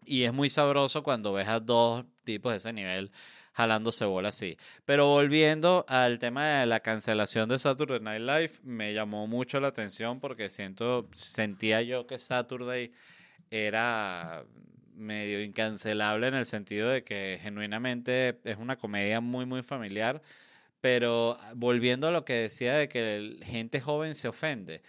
Y 0.04 0.24
es 0.24 0.32
muy 0.32 0.50
sabroso 0.50 1.02
cuando 1.02 1.32
ves 1.34 1.48
a 1.48 1.60
dos 1.60 2.04
tipos 2.24 2.52
de 2.52 2.58
ese 2.58 2.72
nivel 2.72 3.12
jalándose 3.52 4.04
bola 4.04 4.30
así. 4.30 4.56
Pero 4.84 5.08
volviendo 5.08 5.84
al 5.88 6.18
tema 6.18 6.60
de 6.60 6.66
la 6.66 6.80
cancelación 6.80 7.48
de 7.48 7.58
Saturday 7.58 8.00
Night 8.00 8.22
Live, 8.22 8.52
me 8.64 8.94
llamó 8.94 9.26
mucho 9.26 9.60
la 9.60 9.68
atención 9.68 10.20
porque 10.20 10.48
siento, 10.48 11.08
sentía 11.12 11.82
yo 11.82 12.06
que 12.06 12.18
Saturday 12.18 12.92
era 13.50 14.44
medio 14.94 15.42
incancelable 15.42 16.28
en 16.28 16.34
el 16.34 16.46
sentido 16.46 16.88
de 16.88 17.04
que 17.04 17.38
genuinamente 17.42 18.40
es 18.44 18.56
una 18.56 18.76
comedia 18.76 19.20
muy, 19.20 19.46
muy 19.46 19.62
familiar 19.62 20.22
Pero 20.80 21.36
ah, 21.40 21.52
volviendo 21.56 22.08
a 22.08 22.10
lo 22.10 22.24
que 22.24 22.34
decía 22.34 22.74
de 22.76 22.88
que 22.88 23.36
gente 23.42 23.80
joven 23.80 24.14
se 24.14 24.28
ofende. 24.28 24.82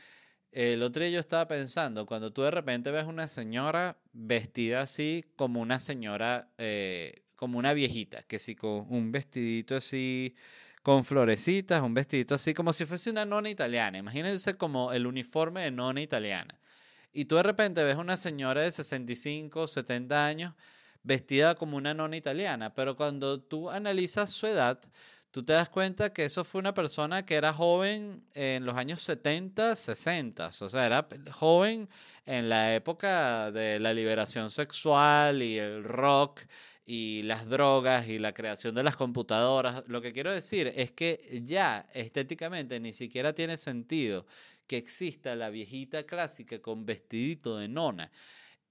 El 0.53 0.83
otro 0.83 1.01
día 1.01 1.13
yo 1.13 1.19
estaba 1.19 1.47
pensando, 1.47 2.05
cuando 2.05 2.31
tú 2.31 2.43
de 2.43 2.51
repente 2.51 2.91
ves 2.91 3.05
una 3.05 3.27
señora 3.27 3.97
vestida 4.13 4.81
así 4.81 5.25
como 5.35 5.59
una 5.59 5.79
señora, 5.79 6.47
eh, 6.59 7.23
como 7.35 7.57
una 7.57 7.73
viejita, 7.73 8.21
que 8.21 8.37
sí, 8.37 8.55
con 8.55 8.85
un 8.89 9.11
vestidito 9.11 9.75
así, 9.75 10.35
con 10.83 11.03
florecitas, 11.03 11.81
un 11.81 11.95
vestidito 11.95 12.35
así, 12.35 12.53
como 12.53 12.71
si 12.71 12.85
fuese 12.85 13.09
una 13.09 13.25
nona 13.25 13.49
italiana. 13.49 13.97
Imagínense 13.97 14.55
como 14.55 14.93
el 14.93 15.07
uniforme 15.07 15.63
de 15.63 15.71
nona 15.71 16.01
italiana. 16.01 16.59
Y 17.11 17.25
tú 17.25 17.35
de 17.37 17.43
repente 17.43 17.83
ves 17.83 17.95
una 17.95 18.15
señora 18.15 18.61
de 18.61 18.71
65, 18.71 19.67
70 19.67 20.23
años 20.23 20.53
vestida 21.01 21.55
como 21.55 21.77
una 21.77 21.95
nona 21.95 22.15
italiana, 22.15 22.75
pero 22.75 22.95
cuando 22.95 23.39
tú 23.41 23.71
analizas 23.71 24.31
su 24.31 24.45
edad, 24.45 24.79
tú 25.33 25.41
te 25.41 25.53
das 25.53 25.67
cuenta 25.67 26.13
que 26.13 26.25
eso 26.25 26.43
fue 26.43 26.59
una 26.59 26.75
persona 26.75 27.25
que 27.25 27.33
era 27.33 27.51
joven 27.51 28.23
en 28.35 28.65
los 28.65 28.77
años 28.77 29.01
70, 29.01 29.75
60, 29.75 30.47
o 30.47 30.69
sea, 30.69 30.85
era 30.85 31.07
joven 31.31 31.89
en 32.27 32.49
la 32.49 32.75
época 32.75 33.51
de 33.51 33.79
la 33.79 33.95
liberación 33.95 34.51
sexual 34.51 35.41
y 35.41 35.57
el 35.57 35.83
rock 35.83 36.41
y 36.85 37.23
las 37.23 37.49
drogas 37.49 38.07
y 38.09 38.19
la 38.19 38.35
creación 38.35 38.75
de 38.75 38.83
las 38.83 38.95
computadoras. 38.95 39.83
Lo 39.87 40.01
que 40.01 40.13
quiero 40.13 40.31
decir 40.31 40.71
es 40.75 40.91
que 40.91 41.41
ya 41.43 41.87
estéticamente 41.95 42.79
ni 42.79 42.93
siquiera 42.93 43.33
tiene 43.33 43.57
sentido 43.57 44.27
que 44.67 44.77
exista 44.77 45.35
la 45.35 45.49
viejita 45.49 46.03
clásica 46.03 46.61
con 46.61 46.85
vestidito 46.85 47.57
de 47.57 47.69
nona 47.69 48.11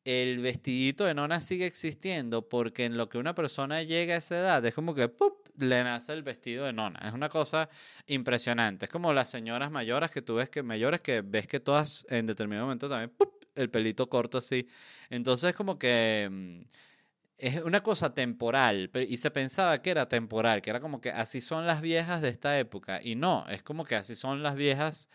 el 0.04 0.40
vestidito 0.40 1.04
de 1.04 1.14
nona 1.14 1.40
sigue 1.40 1.66
existiendo 1.66 2.48
porque 2.48 2.84
en 2.84 2.96
lo 2.96 3.08
que 3.08 3.18
una 3.18 3.34
persona 3.34 3.82
llega 3.82 4.14
a 4.14 4.18
esa 4.18 4.38
edad 4.38 4.64
es 4.66 4.74
como 4.74 4.94
que 4.94 5.08
¡pup! 5.08 5.46
le 5.58 5.84
nace 5.84 6.12
el 6.12 6.22
vestido 6.22 6.64
de 6.64 6.72
nona. 6.72 6.98
Es 7.04 7.12
una 7.12 7.28
cosa 7.28 7.68
impresionante. 8.06 8.86
Es 8.86 8.90
como 8.90 9.12
las 9.12 9.30
señoras 9.30 9.70
mayores 9.70 10.10
que 10.10 10.22
tú 10.22 10.36
ves 10.36 10.48
que 10.48 10.62
mayores 10.62 11.02
que 11.02 11.20
ves 11.20 11.46
que 11.46 11.60
todas 11.60 12.06
en 12.08 12.26
determinado 12.26 12.66
momento 12.66 12.88
también 12.88 13.10
¡pup! 13.10 13.44
el 13.54 13.70
pelito 13.70 14.08
corto 14.08 14.38
así. 14.38 14.66
Entonces 15.10 15.50
es 15.50 15.54
como 15.54 15.78
que 15.78 16.28
mm, 16.30 16.60
es 17.38 17.62
una 17.64 17.82
cosa 17.82 18.14
temporal 18.14 18.90
y 19.08 19.16
se 19.16 19.30
pensaba 19.30 19.82
que 19.82 19.90
era 19.90 20.08
temporal, 20.08 20.62
que 20.62 20.70
era 20.70 20.80
como 20.80 21.00
que 21.00 21.10
así 21.10 21.40
son 21.40 21.66
las 21.66 21.80
viejas 21.80 22.22
de 22.22 22.28
esta 22.28 22.58
época 22.58 23.00
y 23.02 23.16
no, 23.16 23.44
es 23.48 23.62
como 23.62 23.84
que 23.84 23.96
así 23.96 24.14
son 24.14 24.42
las 24.42 24.54
viejas 24.54 25.08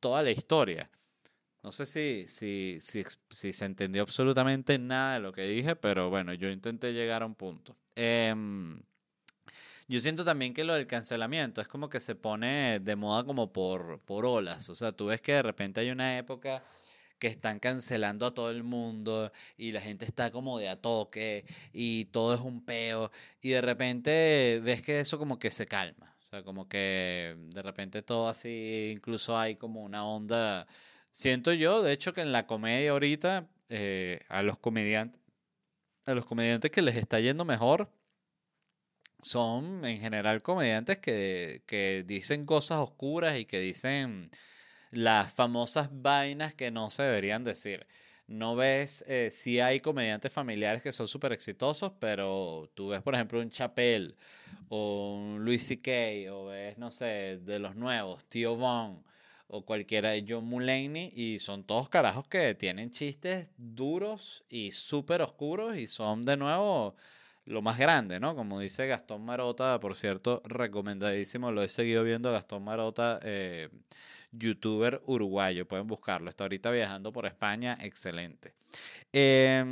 toda 0.00 0.22
la 0.22 0.30
historia. 0.30 0.90
No 1.62 1.72
sé 1.72 1.84
si, 1.84 2.24
si, 2.28 2.78
si, 2.80 3.52
se 3.52 3.64
entendió 3.64 4.02
absolutamente 4.02 4.78
nada 4.78 5.14
de 5.14 5.20
lo 5.20 5.32
que 5.32 5.42
dije, 5.42 5.76
pero 5.76 6.08
bueno, 6.08 6.32
yo 6.32 6.48
intenté 6.50 6.92
llegar 6.92 7.22
a 7.22 7.26
un 7.26 7.34
punto. 7.34 7.76
Em, 7.96 8.80
yo 9.88 10.00
siento 10.00 10.24
también 10.24 10.54
que 10.54 10.64
lo 10.64 10.74
del 10.74 10.86
cancelamiento 10.86 11.60
es 11.60 11.68
como 11.68 11.90
que 11.90 12.00
se 12.00 12.14
pone 12.14 12.80
de 12.80 12.96
moda 12.96 13.24
como 13.24 13.52
por, 13.52 14.00
por 14.00 14.24
olas. 14.24 14.68
O 14.70 14.74
sea, 14.74 14.92
tú 14.92 15.06
ves 15.06 15.20
que 15.20 15.32
de 15.32 15.42
repente 15.42 15.80
hay 15.80 15.90
una 15.90 16.16
época 16.16 16.62
que 17.18 17.26
están 17.28 17.60
cancelando 17.60 18.26
a 18.26 18.34
todo 18.34 18.50
el 18.50 18.64
mundo 18.64 19.30
y 19.58 19.72
la 19.72 19.80
gente 19.80 20.06
está 20.06 20.30
como 20.30 20.58
de 20.58 20.70
a 20.70 20.80
toque 20.80 21.44
y 21.72 22.06
todo 22.06 22.34
es 22.34 22.40
un 22.40 22.64
peo 22.64 23.12
y 23.42 23.50
de 23.50 23.60
repente 23.60 24.60
ves 24.64 24.82
que 24.82 25.00
eso 25.00 25.18
como 25.18 25.38
que 25.38 25.50
se 25.50 25.66
calma. 25.66 26.16
O 26.24 26.26
sea, 26.26 26.42
como 26.42 26.68
que 26.68 27.36
de 27.52 27.62
repente 27.62 28.02
todo 28.02 28.28
así, 28.28 28.92
incluso 28.94 29.38
hay 29.38 29.56
como 29.56 29.82
una 29.82 30.04
onda 30.06 30.66
Siento 31.10 31.52
yo, 31.52 31.82
de 31.82 31.92
hecho, 31.92 32.12
que 32.12 32.20
en 32.20 32.32
la 32.32 32.46
comedia 32.46 32.92
ahorita, 32.92 33.48
eh, 33.68 34.20
a 34.28 34.42
los 34.42 34.58
comediantes, 34.58 35.20
a 36.06 36.14
los 36.14 36.26
que 36.26 36.82
les 36.82 36.96
está 36.96 37.20
yendo 37.20 37.44
mejor, 37.44 37.90
son 39.22 39.84
en 39.84 40.00
general 40.00 40.42
comediantes 40.42 40.98
que, 40.98 41.62
que 41.66 42.04
dicen 42.06 42.46
cosas 42.46 42.78
oscuras 42.78 43.38
y 43.38 43.44
que 43.44 43.60
dicen 43.60 44.30
las 44.90 45.32
famosas 45.32 45.88
vainas 45.92 46.54
que 46.54 46.70
no 46.70 46.90
se 46.90 47.02
deberían 47.02 47.44
decir. 47.44 47.86
No 48.26 48.54
ves, 48.56 49.04
eh, 49.08 49.30
si 49.32 49.60
hay 49.60 49.80
comediantes 49.80 50.32
familiares 50.32 50.82
que 50.82 50.92
son 50.92 51.08
súper 51.08 51.32
exitosos, 51.32 51.92
pero 51.98 52.70
tú 52.74 52.88
ves, 52.88 53.02
por 53.02 53.14
ejemplo, 53.14 53.40
un 53.40 53.50
Chapel 53.50 54.16
o 54.68 55.16
un 55.16 55.44
Louis 55.44 55.66
C.K. 55.66 56.32
o 56.32 56.46
ves, 56.46 56.78
no 56.78 56.90
sé, 56.92 57.38
de 57.38 57.58
los 57.58 57.74
nuevos, 57.74 58.24
Tío 58.26 58.56
Von 58.56 59.04
o 59.50 59.64
cualquiera 59.64 60.10
de 60.10 60.24
John 60.26 60.44
Mulaney 60.44 61.12
y 61.14 61.38
son 61.40 61.64
todos 61.64 61.88
carajos 61.88 62.26
que 62.28 62.54
tienen 62.54 62.90
chistes 62.90 63.48
duros 63.56 64.44
y 64.48 64.70
súper 64.70 65.22
oscuros 65.22 65.76
y 65.76 65.86
son 65.86 66.24
de 66.24 66.36
nuevo 66.36 66.94
lo 67.46 67.62
más 67.62 67.78
grande, 67.78 68.20
¿no? 68.20 68.36
Como 68.36 68.60
dice 68.60 68.86
Gastón 68.86 69.24
Marota, 69.24 69.80
por 69.80 69.96
cierto, 69.96 70.40
recomendadísimo, 70.44 71.50
lo 71.50 71.62
he 71.62 71.68
seguido 71.68 72.04
viendo 72.04 72.30
Gastón 72.30 72.62
Marota, 72.62 73.18
eh, 73.22 73.68
youtuber 74.30 75.02
uruguayo, 75.06 75.66
pueden 75.66 75.88
buscarlo, 75.88 76.30
está 76.30 76.44
ahorita 76.44 76.70
viajando 76.70 77.12
por 77.12 77.26
España, 77.26 77.76
excelente. 77.80 78.54
Eh, 79.12 79.64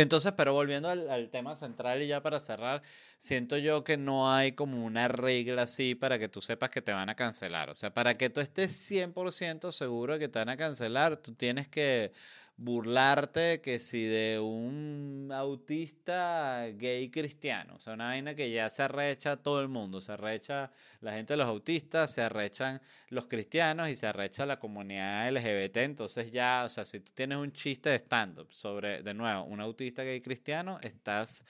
entonces, 0.00 0.32
pero 0.36 0.52
volviendo 0.52 0.88
al, 0.88 1.28
tema 1.30 1.56
central 1.56 2.02
y 2.02 2.06
ya 2.06 2.22
para 2.22 2.40
cerrar, 2.40 2.82
siento 3.18 3.56
yo 3.56 3.84
que 3.84 3.96
no 3.96 4.32
hay 4.32 4.52
como 4.52 4.84
una 4.84 5.08
regla 5.08 5.62
así 5.62 5.94
para 5.94 6.18
que 6.18 6.28
tú 6.28 6.40
sepas 6.40 6.70
que 6.70 6.82
te 6.82 6.92
van 6.92 7.08
a 7.08 7.14
cancelar. 7.14 7.70
O 7.70 7.74
sea, 7.74 7.92
para 7.92 8.16
que 8.16 8.30
tú 8.30 8.40
estés 8.40 8.72
100% 8.90 9.72
seguro 9.72 10.14
de 10.14 10.18
que 10.20 10.28
te 10.28 10.38
van 10.38 10.48
a 10.48 10.56
cancelar, 10.56 11.16
tú 11.16 11.34
tienes 11.34 11.68
que 11.68 12.12
burlarte 12.58 13.60
que 13.60 13.78
si 13.78 14.02
de 14.02 14.40
un 14.40 15.30
autista 15.32 16.66
gay 16.74 17.08
cristiano, 17.08 17.76
o 17.76 17.80
sea, 17.80 17.94
una 17.94 18.06
vaina 18.06 18.34
que 18.34 18.50
ya 18.50 18.68
se 18.68 18.82
arrecha 18.82 19.36
todo 19.36 19.60
el 19.60 19.68
mundo, 19.68 20.00
se 20.00 20.12
arrecha 20.12 20.72
la 21.00 21.12
gente 21.12 21.34
de 21.34 21.36
los 21.36 21.46
autistas, 21.46 22.12
se 22.12 22.20
arrechan 22.20 22.82
los 23.10 23.26
cristianos 23.26 23.88
y 23.88 23.94
se 23.94 24.08
arrecha 24.08 24.44
la 24.44 24.58
comunidad 24.58 25.30
LGBT, 25.30 25.76
entonces 25.78 26.32
ya, 26.32 26.64
o 26.66 26.68
sea, 26.68 26.84
si 26.84 26.98
tú 26.98 27.12
tienes 27.14 27.38
un 27.38 27.52
chiste 27.52 27.90
de 27.90 27.96
stand-up 27.96 28.48
sobre, 28.50 29.02
de 29.02 29.14
nuevo, 29.14 29.44
un 29.44 29.60
autista 29.60 30.02
gay 30.02 30.20
cristiano, 30.20 30.80
estás 30.82 31.44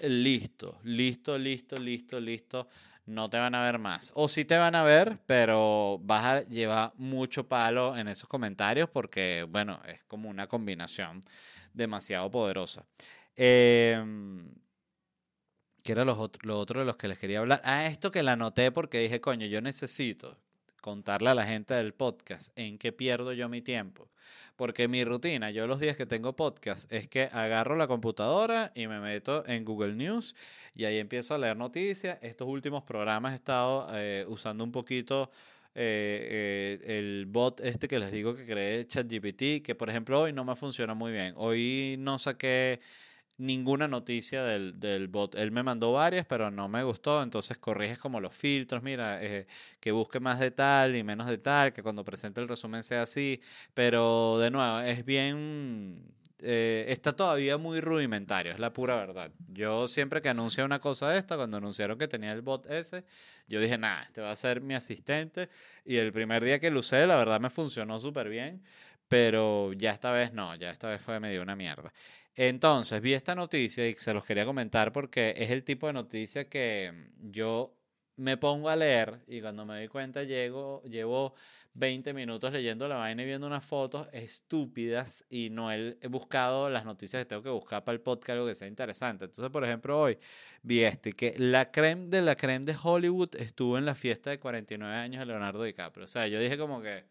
listo, 0.00 0.78
listo, 0.84 1.38
listo, 1.38 1.76
listo, 1.76 2.20
listo 2.20 2.68
no 3.10 3.28
te 3.28 3.38
van 3.38 3.54
a 3.54 3.62
ver 3.62 3.78
más. 3.78 4.12
O 4.14 4.28
sí 4.28 4.44
te 4.44 4.56
van 4.56 4.74
a 4.74 4.82
ver, 4.84 5.18
pero 5.26 5.98
vas 6.02 6.24
a 6.24 6.40
llevar 6.48 6.92
mucho 6.96 7.46
palo 7.48 7.96
en 7.96 8.08
esos 8.08 8.28
comentarios 8.28 8.88
porque, 8.88 9.46
bueno, 9.48 9.80
es 9.86 10.02
como 10.04 10.28
una 10.28 10.46
combinación 10.46 11.20
demasiado 11.74 12.30
poderosa. 12.30 12.84
Em, 13.36 14.48
¿Qué 15.82 15.92
era 15.92 16.04
lo 16.04 16.18
otro, 16.18 16.40
lo 16.46 16.58
otro 16.58 16.80
de 16.80 16.86
los 16.86 16.96
que 16.96 17.08
les 17.08 17.18
quería 17.18 17.40
hablar? 17.40 17.60
Ah, 17.64 17.86
esto 17.86 18.10
que 18.10 18.22
la 18.22 18.32
anoté 18.32 18.70
porque 18.70 19.00
dije, 19.00 19.20
coño, 19.20 19.46
yo 19.46 19.60
necesito 19.60 20.38
contarle 20.80 21.30
a 21.30 21.34
la 21.34 21.46
gente 21.46 21.74
del 21.74 21.94
podcast 21.94 22.58
en 22.58 22.78
qué 22.78 22.92
pierdo 22.92 23.32
yo 23.32 23.48
mi 23.48 23.62
tiempo. 23.62 24.10
Porque 24.60 24.88
mi 24.88 25.04
rutina, 25.04 25.50
yo 25.50 25.66
los 25.66 25.80
días 25.80 25.96
que 25.96 26.04
tengo 26.04 26.36
podcast, 26.36 26.92
es 26.92 27.08
que 27.08 27.30
agarro 27.32 27.76
la 27.76 27.86
computadora 27.86 28.72
y 28.74 28.88
me 28.88 29.00
meto 29.00 29.42
en 29.46 29.64
Google 29.64 29.94
News 29.94 30.36
y 30.76 30.84
ahí 30.84 30.98
empiezo 30.98 31.34
a 31.34 31.38
leer 31.38 31.56
noticias. 31.56 32.18
Estos 32.20 32.46
últimos 32.46 32.84
programas 32.84 33.32
he 33.32 33.36
estado 33.36 33.86
eh, 33.94 34.26
usando 34.28 34.62
un 34.62 34.70
poquito 34.70 35.30
eh, 35.74 36.78
eh, 36.84 36.98
el 36.98 37.24
bot 37.24 37.60
este 37.60 37.88
que 37.88 37.98
les 37.98 38.12
digo 38.12 38.36
que 38.36 38.44
creé 38.44 38.86
ChatGPT, 38.86 39.64
que 39.64 39.74
por 39.74 39.88
ejemplo 39.88 40.20
hoy 40.20 40.34
no 40.34 40.44
me 40.44 40.54
funciona 40.54 40.92
muy 40.92 41.12
bien. 41.12 41.32
Hoy 41.38 41.96
no 41.98 42.18
saqué 42.18 42.80
ninguna 43.40 43.88
noticia 43.88 44.44
del, 44.44 44.78
del, 44.78 45.08
bot. 45.08 45.34
Él 45.34 45.50
me 45.50 45.62
mandó 45.62 45.92
varias, 45.92 46.26
pero 46.26 46.50
no 46.50 46.68
me 46.68 46.82
gustó. 46.84 47.22
Entonces 47.22 47.58
corriges 47.58 47.98
como 47.98 48.20
los 48.20 48.34
filtros, 48.34 48.82
mira, 48.82 49.22
eh, 49.22 49.46
que 49.80 49.92
busque 49.92 50.20
más 50.20 50.38
de 50.38 50.50
tal 50.50 50.94
y 50.96 51.02
menos 51.02 51.26
de 51.26 51.38
tal, 51.38 51.72
que 51.72 51.82
cuando 51.82 52.04
presente 52.04 52.40
el 52.40 52.48
resumen 52.48 52.82
sea 52.84 53.02
así. 53.02 53.40
Pero 53.74 54.38
de 54.38 54.50
nuevo, 54.50 54.80
es 54.80 55.04
bien... 55.04 56.14
Eh, 56.42 56.86
está 56.88 57.12
todavía 57.14 57.58
muy 57.58 57.82
rudimentario, 57.82 58.52
es 58.52 58.58
la 58.58 58.72
pura 58.72 58.96
verdad. 58.96 59.30
Yo 59.48 59.88
siempre 59.88 60.22
que 60.22 60.30
anuncio 60.30 60.64
una 60.64 60.78
cosa 60.78 61.10
de 61.10 61.18
esta, 61.18 61.36
cuando 61.36 61.58
anunciaron 61.58 61.98
que 61.98 62.08
tenía 62.08 62.32
el 62.32 62.40
bot 62.40 62.64
ese, 62.70 63.04
yo 63.46 63.60
dije, 63.60 63.76
nada, 63.76 64.02
este 64.02 64.22
va 64.22 64.30
a 64.30 64.36
ser 64.36 64.62
mi 64.62 64.74
asistente. 64.74 65.50
Y 65.84 65.96
el 65.96 66.12
primer 66.12 66.42
día 66.42 66.58
que 66.58 66.70
lo 66.70 66.80
usé, 66.80 67.06
la 67.06 67.16
verdad 67.16 67.40
me 67.40 67.50
funcionó 67.50 68.00
súper 68.00 68.30
bien. 68.30 68.62
Pero 69.10 69.72
ya 69.72 69.90
esta 69.90 70.12
vez 70.12 70.32
no, 70.32 70.54
ya 70.54 70.70
esta 70.70 70.88
vez 70.88 71.00
fue 71.00 71.18
medio 71.18 71.42
una 71.42 71.56
mierda. 71.56 71.92
Entonces, 72.34 73.00
vi 73.00 73.12
esta 73.14 73.34
noticia 73.34 73.88
y 73.88 73.94
se 73.94 74.14
los 74.14 74.24
quería 74.24 74.44
comentar 74.44 74.92
porque 74.92 75.34
es 75.36 75.50
el 75.50 75.64
tipo 75.64 75.86
de 75.86 75.92
noticia 75.92 76.48
que 76.48 77.10
yo 77.20 77.76
me 78.16 78.36
pongo 78.36 78.68
a 78.68 78.76
leer 78.76 79.20
y 79.26 79.40
cuando 79.40 79.64
me 79.64 79.74
doy 79.74 79.88
cuenta 79.88 80.22
llego, 80.24 80.82
llevo 80.84 81.34
20 81.74 82.12
minutos 82.12 82.52
leyendo 82.52 82.88
la 82.88 82.96
vaina 82.96 83.22
y 83.22 83.26
viendo 83.26 83.46
unas 83.46 83.64
fotos 83.64 84.08
estúpidas 84.12 85.24
y 85.30 85.50
no 85.50 85.72
he 85.72 85.96
buscado 86.08 86.68
las 86.68 86.84
noticias 86.84 87.22
que 87.22 87.26
tengo 87.26 87.42
que 87.42 87.50
buscar 87.50 87.84
para 87.84 87.94
el 87.94 88.02
podcast, 88.02 88.30
algo 88.30 88.46
que 88.46 88.54
sea 88.54 88.68
interesante. 88.68 89.24
Entonces, 89.24 89.50
por 89.50 89.64
ejemplo, 89.64 89.98
hoy 89.98 90.18
vi 90.62 90.80
este, 90.84 91.12
que 91.12 91.34
la 91.38 91.70
creme 91.70 92.08
de 92.08 92.22
la 92.22 92.36
creme 92.36 92.66
de 92.66 92.76
Hollywood 92.80 93.36
estuvo 93.36 93.78
en 93.78 93.86
la 93.86 93.94
fiesta 93.94 94.30
de 94.30 94.38
49 94.38 94.94
años 94.94 95.20
de 95.20 95.26
Leonardo 95.26 95.62
DiCaprio. 95.62 96.04
O 96.04 96.08
sea, 96.08 96.26
yo 96.26 96.40
dije 96.40 96.58
como 96.58 96.82
que, 96.82 97.04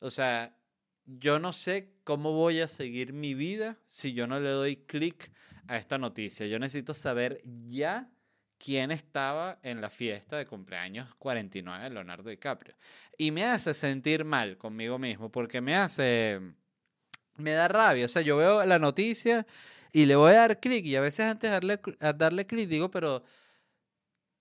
o 0.00 0.10
sea, 0.10 0.56
yo 1.06 1.38
no 1.38 1.52
sé 1.52 1.92
cómo 2.04 2.32
voy 2.32 2.60
a 2.60 2.68
seguir 2.68 3.12
mi 3.12 3.34
vida 3.34 3.76
si 3.86 4.12
yo 4.12 4.26
no 4.26 4.40
le 4.40 4.50
doy 4.50 4.76
clic 4.76 5.30
a 5.68 5.76
esta 5.76 5.98
noticia. 5.98 6.46
Yo 6.46 6.58
necesito 6.58 6.94
saber 6.94 7.40
ya 7.68 8.10
quién 8.58 8.90
estaba 8.90 9.58
en 9.62 9.80
la 9.80 9.90
fiesta 9.90 10.36
de 10.36 10.46
cumpleaños 10.46 11.14
49 11.16 11.84
de 11.84 11.90
Leonardo 11.90 12.30
DiCaprio. 12.30 12.74
Y 13.18 13.30
me 13.30 13.44
hace 13.44 13.74
sentir 13.74 14.24
mal 14.24 14.56
conmigo 14.56 14.98
mismo 14.98 15.30
porque 15.30 15.60
me 15.60 15.76
hace, 15.76 16.40
me 17.36 17.50
da 17.50 17.68
rabia. 17.68 18.06
O 18.06 18.08
sea, 18.08 18.22
yo 18.22 18.36
veo 18.36 18.64
la 18.64 18.78
noticia 18.78 19.46
y 19.92 20.06
le 20.06 20.16
voy 20.16 20.32
a 20.32 20.38
dar 20.38 20.60
clic 20.60 20.86
y 20.86 20.96
a 20.96 21.00
veces 21.00 21.26
antes 21.26 21.50
de 21.50 21.54
darle, 21.54 21.80
darle 22.16 22.46
clic 22.46 22.68
digo, 22.68 22.90
pero 22.90 23.22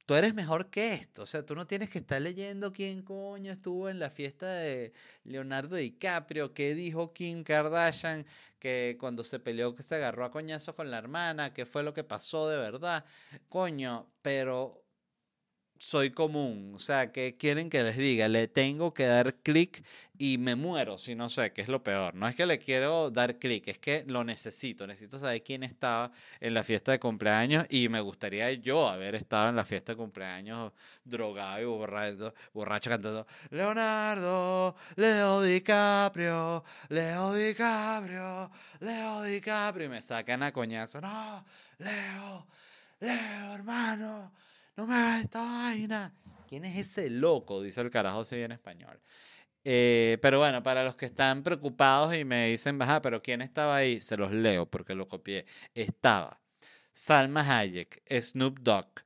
tú 0.05 0.15
eres 0.15 0.33
mejor 0.33 0.69
que 0.69 0.93
esto. 0.93 1.23
O 1.23 1.25
sea, 1.25 1.45
tú 1.45 1.55
no 1.55 1.67
tienes 1.67 1.89
que 1.89 1.99
estar 1.99 2.21
leyendo 2.21 2.73
quién 2.73 3.01
coño 3.03 3.51
estuvo 3.51 3.89
en 3.89 3.99
la 3.99 4.09
fiesta 4.09 4.47
de 4.47 4.93
Leonardo 5.23 5.75
DiCaprio, 5.75 6.53
qué 6.53 6.75
dijo 6.75 7.13
Kim 7.13 7.43
Kardashian, 7.43 8.25
que 8.59 8.97
cuando 8.99 9.23
se 9.23 9.39
peleó 9.39 9.75
que 9.75 9.83
se 9.83 9.95
agarró 9.95 10.25
a 10.25 10.31
coñazos 10.31 10.75
con 10.75 10.91
la 10.91 10.97
hermana, 10.97 11.53
qué 11.53 11.65
fue 11.65 11.83
lo 11.83 11.93
que 11.93 12.03
pasó 12.03 12.49
de 12.49 12.57
verdad. 12.57 13.05
Coño, 13.49 14.11
pero 14.21 14.82
soy 15.83 16.11
común, 16.11 16.71
o 16.75 16.79
sea, 16.79 17.11
que 17.11 17.35
quieren 17.35 17.69
que 17.69 17.83
les 17.83 17.97
diga? 17.97 18.29
Le 18.29 18.47
tengo 18.47 18.93
que 18.93 19.05
dar 19.05 19.35
clic 19.35 19.83
y 20.17 20.37
me 20.37 20.55
muero 20.55 20.97
si 20.97 21.13
no 21.13 21.29
sé, 21.29 21.51
qué 21.51 21.61
es 21.61 21.67
lo 21.67 21.83
peor. 21.83 22.15
No 22.15 22.25
es 22.27 22.35
que 22.35 22.45
le 22.45 22.57
quiero 22.57 23.11
dar 23.11 23.37
clic, 23.37 23.67
es 23.67 23.79
que 23.79 24.05
lo 24.07 24.23
necesito, 24.23 24.87
necesito 24.87 25.19
saber 25.19 25.43
quién 25.43 25.61
estaba 25.63 26.09
en 26.39 26.53
la 26.53 26.63
fiesta 26.63 26.93
de 26.93 26.99
cumpleaños 27.01 27.65
y 27.69 27.89
me 27.89 27.99
gustaría 27.99 28.49
yo 28.53 28.87
haber 28.87 29.15
estado 29.15 29.49
en 29.49 29.57
la 29.57 29.65
fiesta 29.65 29.91
de 29.91 29.97
cumpleaños 29.97 30.71
drogado 31.03 31.61
y 31.61 31.65
borracho, 31.65 32.33
borracho 32.53 32.89
cantando 32.89 33.27
Leonardo, 33.49 34.77
Leo 34.95 35.41
DiCaprio, 35.41 36.63
Leo 36.89 37.33
DiCaprio, 37.33 38.49
Leo 38.79 39.23
DiCaprio 39.23 39.87
y 39.87 39.89
me 39.89 40.01
sacan 40.01 40.43
a 40.43 40.53
coñazo, 40.53 41.01
no, 41.01 41.43
Leo, 41.79 42.47
Leo 43.01 43.53
hermano 43.53 44.31
no 44.75 44.87
me 44.87 44.95
hagas 44.95 45.21
esta 45.21 45.41
vaina. 45.41 46.13
¿Quién 46.47 46.65
es 46.65 46.77
ese 46.77 47.09
loco? 47.09 47.61
Dice 47.61 47.81
el 47.81 47.89
carajo 47.89 48.21
así 48.21 48.39
en 48.39 48.51
español. 48.51 48.99
Eh, 49.63 50.17
pero 50.21 50.39
bueno, 50.39 50.61
para 50.61 50.83
los 50.83 50.95
que 50.95 51.05
están 51.05 51.41
preocupados 51.41 52.15
y 52.15 52.25
me 52.25 52.49
dicen, 52.49 52.77
baja, 52.77 53.01
pero 53.01 53.21
¿quién 53.21 53.41
estaba 53.41 53.77
ahí? 53.77 54.01
Se 54.01 54.17
los 54.17 54.31
leo 54.31 54.65
porque 54.65 54.93
lo 54.93 55.07
copié. 55.07 55.45
Estaba 55.73 56.41
Salma 56.91 57.41
Hayek, 57.41 58.03
Snoop 58.21 58.59
Dogg, 58.59 59.01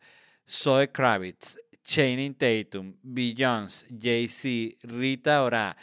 Zoe 0.49 0.91
Kravitz, 0.91 1.57
Channing 1.83 2.35
Tatum, 2.35 2.95
Beyoncé, 3.01 3.85
Jay-Z, 3.97 4.77
Rita 4.87 5.43
Ora, 5.43 5.77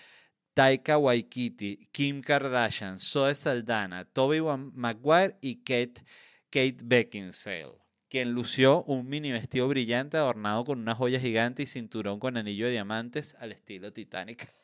Taika 0.54 0.98
Waikiki, 0.98 1.88
Kim 1.92 2.20
Kardashian, 2.20 2.98
Zoe 2.98 3.34
Saldana, 3.34 4.04
Toby 4.04 4.40
Maguire 4.74 5.36
y 5.40 5.56
Kate, 5.62 6.02
Kate 6.50 6.78
Beckinsale 6.82 7.83
quien 8.14 8.30
lució 8.30 8.84
un 8.84 9.08
mini 9.08 9.32
vestido 9.32 9.66
brillante 9.66 10.16
adornado 10.16 10.62
con 10.62 10.78
una 10.78 10.94
joya 10.94 11.18
gigante 11.18 11.64
y 11.64 11.66
cinturón 11.66 12.20
con 12.20 12.36
anillo 12.36 12.66
de 12.66 12.70
diamantes 12.70 13.34
al 13.40 13.50
estilo 13.50 13.92
Titanic. 13.92 14.54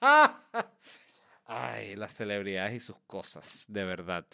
Ay, 1.46 1.96
las 1.96 2.14
celebridades 2.14 2.74
y 2.74 2.78
sus 2.78 2.98
cosas, 3.08 3.64
de 3.66 3.82
verdad. 3.84 4.24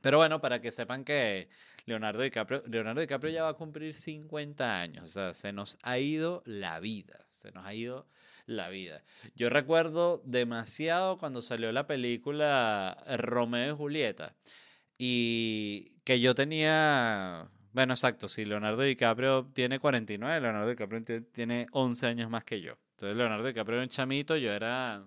Pero 0.00 0.16
bueno, 0.16 0.40
para 0.40 0.62
que 0.62 0.72
sepan 0.72 1.04
que 1.04 1.50
Leonardo 1.84 2.22
DiCaprio, 2.22 2.62
Leonardo 2.66 3.02
DiCaprio 3.02 3.30
ya 3.30 3.42
va 3.42 3.50
a 3.50 3.54
cumplir 3.58 3.94
50 3.94 4.80
años, 4.80 5.04
o 5.04 5.08
sea, 5.08 5.34
se 5.34 5.52
nos 5.52 5.76
ha 5.82 5.98
ido 5.98 6.42
la 6.46 6.80
vida, 6.80 7.26
se 7.28 7.52
nos 7.52 7.66
ha 7.66 7.74
ido 7.74 8.08
la 8.46 8.70
vida. 8.70 9.02
Yo 9.34 9.50
recuerdo 9.50 10.22
demasiado 10.24 11.18
cuando 11.18 11.42
salió 11.42 11.70
la 11.72 11.86
película 11.86 12.96
Romeo 13.18 13.74
y 13.74 13.76
Julieta 13.76 14.34
y 14.96 15.92
que 16.04 16.20
yo 16.20 16.34
tenía 16.34 17.50
bueno, 17.76 17.92
exacto, 17.92 18.26
si 18.26 18.46
Leonardo 18.46 18.80
DiCaprio 18.80 19.50
tiene 19.52 19.78
49, 19.78 20.40
Leonardo 20.40 20.70
DiCaprio 20.70 21.04
tiene 21.30 21.66
11 21.72 22.06
años 22.06 22.30
más 22.30 22.42
que 22.42 22.62
yo. 22.62 22.78
Entonces 22.92 23.14
Leonardo 23.18 23.46
DiCaprio 23.46 23.76
era 23.76 23.84
un 23.84 23.90
chamito, 23.90 24.34
yo 24.34 24.50
era 24.50 25.04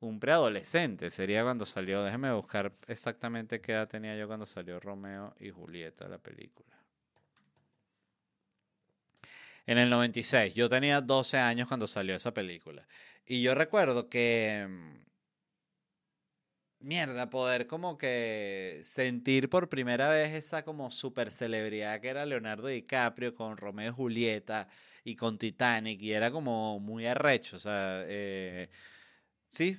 un 0.00 0.18
preadolescente, 0.18 1.10
sería 1.10 1.42
cuando 1.42 1.66
salió, 1.66 2.02
déjeme 2.02 2.32
buscar 2.32 2.72
exactamente 2.86 3.60
qué 3.60 3.72
edad 3.72 3.88
tenía 3.88 4.16
yo 4.16 4.26
cuando 4.26 4.46
salió 4.46 4.80
Romeo 4.80 5.34
y 5.38 5.50
Julieta, 5.50 6.08
la 6.08 6.16
película. 6.16 6.74
En 9.66 9.76
el 9.76 9.90
96, 9.90 10.54
yo 10.54 10.70
tenía 10.70 11.02
12 11.02 11.36
años 11.36 11.68
cuando 11.68 11.86
salió 11.86 12.14
esa 12.14 12.32
película. 12.32 12.88
Y 13.26 13.42
yo 13.42 13.54
recuerdo 13.54 14.08
que 14.08 14.66
mm, 14.66 15.05
mierda, 16.80 17.30
poder 17.30 17.66
como 17.66 17.98
que 17.98 18.80
sentir 18.82 19.48
por 19.48 19.68
primera 19.68 20.08
vez 20.08 20.32
esa 20.32 20.64
como 20.64 20.90
super 20.90 21.30
celebridad 21.30 22.00
que 22.00 22.08
era 22.08 22.26
Leonardo 22.26 22.68
DiCaprio 22.68 23.34
con 23.34 23.56
Romeo 23.56 23.90
y 23.90 23.94
Julieta 23.94 24.68
y 25.04 25.16
con 25.16 25.38
Titanic 25.38 26.00
y 26.02 26.12
era 26.12 26.30
como 26.30 26.78
muy 26.80 27.06
arrecho, 27.06 27.56
o 27.56 27.58
sea, 27.58 28.02
eh, 28.06 28.68
sí, 29.48 29.78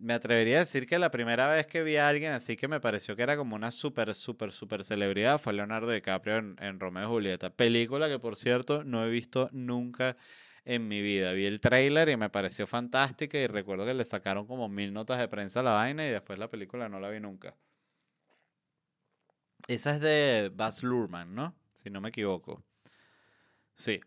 me 0.00 0.14
atrevería 0.14 0.56
a 0.56 0.60
decir 0.60 0.86
que 0.86 0.98
la 0.98 1.10
primera 1.10 1.48
vez 1.48 1.66
que 1.66 1.82
vi 1.82 1.96
a 1.96 2.08
alguien 2.08 2.32
así 2.32 2.56
que 2.56 2.68
me 2.68 2.80
pareció 2.80 3.16
que 3.16 3.22
era 3.22 3.36
como 3.36 3.56
una 3.56 3.70
super, 3.70 4.14
super, 4.14 4.52
super 4.52 4.84
celebridad 4.84 5.38
fue 5.38 5.52
Leonardo 5.52 5.90
DiCaprio 5.90 6.36
en, 6.36 6.56
en 6.60 6.80
Romeo 6.80 7.04
y 7.04 7.08
Julieta, 7.08 7.50
película 7.50 8.08
que 8.08 8.18
por 8.18 8.36
cierto 8.36 8.84
no 8.84 9.04
he 9.04 9.10
visto 9.10 9.48
nunca 9.52 10.16
en 10.64 10.88
mi 10.88 11.02
vida. 11.02 11.32
Vi 11.32 11.46
el 11.46 11.60
trailer 11.60 12.08
y 12.08 12.16
me 12.16 12.30
pareció 12.30 12.66
fantástica 12.66 13.38
y 13.38 13.46
recuerdo 13.46 13.86
que 13.86 13.94
le 13.94 14.04
sacaron 14.04 14.46
como 14.46 14.68
mil 14.68 14.92
notas 14.92 15.18
de 15.18 15.28
prensa 15.28 15.60
a 15.60 15.62
la 15.62 15.72
vaina 15.72 16.06
y 16.06 16.10
después 16.10 16.38
la 16.38 16.48
película 16.48 16.88
no 16.88 17.00
la 17.00 17.10
vi 17.10 17.20
nunca. 17.20 17.54
Esa 19.66 19.94
es 19.94 20.00
de 20.00 20.50
Baz 20.54 20.82
Luhrmann, 20.82 21.34
¿no? 21.34 21.54
Si 21.74 21.90
no 21.90 22.00
me 22.00 22.10
equivoco. 22.10 22.62
Sí. 23.76 24.00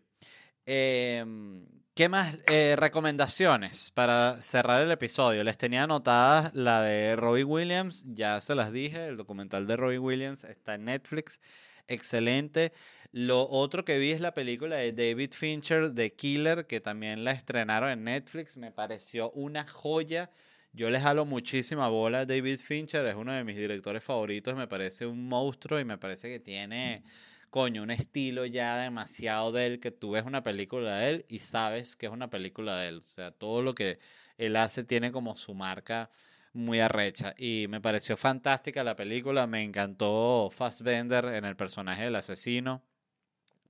Em, 0.66 1.66
¿Qué 1.94 2.08
más 2.08 2.38
eh, 2.46 2.76
recomendaciones 2.78 3.90
para 3.90 4.36
cerrar 4.36 4.82
el 4.82 4.92
episodio? 4.92 5.42
Les 5.42 5.58
tenía 5.58 5.82
anotadas 5.82 6.54
la 6.54 6.80
de 6.82 7.16
Robbie 7.16 7.42
Williams, 7.42 8.04
ya 8.06 8.40
se 8.40 8.54
las 8.54 8.70
dije, 8.70 9.08
el 9.08 9.16
documental 9.16 9.66
de 9.66 9.76
Robbie 9.76 9.98
Williams 9.98 10.44
está 10.44 10.74
en 10.76 10.84
Netflix, 10.84 11.40
excelente. 11.88 12.72
Lo 13.10 13.48
otro 13.48 13.84
que 13.86 13.98
vi 13.98 14.10
es 14.10 14.20
la 14.20 14.34
película 14.34 14.76
de 14.76 14.92
David 14.92 15.32
Fincher, 15.32 15.94
The 15.94 16.12
Killer, 16.12 16.66
que 16.66 16.80
también 16.80 17.24
la 17.24 17.32
estrenaron 17.32 17.90
en 17.90 18.04
Netflix. 18.04 18.58
Me 18.58 18.70
pareció 18.70 19.30
una 19.30 19.66
joya. 19.66 20.30
Yo 20.72 20.90
les 20.90 21.02
jalo 21.02 21.24
muchísima 21.24 21.88
bola 21.88 22.20
a 22.20 22.26
David 22.26 22.60
Fincher, 22.60 23.06
es 23.06 23.14
uno 23.14 23.32
de 23.32 23.44
mis 23.44 23.56
directores 23.56 24.04
favoritos, 24.04 24.54
me 24.54 24.68
parece 24.68 25.06
un 25.06 25.26
monstruo 25.26 25.80
y 25.80 25.84
me 25.86 25.96
parece 25.96 26.28
que 26.28 26.38
tiene, 26.38 27.02
coño, 27.48 27.82
un 27.82 27.90
estilo 27.90 28.44
ya 28.44 28.76
demasiado 28.78 29.52
de 29.52 29.66
él, 29.66 29.80
que 29.80 29.90
tú 29.90 30.10
ves 30.10 30.24
una 30.26 30.42
película 30.42 30.98
de 30.98 31.08
él 31.08 31.26
y 31.28 31.38
sabes 31.38 31.96
que 31.96 32.06
es 32.06 32.12
una 32.12 32.28
película 32.28 32.76
de 32.76 32.88
él. 32.88 32.98
O 32.98 33.08
sea, 33.08 33.30
todo 33.30 33.62
lo 33.62 33.74
que 33.74 33.98
él 34.36 34.54
hace 34.56 34.84
tiene 34.84 35.10
como 35.12 35.36
su 35.36 35.54
marca 35.54 36.10
muy 36.52 36.80
arrecha. 36.80 37.34
Y 37.38 37.66
me 37.68 37.80
pareció 37.80 38.16
fantástica 38.18 38.84
la 38.84 38.96
película, 38.96 39.46
me 39.46 39.62
encantó 39.62 40.50
Fassbender 40.52 41.24
en 41.26 41.46
el 41.46 41.56
personaje 41.56 42.04
del 42.04 42.16
asesino. 42.16 42.82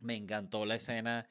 Me 0.00 0.16
encantó 0.16 0.66
la 0.66 0.76
escena 0.76 1.28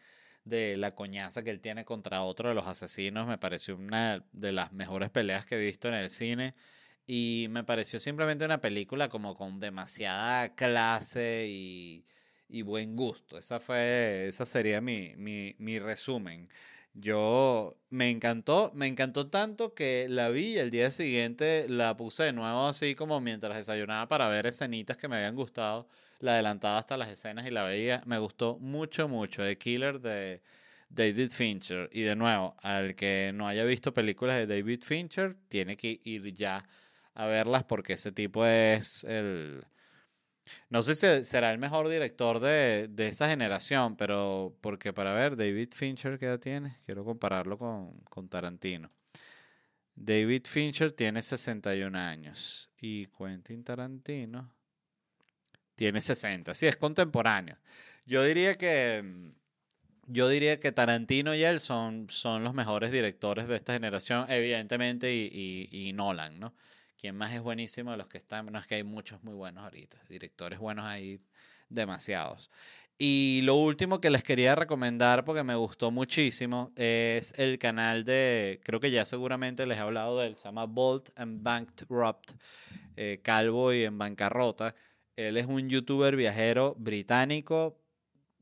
de 0.47 0.77
la 0.77 0.95
coñaza 0.95 1.43
que 1.43 1.49
él 1.51 1.61
tiene 1.61 1.85
contra 1.85 2.23
otro 2.23 2.49
de 2.49 2.55
los 2.55 2.67
asesinos. 2.67 3.27
Me 3.27 3.37
pareció 3.37 3.75
una 3.75 4.23
de 4.31 4.51
las 4.51 4.71
mejores 4.73 5.09
peleas 5.09 5.45
que 5.45 5.55
he 5.55 5.59
visto 5.59 5.87
en 5.87 5.95
el 5.95 6.09
cine. 6.09 6.55
Y 7.05 7.47
me 7.49 7.63
pareció 7.63 7.99
simplemente 7.99 8.45
una 8.45 8.61
película 8.61 9.09
como 9.09 9.35
con 9.35 9.59
demasiada 9.59 10.55
clase 10.55 11.47
y, 11.49 12.05
buen 12.63 12.95
gusto. 12.95 13.37
Esa 13.37 13.59
fue, 13.59 14.27
esa 14.27 14.45
sería 14.45 14.81
mi, 14.81 15.13
mi, 15.15 15.55
mi 15.59 15.79
resumen. 15.79 16.49
Yo 16.93 17.77
me 17.89 18.09
encantó, 18.09 18.71
me 18.73 18.87
encantó 18.87 19.29
tanto 19.29 19.73
que 19.75 20.07
la 20.09 20.29
vi 20.29 20.55
y 20.55 20.57
el 20.57 20.71
día 20.71 20.89
siguiente 20.91 21.67
la 21.69 21.95
puse 21.95 22.23
de 22.23 22.33
nuevo 22.33 22.65
así 22.67 22.95
como 22.95 23.21
mientras 23.21 23.55
desayunaba 23.55 24.07
para 24.07 24.27
ver 24.29 24.47
escenitas 24.47 24.97
que 24.97 25.07
me 25.07 25.17
habían 25.17 25.35
gustado 25.35 25.87
la 26.19 26.33
adelantaba 26.33 26.77
hasta 26.77 26.97
las 26.97 27.09
escenas 27.09 27.47
y 27.47 27.51
la 27.51 27.63
veía. 27.63 28.01
Me 28.05 28.17
gustó 28.17 28.57
mucho, 28.59 29.07
mucho. 29.07 29.43
The 29.43 29.57
Killer 29.57 29.99
de 29.99 30.41
David 30.89 31.31
Fincher. 31.31 31.89
Y 31.91 32.01
de 32.01 32.15
nuevo, 32.15 32.55
al 32.61 32.95
que 32.95 33.31
no 33.33 33.47
haya 33.47 33.65
visto 33.65 33.93
películas 33.93 34.37
de 34.37 34.47
David 34.47 34.81
Fincher, 34.83 35.35
tiene 35.47 35.77
que 35.77 35.99
ir 36.03 36.33
ya 36.33 36.67
a 37.13 37.25
verlas 37.25 37.63
porque 37.63 37.93
ese 37.93 38.11
tipo 38.11 38.45
es 38.45 39.03
el... 39.03 39.65
No 40.69 40.81
sé 40.81 40.95
si 40.95 41.25
será 41.25 41.51
el 41.51 41.57
mejor 41.57 41.89
director 41.89 42.39
de, 42.39 42.87
de 42.89 43.07
esa 43.09 43.27
generación, 43.27 43.97
pero 43.97 44.55
porque 44.61 44.93
para 44.93 45.13
ver, 45.13 45.35
David 45.35 45.69
Fincher, 45.75 46.17
¿qué 46.17 46.25
edad 46.25 46.39
tiene? 46.39 46.77
Quiero 46.85 47.03
compararlo 47.03 47.57
con, 47.57 47.99
con 48.09 48.29
Tarantino. 48.29 48.89
David 49.93 50.43
Fincher 50.45 50.93
tiene 50.93 51.21
61 51.21 51.97
años 51.97 52.69
y 52.79 53.07
Quentin 53.07 53.63
Tarantino 53.63 54.56
tiene 55.77 56.01
60. 56.01 56.55
Sí, 56.55 56.65
es 56.65 56.75
contemporáneo. 56.75 57.55
Yo 58.05 58.23
diría 58.23 58.57
que. 58.57 59.31
Yo 60.07 60.29
diría 60.29 60.59
que 60.59 60.71
Tarantino 60.71 61.35
y 61.35 61.43
él 61.43 61.59
son, 61.59 62.09
son 62.09 62.43
los 62.43 62.53
mejores 62.53 62.91
directores 62.91 63.47
de 63.47 63.57
esta 63.57 63.73
generación, 63.73 64.25
evidentemente, 64.29 65.13
y, 65.13 65.91
Nolan, 65.93 66.39
¿no? 66.39 66.53
Quien 66.97 67.15
más 67.17 67.33
es 67.33 67.41
buenísimo 67.41 67.91
de 67.91 67.97
los 67.97 68.07
que 68.07 68.17
están. 68.17 68.45
No 68.45 68.57
es 68.57 68.65
que 68.67 68.75
hay 68.75 68.83
muchos 68.83 69.21
muy 69.23 69.33
buenos 69.33 69.65
ahorita. 69.65 70.01
Directores 70.07 70.59
buenos 70.59 70.85
hay 70.85 71.19
demasiados. 71.67 72.49
Y 72.97 73.41
lo 73.43 73.55
último 73.55 73.99
que 73.99 74.09
les 74.09 74.23
quería 74.23 74.55
recomendar, 74.55 75.25
porque 75.25 75.43
me 75.43 75.55
gustó 75.55 75.91
muchísimo, 75.91 76.71
es 76.77 77.37
el 77.37 77.59
canal 77.59 78.05
de, 78.05 78.61
creo 78.63 78.79
que 78.79 78.89
ya 78.89 79.05
seguramente 79.05 79.67
les 79.67 79.77
he 79.77 79.81
hablado 79.81 80.19
de 80.19 80.27
él, 80.27 80.37
se 80.37 80.45
llama 80.45 80.65
Bolt 80.65 81.09
and 81.19 81.43
Bankrupt, 81.43 82.31
eh, 82.95 83.19
Calvo 83.21 83.73
y 83.73 83.83
en 83.83 83.97
bancarrota. 83.97 84.73
Él 85.17 85.35
es 85.37 85.47
un 85.47 85.69
youtuber 85.69 86.15
viajero 86.15 86.75
británico. 86.79 87.77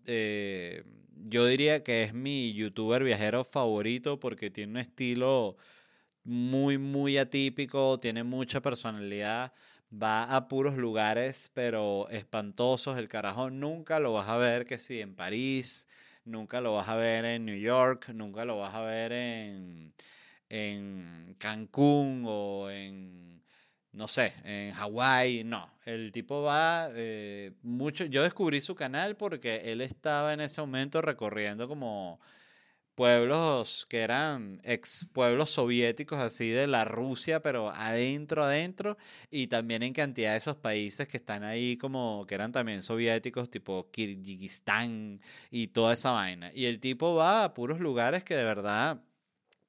Eh, 0.06 0.84
yo 1.28 1.48
diría 1.48 1.84
que 1.84 2.04
es 2.04 2.14
mi 2.14 2.54
youtuber 2.54 3.04
viajero 3.04 3.44
favorito 3.44 4.20
porque 4.20 4.52
tiene 4.52 4.74
un 4.74 4.78
estilo 4.78 5.58
muy, 6.24 6.78
muy 6.78 7.18
atípico, 7.18 8.00
tiene 8.00 8.24
mucha 8.24 8.62
personalidad 8.62 9.54
va 9.92 10.36
a 10.36 10.48
puros 10.48 10.76
lugares, 10.76 11.52
pero 11.54 12.10
espantosos. 12.10 12.98
El 12.98 13.08
carajo 13.08 13.50
nunca 13.50 14.00
lo 14.00 14.14
vas 14.14 14.28
a 14.30 14.38
ver 14.38 14.66
que 14.66 14.78
si 14.78 15.02
en 15.02 15.16
París, 15.16 15.88
nunca 16.26 16.62
lo 16.62 16.74
vas 16.74 16.90
a 16.90 16.96
ver 16.96 17.26
en 17.26 17.46
New 17.46 17.58
York, 17.58 18.10
nunca 18.10 18.46
lo 18.46 18.58
vas 18.58 18.74
a 18.76 18.82
ver 18.82 19.12
en, 19.12 19.94
en 20.50 21.36
Cancún 21.38 22.24
o 22.28 22.70
en, 22.70 23.42
no 23.96 24.08
sé, 24.08 24.34
en 24.44 24.72
Hawái. 24.72 25.44
No, 25.44 25.70
el 25.86 26.12
tipo 26.12 26.42
va 26.44 26.90
eh, 26.94 27.54
mucho. 27.64 28.06
Yo 28.06 28.24
descubrí 28.24 28.62
su 28.62 28.76
canal 28.76 29.16
porque 29.16 29.62
él 29.72 29.82
estaba 29.82 30.34
en 30.34 30.42
ese 30.42 30.62
momento 30.62 31.02
recorriendo 31.02 31.68
como 31.68 32.20
pueblos 32.96 33.86
que 33.90 34.00
eran 34.00 34.62
ex 34.64 35.08
pueblos 35.14 35.52
soviéticos 35.52 36.20
así 36.20 36.50
de 36.50 36.68
la 36.68 36.86
Rusia, 36.86 37.42
pero 37.42 37.70
adentro, 37.70 38.44
adentro, 38.44 38.98
y 39.30 39.48
también 39.48 39.84
en 39.84 39.94
cantidad 39.94 40.32
de 40.32 40.38
esos 40.38 40.56
países 40.56 41.08
que 41.08 41.18
están 41.18 41.44
ahí 41.44 41.78
como 41.78 42.26
que 42.28 42.36
eran 42.36 42.52
también 42.52 42.82
soviéticos, 42.82 43.50
tipo 43.50 43.90
Kirguistán 43.92 45.22
y 45.52 45.68
toda 45.68 45.94
esa 45.94 46.12
vaina. 46.12 46.52
Y 46.54 46.66
el 46.66 46.80
tipo 46.80 47.16
va 47.16 47.44
a 47.46 47.54
puros 47.54 47.80
lugares 47.80 48.24
que 48.24 48.36
de 48.36 48.44
verdad 48.44 49.02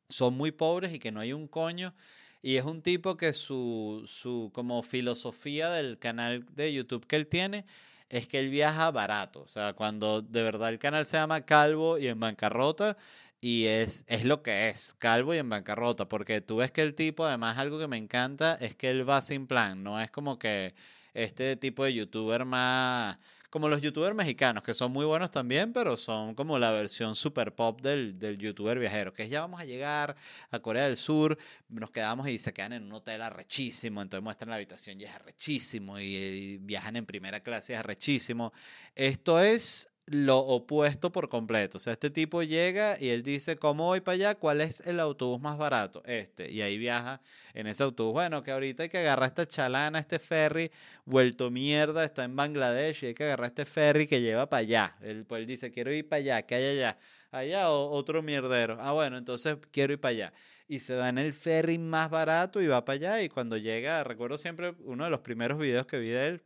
son 0.09 0.35
muy 0.37 0.53
pobres 0.53 0.95
y 0.95 0.99
que 0.99 1.13
no 1.13 1.21
hay 1.21 1.33
un 1.33 1.49
coño. 1.49 1.95
Y 2.43 2.57
es 2.57 2.65
un 2.65 2.83
tipo 2.83 3.17
que 3.17 3.33
su, 3.33 4.03
su 4.07 4.51
como 4.55 4.83
filosofía 4.83 5.71
del 5.71 5.99
canal 5.99 6.45
de 6.55 6.73
YouTube 6.73 7.07
que 7.07 7.17
él 7.17 7.27
tiene 7.27 7.65
es 8.09 8.29
que 8.29 8.39
él 8.39 8.51
viaja 8.51 8.91
barato. 8.91 9.43
O 9.43 9.49
sea, 9.49 9.73
cuando 9.73 10.23
de 10.23 10.43
verdad 10.43 10.69
el 10.69 10.79
canal 10.79 11.07
se 11.07 11.17
llama 11.17 11.43
Calvo 11.43 11.99
y 11.99 12.09
en 12.09 12.21
bancarrota, 12.21 12.97
y 13.41 13.67
es, 13.67 14.05
es 14.09 14.25
lo 14.25 14.43
que 14.43 14.69
es, 14.69 14.95
calvo 14.95 15.35
y 15.35 15.39
en 15.39 15.49
bancarrota, 15.49 16.09
porque 16.09 16.41
tú 16.41 16.57
ves 16.57 16.73
que 16.73 16.83
el 16.83 16.95
tipo, 16.95 17.25
además 17.25 17.59
algo 17.59 17.79
que 17.79 17.87
me 17.89 17.97
encanta, 17.97 18.55
es 18.55 18.75
que 18.75 18.91
él 18.91 19.09
va 19.09 19.23
sin 19.23 19.47
plan, 19.47 19.83
no 19.83 20.01
es 20.01 20.11
como 20.11 20.39
que 20.39 20.75
este 21.15 21.57
tipo 21.57 21.85
de 21.85 21.95
youtuber 21.95 22.45
más, 22.45 23.19
como 23.57 23.71
los 23.71 23.81
youtubers 23.81 24.15
mexicanos, 24.15 24.63
que 24.63 24.75
son 24.75 24.93
muy 24.93 25.07
buenos 25.07 25.31
también, 25.31 25.73
pero 25.73 25.97
son 25.97 26.35
como 26.35 26.59
la 26.59 26.73
versión 26.73 27.15
super 27.15 27.55
pop 27.55 27.81
del, 27.81 28.19
del 28.19 28.37
youtuber 28.37 28.79
viajero, 28.79 29.15
que 29.15 29.23
es 29.23 29.31
ya 29.31 29.41
vamos 29.41 29.59
a 29.59 29.65
llegar 29.65 30.15
a 30.51 30.59
Corea 30.59 30.85
del 30.85 30.99
Sur, 30.99 31.39
nos 31.71 31.91
quedamos 31.91 32.29
y 32.29 32.39
se 32.39 32.53
quedan 32.53 32.75
en 32.75 32.83
un 32.83 32.93
hotel 32.93 33.23
arrechísimo, 33.23 34.03
entonces 34.03 34.23
muestran 34.23 34.51
la 34.51 34.57
habitación 34.57 35.01
y 35.01 35.05
es 35.05 35.15
arrechísimo, 35.15 35.99
y, 35.99 36.59
viajan 36.59 36.97
en 36.97 37.07
primera 37.07 37.41
clase 37.41 37.73
y 37.73 37.77
es 37.77 37.81
arrechísimo. 37.81 38.53
Esto 38.95 39.41
es 39.41 39.89
lo 40.07 40.39
opuesto 40.39 41.11
por 41.11 41.29
completo. 41.29 41.79
O 41.79 41.81
sea, 41.81 41.93
este 41.93 42.11
tipo 42.11 42.43
llega 42.43 42.97
y 43.01 43.09
él 43.09 43.23
dice, 43.23 43.57
¿cómo 43.57 43.87
voy 43.87 44.01
para 44.01 44.15
allá? 44.15 44.35
¿Cuál 44.37 44.61
es 44.61 44.81
el 44.87 45.01
autobús 45.01 45.41
más 45.41 45.59
barato? 45.59 46.03
Este. 46.07 46.51
Y 46.51 46.63
ahí 46.63 46.79
viaja 46.79 47.21
en 47.55 47.67
ese 47.67 47.83
autobús. 47.83 48.13
Bueno, 48.13 48.43
que 48.43 48.53
ahorita 48.53 48.85
hay 48.85 48.89
que 48.89 48.99
agarrar 48.99 49.29
esta 49.29 49.47
chalana, 49.47 49.99
este 49.99 50.21
ferry, 50.21 50.71
vuelto 51.05 51.51
mierda, 51.51 52.05
está 52.05 52.23
en 52.23 52.37
Bangladesh 52.37 53.03
y 53.03 53.07
hay 53.09 53.15
que 53.15 53.25
agarrar 53.25 53.49
este 53.49 53.65
ferry 53.65 54.07
que 54.07 54.21
lleva 54.21 54.49
para 54.49 54.61
allá. 54.61 54.97
Él, 55.03 55.25
pues 55.27 55.41
él 55.41 55.47
dice, 55.47 55.73
quiero 55.73 55.93
ir 55.93 56.09
para 56.09 56.19
allá, 56.19 56.43
¿qué 56.43 56.55
hay 56.55 56.79
allá? 56.79 56.99
Allá 57.33 57.71
otro 57.71 58.23
mierdero. 58.23 58.79
Ah, 58.81 58.93
bueno, 58.93 59.19
entonces 59.19 59.57
quiero 59.73 59.93
ir 59.93 60.01
para 60.01 60.11
allá. 60.13 60.33
Y 60.69 60.81
se 60.81 60.95
va 60.95 61.09
en 61.09 61.19
el 61.19 61.33
ferry 61.33 61.79
más 61.79 62.11
barato 62.11 62.63
y 62.63 62.69
va 62.69 62.85
para 62.85 62.95
allá. 62.95 63.23
Y 63.23 63.29
cuando 63.29 63.57
llega, 63.57 64.05
recuerdo 64.05 64.39
siempre 64.39 64.75
uno 64.85 65.05
de 65.05 65.11
los 65.11 65.21
primeros 65.21 65.59
videos 65.59 65.87
que 65.87 65.99
vi 65.99 66.11
de 66.11 66.27
él, 66.29 66.43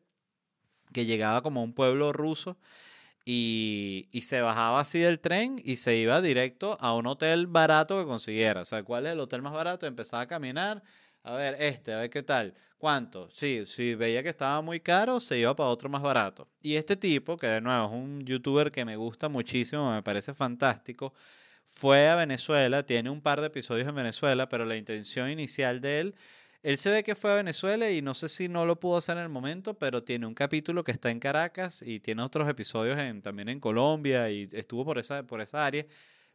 que 0.94 1.04
llegaba 1.04 1.42
como 1.42 1.60
a 1.60 1.62
un 1.62 1.74
pueblo 1.74 2.12
ruso 2.12 2.56
y, 3.24 4.08
se 4.22 4.40
bajaba 4.40 4.80
así 4.80 4.98
del 4.98 5.20
tren 5.20 5.60
y 5.64 5.76
se 5.76 5.96
iba 5.96 6.20
directo 6.20 6.76
a 6.80 6.94
un 6.94 7.06
hotel 7.06 7.46
barato 7.46 7.98
que 8.00 8.06
consiguiera. 8.06 8.62
O 8.62 8.64
sea, 8.64 8.82
¿cuál 8.82 9.06
es 9.06 9.12
el 9.12 9.20
hotel 9.20 9.42
más 9.42 9.52
barato? 9.52 9.86
Empezaba 9.86 10.22
a 10.22 10.26
caminar, 10.26 10.82
a 11.22 11.34
ver, 11.34 11.56
este, 11.60 11.92
a 11.92 11.98
ver 11.98 12.10
qué 12.10 12.22
tal, 12.22 12.54
cuánto. 12.78 13.28
Sí, 13.32 13.64
si 13.66 13.94
veía 13.94 14.22
que 14.22 14.30
estaba 14.30 14.60
muy 14.62 14.80
caro, 14.80 15.20
se 15.20 15.38
iba 15.38 15.54
para 15.54 15.68
otro 15.68 15.88
más 15.88 16.02
barato. 16.02 16.48
Y 16.60 16.76
este 16.76 16.96
tipo, 16.96 17.36
que 17.36 17.46
de 17.46 17.60
nuevo 17.60 17.86
es 17.86 17.92
un 17.92 18.24
youtuber 18.24 18.70
que 18.72 18.84
me 18.84 18.96
gusta 18.96 19.28
muchísimo, 19.28 19.92
me 19.92 20.02
parece 20.02 20.34
fantástico, 20.34 21.12
fue 21.64 22.08
a 22.08 22.16
Venezuela, 22.16 22.84
tiene 22.84 23.10
un 23.10 23.20
par 23.20 23.40
de 23.40 23.46
episodios 23.46 23.88
en 23.88 23.94
Venezuela, 23.94 24.48
pero 24.48 24.64
la 24.64 24.76
intención 24.76 25.30
inicial 25.30 25.80
de 25.80 26.00
él 26.00 26.14
él 26.62 26.78
se 26.78 26.90
ve 26.90 27.02
que 27.02 27.14
fue 27.14 27.32
a 27.32 27.36
Venezuela 27.36 27.90
y 27.90 28.02
no 28.02 28.14
sé 28.14 28.28
si 28.28 28.48
no 28.48 28.66
lo 28.66 28.78
pudo 28.78 28.98
hacer 28.98 29.16
en 29.16 29.24
el 29.24 29.28
momento, 29.30 29.74
pero 29.74 30.02
tiene 30.04 30.26
un 30.26 30.34
capítulo 30.34 30.84
que 30.84 30.92
está 30.92 31.10
en 31.10 31.18
Caracas 31.18 31.82
y 31.82 32.00
tiene 32.00 32.22
otros 32.22 32.48
episodios 32.48 32.98
en, 32.98 33.22
también 33.22 33.48
en 33.48 33.60
Colombia 33.60 34.30
y 34.30 34.48
estuvo 34.52 34.84
por 34.84 34.98
esa, 34.98 35.26
por 35.26 35.40
esa 35.40 35.64
área. 35.64 35.86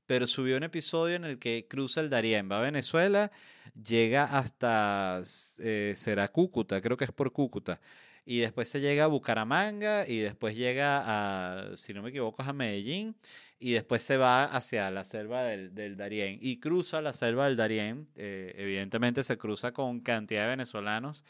Pero 0.07 0.27
subió 0.27 0.57
un 0.57 0.63
episodio 0.63 1.15
en 1.15 1.25
el 1.25 1.39
que 1.39 1.67
cruza 1.67 2.01
el 2.01 2.09
Darién, 2.11 2.49
va 2.51 2.59
a 2.59 2.61
Venezuela, 2.61 3.31
llega 3.73 4.23
hasta, 4.25 5.23
eh, 5.59 5.95
Cúcuta, 6.31 6.79
creo 6.81 6.95
que 6.95 7.05
es 7.05 7.11
por 7.11 7.31
Cúcuta 7.31 7.79
y 8.25 8.39
después 8.39 8.67
se 8.67 8.81
llega 8.81 9.03
a 9.03 9.07
Bucaramanga 9.07 10.07
y 10.07 10.19
después 10.19 10.55
llega 10.55 11.03
a, 11.05 11.77
si 11.77 11.93
no 11.93 12.01
me 12.01 12.09
equivoco, 12.09 12.41
a 12.41 12.53
Medellín 12.53 13.15
y 13.59 13.73
después 13.73 14.03
se 14.03 14.17
va 14.17 14.45
hacia 14.45 14.89
la 14.89 15.03
selva 15.03 15.43
del, 15.43 15.75
del 15.75 15.95
Darién 15.95 16.39
y 16.41 16.59
cruza 16.59 17.01
la 17.01 17.13
selva 17.13 17.45
del 17.45 17.55
Darién, 17.55 18.07
eh, 18.15 18.53
evidentemente 18.57 19.23
se 19.23 19.37
cruza 19.37 19.71
con 19.71 19.99
cantidad 19.99 20.43
de 20.43 20.49
venezolanos 20.49 21.23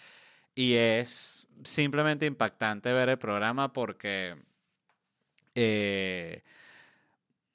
y 0.56 0.76
es 0.76 1.48
simplemente 1.64 2.26
impactante 2.26 2.94
ver 2.94 3.10
el 3.10 3.18
programa 3.18 3.74
porque 3.74 4.36
eh, 5.54 6.44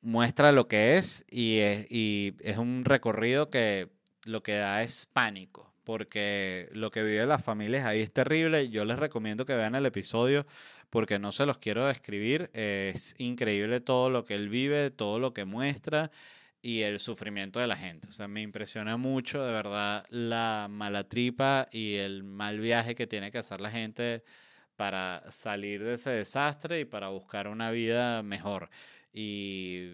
muestra 0.02 0.52
lo 0.52 0.68
que 0.68 0.98
es 0.98 1.24
y, 1.30 1.58
es 1.58 1.90
y 1.90 2.34
es 2.40 2.58
un 2.58 2.84
recorrido 2.84 3.48
que 3.48 3.88
lo 4.24 4.42
que 4.42 4.56
da 4.56 4.82
es 4.82 5.06
pánico 5.06 5.69
porque 5.84 6.68
lo 6.72 6.90
que 6.90 7.02
viven 7.02 7.28
las 7.28 7.42
familias 7.44 7.86
ahí 7.86 8.00
es 8.00 8.12
terrible. 8.12 8.68
Yo 8.68 8.84
les 8.84 8.98
recomiendo 8.98 9.44
que 9.44 9.54
vean 9.54 9.74
el 9.74 9.86
episodio 9.86 10.46
porque 10.90 11.18
no 11.18 11.32
se 11.32 11.46
los 11.46 11.58
quiero 11.58 11.86
describir. 11.86 12.50
Es 12.52 13.14
increíble 13.18 13.80
todo 13.80 14.10
lo 14.10 14.24
que 14.24 14.34
él 14.34 14.48
vive, 14.48 14.90
todo 14.90 15.18
lo 15.18 15.32
que 15.32 15.44
muestra 15.44 16.10
y 16.62 16.82
el 16.82 17.00
sufrimiento 17.00 17.58
de 17.60 17.66
la 17.66 17.76
gente. 17.76 18.08
O 18.08 18.12
sea, 18.12 18.28
me 18.28 18.42
impresiona 18.42 18.96
mucho 18.96 19.42
de 19.44 19.52
verdad 19.52 20.04
la 20.10 20.68
mala 20.70 21.08
tripa 21.08 21.68
y 21.72 21.94
el 21.94 22.22
mal 22.22 22.60
viaje 22.60 22.94
que 22.94 23.06
tiene 23.06 23.30
que 23.30 23.38
hacer 23.38 23.60
la 23.60 23.70
gente 23.70 24.22
para 24.76 25.22
salir 25.30 25.84
de 25.84 25.94
ese 25.94 26.10
desastre 26.10 26.80
y 26.80 26.84
para 26.84 27.08
buscar 27.08 27.48
una 27.48 27.70
vida 27.70 28.22
mejor 28.22 28.70
y, 29.12 29.92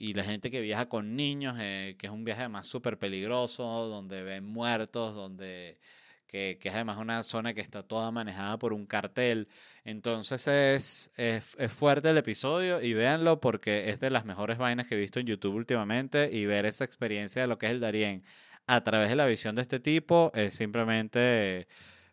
y, 0.00 0.14
la 0.14 0.24
gente 0.24 0.50
que 0.50 0.60
viaja 0.60 0.88
con 0.88 1.16
niños, 1.16 1.56
eh, 1.58 1.96
que 1.98 2.06
es 2.06 2.12
un 2.12 2.24
viaje 2.24 2.42
además 2.42 2.66
súper 2.68 2.98
peligroso, 2.98 3.64
donde 3.88 4.22
ven 4.22 4.44
muertos, 4.44 5.14
donde 5.14 5.78
que, 6.26 6.58
que, 6.60 6.68
es 6.68 6.74
además 6.74 6.98
una 6.98 7.22
zona 7.22 7.54
que 7.54 7.62
está 7.62 7.82
toda 7.82 8.10
manejada 8.10 8.58
por 8.58 8.74
un 8.74 8.86
cartel. 8.86 9.48
Entonces 9.84 10.46
es, 10.46 11.10
es, 11.16 11.56
es, 11.58 11.72
fuerte 11.72 12.10
el 12.10 12.18
episodio 12.18 12.82
y 12.82 12.92
véanlo 12.92 13.40
porque 13.40 13.88
es 13.88 14.00
de 14.00 14.10
las 14.10 14.26
mejores 14.26 14.58
vainas 14.58 14.86
que 14.86 14.94
he 14.96 14.98
visto 14.98 15.18
en 15.20 15.26
YouTube 15.26 15.54
últimamente 15.54 16.30
y 16.30 16.44
ver 16.44 16.66
esa 16.66 16.84
experiencia 16.84 17.42
de 17.42 17.48
lo 17.48 17.58
que 17.58 17.66
es 17.66 17.72
el 17.72 17.80
Darien 17.80 18.22
a 18.66 18.84
través 18.84 19.08
de 19.08 19.16
la 19.16 19.26
visión 19.26 19.54
de 19.54 19.62
este 19.62 19.80
tipo 19.80 20.30
es 20.34 20.54
simplemente 20.54 21.66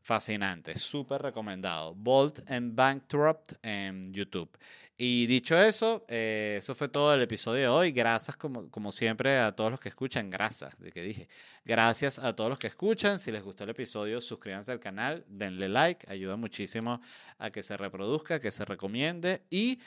fascinante, 0.06 0.78
súper 0.78 1.20
recomendado. 1.20 1.96
Bolt 1.96 2.40
and 2.52 2.76
Bankrupt 2.76 3.54
en 3.64 4.14
YouTube. 4.14 4.56
Y 4.96 5.26
dicho 5.26 5.58
eso, 5.60 6.06
eh, 6.08 6.58
eso 6.60 6.76
fue 6.76 6.90
todo 6.90 7.12
el 7.16 7.24
episodio 7.24 7.62
de 7.62 7.68
hoy. 7.68 7.92
Gracias 7.92 8.38
como, 8.38 8.70
como 8.70 8.92
siempre 8.92 9.40
a 9.40 9.52
todos 9.54 9.72
los 9.72 9.80
que 9.80 9.90
escuchan. 9.90 10.30
Gracias, 10.30 10.80
de 10.80 10.92
que 10.92 11.02
dije. 11.02 11.28
Gracias 11.66 12.20
a 12.20 12.36
todos 12.36 12.52
los 12.52 12.60
que 12.60 12.68
escuchan. 12.68 13.20
Si 13.20 13.32
les 13.32 13.42
gustó 13.42 13.64
el 13.64 13.72
episodio, 13.72 14.22
suscríbanse 14.22 14.72
al 14.72 14.80
canal, 14.80 15.26
denle 15.28 15.70
like. 15.70 16.10
Ayuda 16.10 16.36
muchísimo 16.36 17.02
a 17.40 17.50
que 17.50 17.64
se 17.64 17.76
reproduzca, 17.76 18.40
que 18.40 18.52
se 18.52 18.64
recomiende. 18.64 19.42
Y 19.50 19.80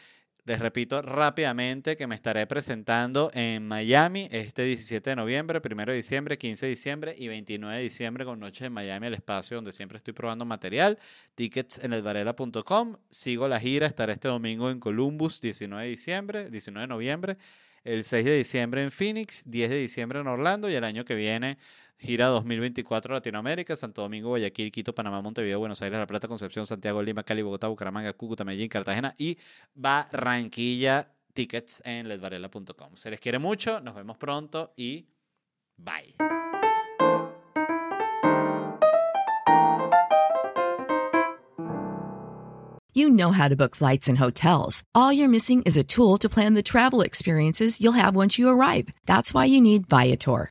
les 0.48 0.60
repito 0.60 1.02
rápidamente 1.02 1.94
que 1.94 2.06
me 2.06 2.14
estaré 2.14 2.46
presentando 2.46 3.30
en 3.34 3.68
Miami 3.68 4.28
este 4.30 4.62
17 4.62 5.10
de 5.10 5.16
noviembre, 5.16 5.60
1 5.62 5.84
de 5.84 5.94
diciembre, 5.94 6.38
15 6.38 6.64
de 6.64 6.70
diciembre 6.70 7.14
y 7.18 7.28
29 7.28 7.76
de 7.76 7.82
diciembre 7.82 8.24
con 8.24 8.40
Noche 8.40 8.64
en 8.64 8.72
Miami, 8.72 9.08
el 9.08 9.12
espacio 9.12 9.58
donde 9.58 9.72
siempre 9.72 9.98
estoy 9.98 10.14
probando 10.14 10.46
material. 10.46 10.98
Tickets 11.34 11.84
en 11.84 11.92
elvarela.com. 11.92 12.96
Sigo 13.10 13.46
la 13.46 13.60
gira, 13.60 13.86
estaré 13.86 14.14
este 14.14 14.28
domingo 14.28 14.70
en 14.70 14.80
Columbus, 14.80 15.42
19 15.42 15.84
de 15.84 15.90
diciembre, 15.90 16.48
19 16.48 16.80
de 16.80 16.88
noviembre. 16.88 17.36
el 17.84 18.04
6 18.04 18.24
de 18.24 18.36
diciembre 18.38 18.82
en 18.82 18.90
Phoenix, 18.90 19.50
10 19.50 19.68
de 19.68 19.76
diciembre 19.76 20.20
en 20.20 20.28
Orlando 20.28 20.70
y 20.70 20.74
el 20.74 20.84
año 20.84 21.04
que 21.04 21.14
viene 21.14 21.58
gira 21.98 22.26
2024 22.26 23.14
Latinoamérica, 23.14 23.76
Santo 23.76 24.02
Domingo, 24.02 24.28
Guayaquil, 24.30 24.70
Quito, 24.70 24.94
Panamá, 24.94 25.20
Montevideo, 25.20 25.58
Buenos 25.58 25.82
Aires, 25.82 25.98
La 25.98 26.06
Plata, 26.06 26.28
Concepción, 26.28 26.66
Santiago, 26.66 27.02
Lima, 27.02 27.22
Cali, 27.22 27.42
Bogotá, 27.42 27.68
Bucaramanga, 27.68 28.12
Cúcuta, 28.12 28.44
Medellín, 28.44 28.68
Cartagena 28.68 29.14
y 29.18 29.38
Barranquilla. 29.74 31.12
Tickets 31.34 31.82
en 31.84 32.08
ledvarela.com. 32.08 32.96
Se 32.96 33.10
les 33.10 33.20
quiere 33.20 33.38
mucho, 33.38 33.80
nos 33.80 33.94
vemos 33.94 34.16
pronto 34.16 34.72
y 34.76 35.06
bye. 35.76 36.16
You 42.92 43.10
know 43.10 43.30
how 43.30 43.46
to 43.46 43.54
book 43.54 43.76
flights 43.76 44.08
and 44.08 44.18
hotels. 44.18 44.82
All 44.92 45.12
you're 45.12 45.28
missing 45.28 45.62
is 45.62 45.76
a 45.76 45.84
tool 45.84 46.18
to 46.18 46.28
plan 46.28 46.54
the 46.54 46.64
travel 46.64 47.02
experiences 47.02 47.80
you'll 47.80 47.92
have 47.92 48.16
once 48.16 48.40
you 48.40 48.48
arrive. 48.48 48.88
That's 49.06 49.32
why 49.32 49.44
you 49.44 49.60
need 49.60 49.86
Viator. 49.86 50.50